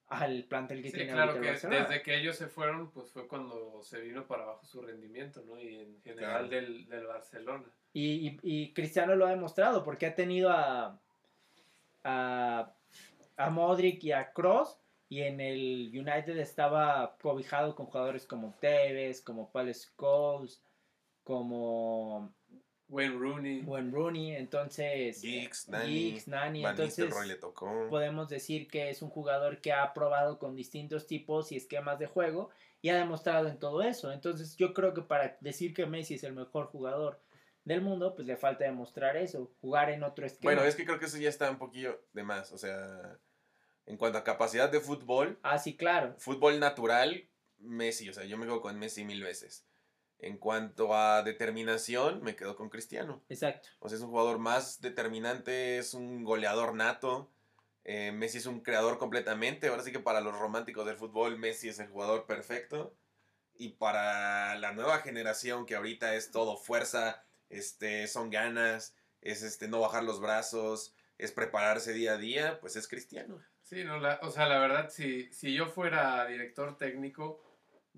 [0.06, 4.00] al plantel que sí, claro que desde que ellos se fueron, pues fue cuando se
[4.00, 5.60] vino para abajo su rendimiento, ¿no?
[5.60, 7.66] Y en general del, del, Barcelona.
[7.92, 10.98] Y, y, Cristiano lo ha demostrado, porque ha tenido a,
[12.02, 12.72] a,
[13.36, 14.78] a Modric y a Cross,
[15.10, 20.62] y en el United estaba cobijado con jugadores como Tevez, como Paul Scholes,
[21.24, 22.32] como
[22.90, 23.62] Wayne Rooney.
[23.62, 25.22] Wayne Rooney, entonces.
[25.22, 26.64] Geeks, Nani.
[26.64, 27.26] entonces.
[27.26, 27.88] Le tocó.
[27.88, 32.06] Podemos decir que es un jugador que ha probado con distintos tipos y esquemas de
[32.06, 32.50] juego
[32.82, 34.12] y ha demostrado en todo eso.
[34.12, 37.20] Entonces, yo creo que para decir que Messi es el mejor jugador
[37.64, 40.54] del mundo, pues le falta demostrar eso, jugar en otro esquema.
[40.54, 42.52] Bueno, es que creo que eso ya está un poquillo de más.
[42.52, 43.18] O sea,
[43.86, 45.38] en cuanto a capacidad de fútbol.
[45.42, 46.14] Ah, sí, claro.
[46.18, 48.08] Fútbol natural, Messi.
[48.08, 49.64] O sea, yo me quedo con Messi mil veces.
[50.22, 53.22] En cuanto a determinación, me quedo con Cristiano.
[53.28, 53.68] Exacto.
[53.78, 57.30] O sea, es un jugador más determinante, es un goleador nato.
[57.84, 59.68] Eh, Messi es un creador completamente.
[59.68, 62.94] Ahora sí que para los románticos del fútbol, Messi es el jugador perfecto.
[63.54, 69.68] Y para la nueva generación, que ahorita es todo fuerza, este, son ganas, es este,
[69.68, 73.42] no bajar los brazos, es prepararse día a día, pues es Cristiano.
[73.62, 77.40] Sí, no, o sea, la verdad, si, si yo fuera director técnico,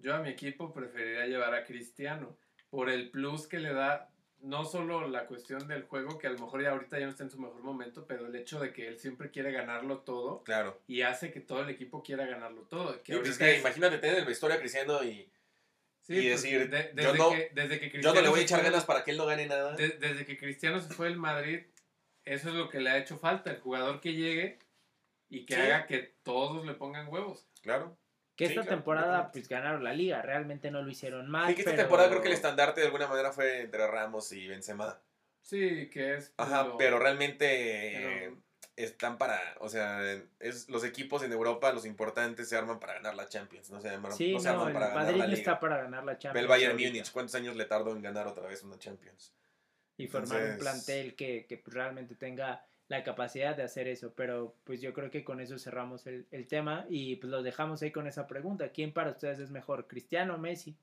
[0.03, 2.37] yo a mi equipo preferiría llevar a Cristiano
[2.71, 6.39] por el plus que le da no solo la cuestión del juego, que a lo
[6.39, 8.89] mejor ya ahorita ya no está en su mejor momento, pero el hecho de que
[8.89, 10.43] él siempre quiere ganarlo todo.
[10.43, 10.81] Claro.
[10.89, 13.01] Y hace que todo el equipo quiera ganarlo todo.
[13.03, 15.31] Que pues que imagínate tener el vestuario a Cristiano y, y
[16.07, 18.65] pues, decir, desde, yo, no, que, desde que Cristiano yo no le voy a echar
[18.65, 19.77] ganas para que él no gane nada.
[19.77, 21.61] desde que Cristiano se fue del Madrid,
[22.25, 24.59] eso es lo que le ha hecho falta, el jugador que llegue
[25.29, 27.47] y que haga que todos le pongan huevos.
[27.63, 27.97] Claro.
[28.37, 31.49] Que esta temporada pues ganaron la liga, realmente no lo hicieron mal.
[31.49, 34.47] Sí, que esta temporada creo que el estandarte de alguna manera fue entre Ramos y
[34.47, 35.01] Benzema.
[35.43, 36.33] Sí, que es.
[36.37, 38.33] Ajá, pero, realmente
[38.77, 40.01] están para, o sea,
[40.41, 43.91] es los equipos en Europa, los importantes se arman para ganar la Champions, no se
[43.91, 45.39] arman, sí, no se arman para ganar la liga.
[45.39, 46.43] está para ganar la Champions.
[46.43, 49.35] el Bayern Múnich, ¿cuántos años le tardó en ganar otra vez una Champions?
[49.99, 54.13] Y formar un plantel que, que realmente tenga la capacidad de hacer eso.
[54.15, 57.91] Pero pues yo creo que con eso cerramos el, tema y pues lo dejamos ahí
[57.91, 58.71] con esa pregunta.
[58.71, 60.77] ¿Quién para ustedes es mejor, Cristiano o Messi?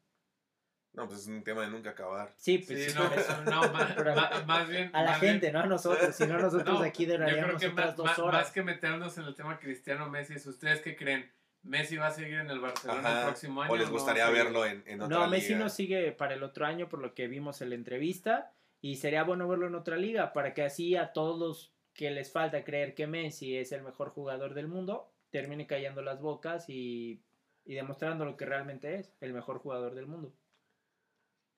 [0.94, 2.34] No, pues es un tema de nunca acabar.
[2.36, 3.62] Sí, pues no, eso, no
[4.48, 4.90] más, bien.
[4.94, 8.42] A la gente, no a nosotros, si no nosotros aquí duraríamos otras dos horas.
[8.42, 11.32] Más que meternos en el tema Cristiano Messi, ¿ustedes qué creen?
[11.62, 13.72] ¿Messi va a seguir en el Barcelona el próximo año?
[13.72, 16.90] ¿O les gustaría verlo en, en otra No, Messi no sigue para el otro año,
[16.90, 18.54] por lo que vimos en la entrevista.
[18.82, 22.32] Y sería bueno verlo en otra liga, para que así a todos los que les
[22.32, 27.22] falta creer que Messi es el mejor jugador del mundo, termine callando las bocas y,
[27.66, 30.34] demostrando lo que realmente es, el mejor jugador del mundo.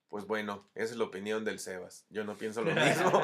[0.09, 2.07] Pues bueno, esa es la opinión del Sebas.
[2.09, 3.23] Yo no pienso lo mismo.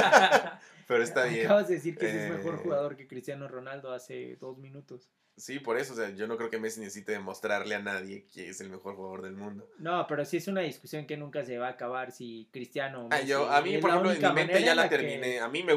[0.88, 1.44] Pero está bien.
[1.44, 5.10] Acabas de decir que es mejor eh, jugador que Cristiano Ronaldo hace dos minutos.
[5.36, 8.50] Sí, por eso, o sea, yo no creo que Messi necesite demostrarle a nadie que
[8.50, 9.66] es el mejor jugador del mundo.
[9.78, 13.08] No, pero sí es una discusión que nunca se va a acabar si Cristiano.
[13.10, 15.40] Ah, yo, a mí, por ejemplo, en mi mente ya la, terminé.
[15.40, 15.72] A mí me,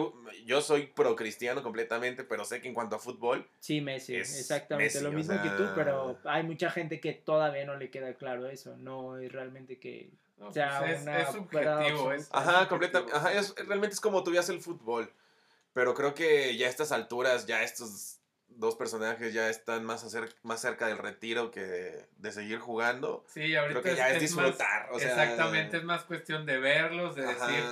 [0.46, 3.48] yo soy pro Cristiano completamente, pero sé que en cuanto a fútbol.
[3.60, 5.00] Sí, Messi, exactamente.
[5.02, 8.76] lo mismo que tú, pero hay mucha gente que todavía no le queda claro eso.
[8.78, 10.10] No es realmente que.
[10.40, 12.12] o sea, pues es, es, subjetivo.
[12.12, 13.16] Es, ajá, completamente.
[13.16, 13.30] Ajá,
[13.66, 15.10] realmente es como tú veas el fútbol.
[15.74, 18.20] Pero creo que ya a estas alturas, ya estos
[18.58, 20.06] dos personajes ya están más,
[20.44, 21.62] más cerca del retiro que
[22.18, 23.26] de, seguir jugando.
[23.28, 24.90] Sí, ahorita Creo que ya es, disfrutar.
[24.94, 27.64] exactamente, es más cuestión de verlos, de decir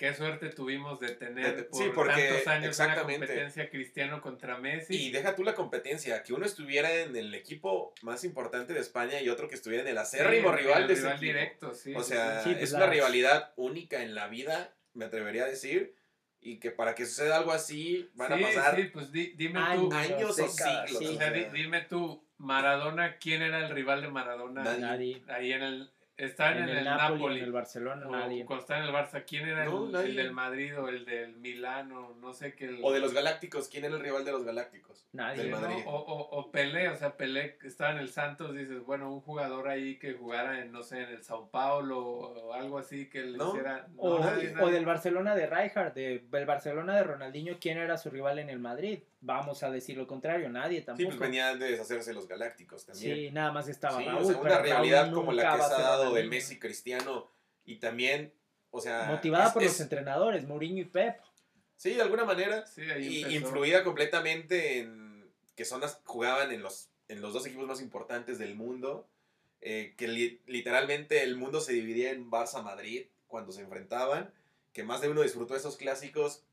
[0.00, 4.96] qué suerte tuvimos de tener por tantos años una competencia cristiano contra Messi.
[4.96, 9.20] Y deja tú la competencia, que uno estuviera en el equipo más importante de España
[9.20, 12.72] y otro que estuviera en el acérrimo rival de rival directo, sí, O sea, es
[12.72, 15.94] una rivalidad única en la vida, me atrevería a decir
[16.42, 20.38] y que para que suceda algo así van a pasar sí, pues dime tú, años
[20.38, 21.52] o siglos.
[21.52, 24.62] dime tú, Maradona, ¿quién era el rival de Maradona?
[24.62, 25.22] Nadie.
[25.28, 25.90] Ahí en el,
[26.20, 28.44] Está en, el, Napoli, En el Barcelona, nadie.
[28.44, 32.14] Cuando está en el Barça, ¿quién era el, del Madrid o el del Milano?
[32.20, 32.78] No sé qué.
[32.82, 35.06] O de los Galácticos, ¿quién era el rival de los Galácticos?
[35.12, 35.44] Nadie.
[35.44, 35.82] Del Madrid.
[35.86, 39.68] O, o, o, Pelé, o sea, Pelé estaba en el Santos, dices, bueno, un jugador
[39.68, 43.42] ahí que jugara en, no sé, en el Sao Paulo o algo así que le
[43.42, 43.86] hiciera.
[43.96, 44.20] o,
[44.60, 48.50] o, del Barcelona de Rijkaard, de, del Barcelona de Ronaldinho, ¿quién era su rival en
[48.50, 49.00] el Madrid?
[49.22, 51.10] Vamos a decir lo contrario, nadie tampoco.
[51.10, 53.16] Sí, pues venían de deshacerse los Galácticos también.
[53.16, 56.24] Sí, nada más estaba sí, Raúl, una realidad como la que se ha dado de
[56.24, 57.30] Messi Cristiano
[57.64, 58.32] y también,
[58.70, 59.04] o sea...
[59.04, 61.20] Motivada por los entrenadores, Mourinho y Pep.
[61.76, 62.66] Sí, de alguna manera.
[62.66, 67.80] Sí, y influida completamente en que Zonas jugaban en los, en los dos equipos más
[67.80, 69.08] importantes del mundo.
[69.62, 70.08] Eh, que
[70.46, 74.32] literalmente el mundo se dividía en Barça-Madrid cuando se enfrentaban.
[74.72, 76.44] Que más de uno disfrutó esos clásicos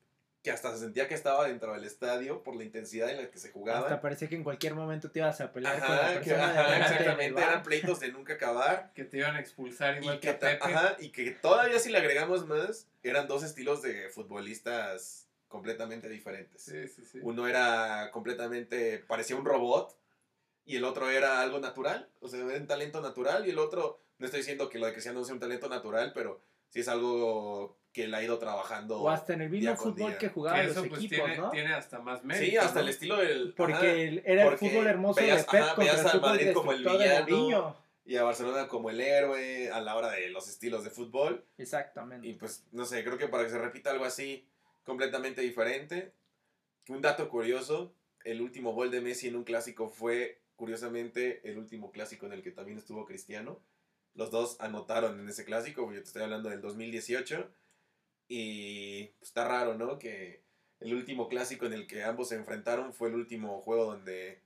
[0.47, 3.37] que hasta se sentía que estaba dentro del estadio por la intensidad en la que
[3.37, 3.81] se jugaba.
[3.81, 7.63] Hasta parecía que en cualquier momento te ibas a pelear con la persona Exactamente, eran
[7.63, 8.93] pleitos de nunca acabar.
[8.95, 10.57] que te iban a expulsar igual y que, Pepe.
[10.61, 16.61] Ajá, y que todavía si le agregamos más, eran dos estilos de futbolistas completamente diferentes.
[16.61, 17.19] Sí, sí, sí.
[17.21, 19.97] Uno era completamente, parecía un robot,
[20.63, 24.01] y el otro era algo natural, o sea, era un talento natural, y el otro,
[24.17, 27.77] no estoy diciendo que lo de Cristiano sea un talento natural, pero sí es algo
[27.97, 29.01] que él ha ido trabajando.
[29.01, 31.49] O hasta en el mismo fútbol que jugaban los pues, equipos, tiene, ¿no?
[31.49, 32.51] Tiene hasta más mérito.
[32.51, 33.55] Sí, hasta el estilo del.
[33.57, 37.75] Porque era el fútbol hermoso de Pep ajá, veías al Madrid como el villano.
[38.05, 41.43] Y a Barcelona como el héroe a la hora de los estilos de fútbol.
[41.57, 42.27] Exactamente.
[42.27, 44.47] Y pues, no sé, creo que para que se repita algo así
[44.83, 46.13] completamente diferente.
[46.89, 51.91] Un dato curioso: el último gol de Messi en un clásico fue, curiosamente, el último
[51.91, 53.59] clásico en el que también estuvo Cristiano.
[54.13, 57.51] Los dos anotaron en ese clásico, yo te estoy hablando del 2018
[58.27, 59.97] y pues, está raro, ¿no?
[59.99, 60.43] Que
[60.79, 64.41] el último clásico en el que ambos se enfrentaron fue el último juego donde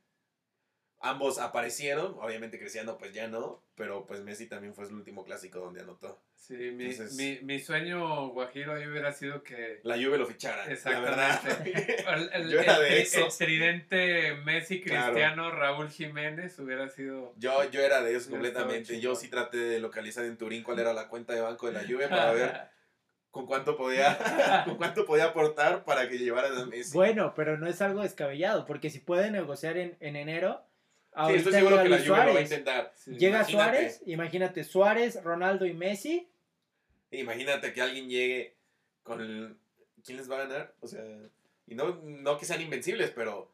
[1.00, 2.16] ambos aparecieron.
[2.20, 6.22] Obviamente Cristiano pues ya no, pero pues Messi también fue el último clásico donde anotó.
[6.36, 9.80] Sí, mi, mi, mi, sueño guajiro ahí hubiera sido que...
[9.84, 12.04] La Juve lo fichara, Exactamente.
[12.34, 13.28] el, Yo era de eso.
[13.28, 17.36] el, tridente Messi, Cristiano, Raúl Jiménez hubiera sido...
[17.38, 19.00] Yo, yo era de eso completamente.
[19.00, 21.84] Yo sí traté de localizar en Turín cuál era la cuenta de banco de la
[21.84, 22.72] Juve para ver
[23.32, 24.18] con cuánto podía,
[24.66, 26.94] con cuánto podía aportar para que llevara a Messi.
[26.94, 30.62] Bueno, pero no es algo descabellado, porque si puede negociar en, en enero,
[31.28, 32.94] sí, estoy seguro que la Juve lo va a intentar.
[33.08, 36.30] Llega Suárez, imagínate Suárez, Ronaldo y Messi.
[37.12, 38.56] Imagínate que alguien llegue
[39.04, 39.58] con el,
[40.04, 40.76] ¿quién les va a ganar?
[40.82, 41.04] O sea,
[41.68, 43.52] y no, no que sean invencibles, pero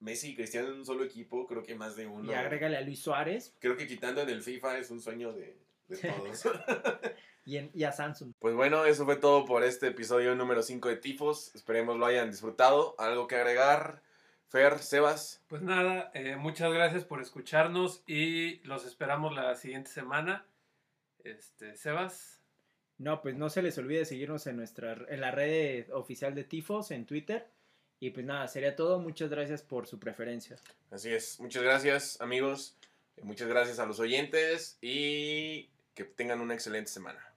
[0.00, 2.30] Messi y Cristiano en un solo equipo, creo que más de uno.
[2.30, 3.54] Y agrégale a Luis Suárez.
[3.60, 5.56] Creo que quitando en el FIFA es un sueño de,
[5.88, 6.42] de todos.
[7.46, 8.32] y, a Samsung.
[8.40, 11.54] Pues bueno, eso fue todo por este episodio número 5 de Tifos.
[11.54, 12.96] Esperemos lo hayan disfrutado.
[12.98, 14.02] ¿Algo que agregar?
[14.48, 15.42] Fer, Sebas.
[15.48, 20.44] Pues nada, eh, muchas gracias por escucharnos y los esperamos la siguiente semana.
[21.22, 22.42] Este, Sebas.
[22.98, 26.90] No, pues no se les olvide seguirnos en nuestra en la red oficial de Tifos
[26.90, 27.48] en Twitter.
[28.00, 28.98] Y pues nada, sería todo.
[28.98, 30.56] Muchas gracias por su preferencia.
[30.90, 31.38] Así es.
[31.38, 32.76] Muchas gracias, amigos.
[33.22, 37.35] Muchas gracias a los oyentes y que tengan una excelente semana.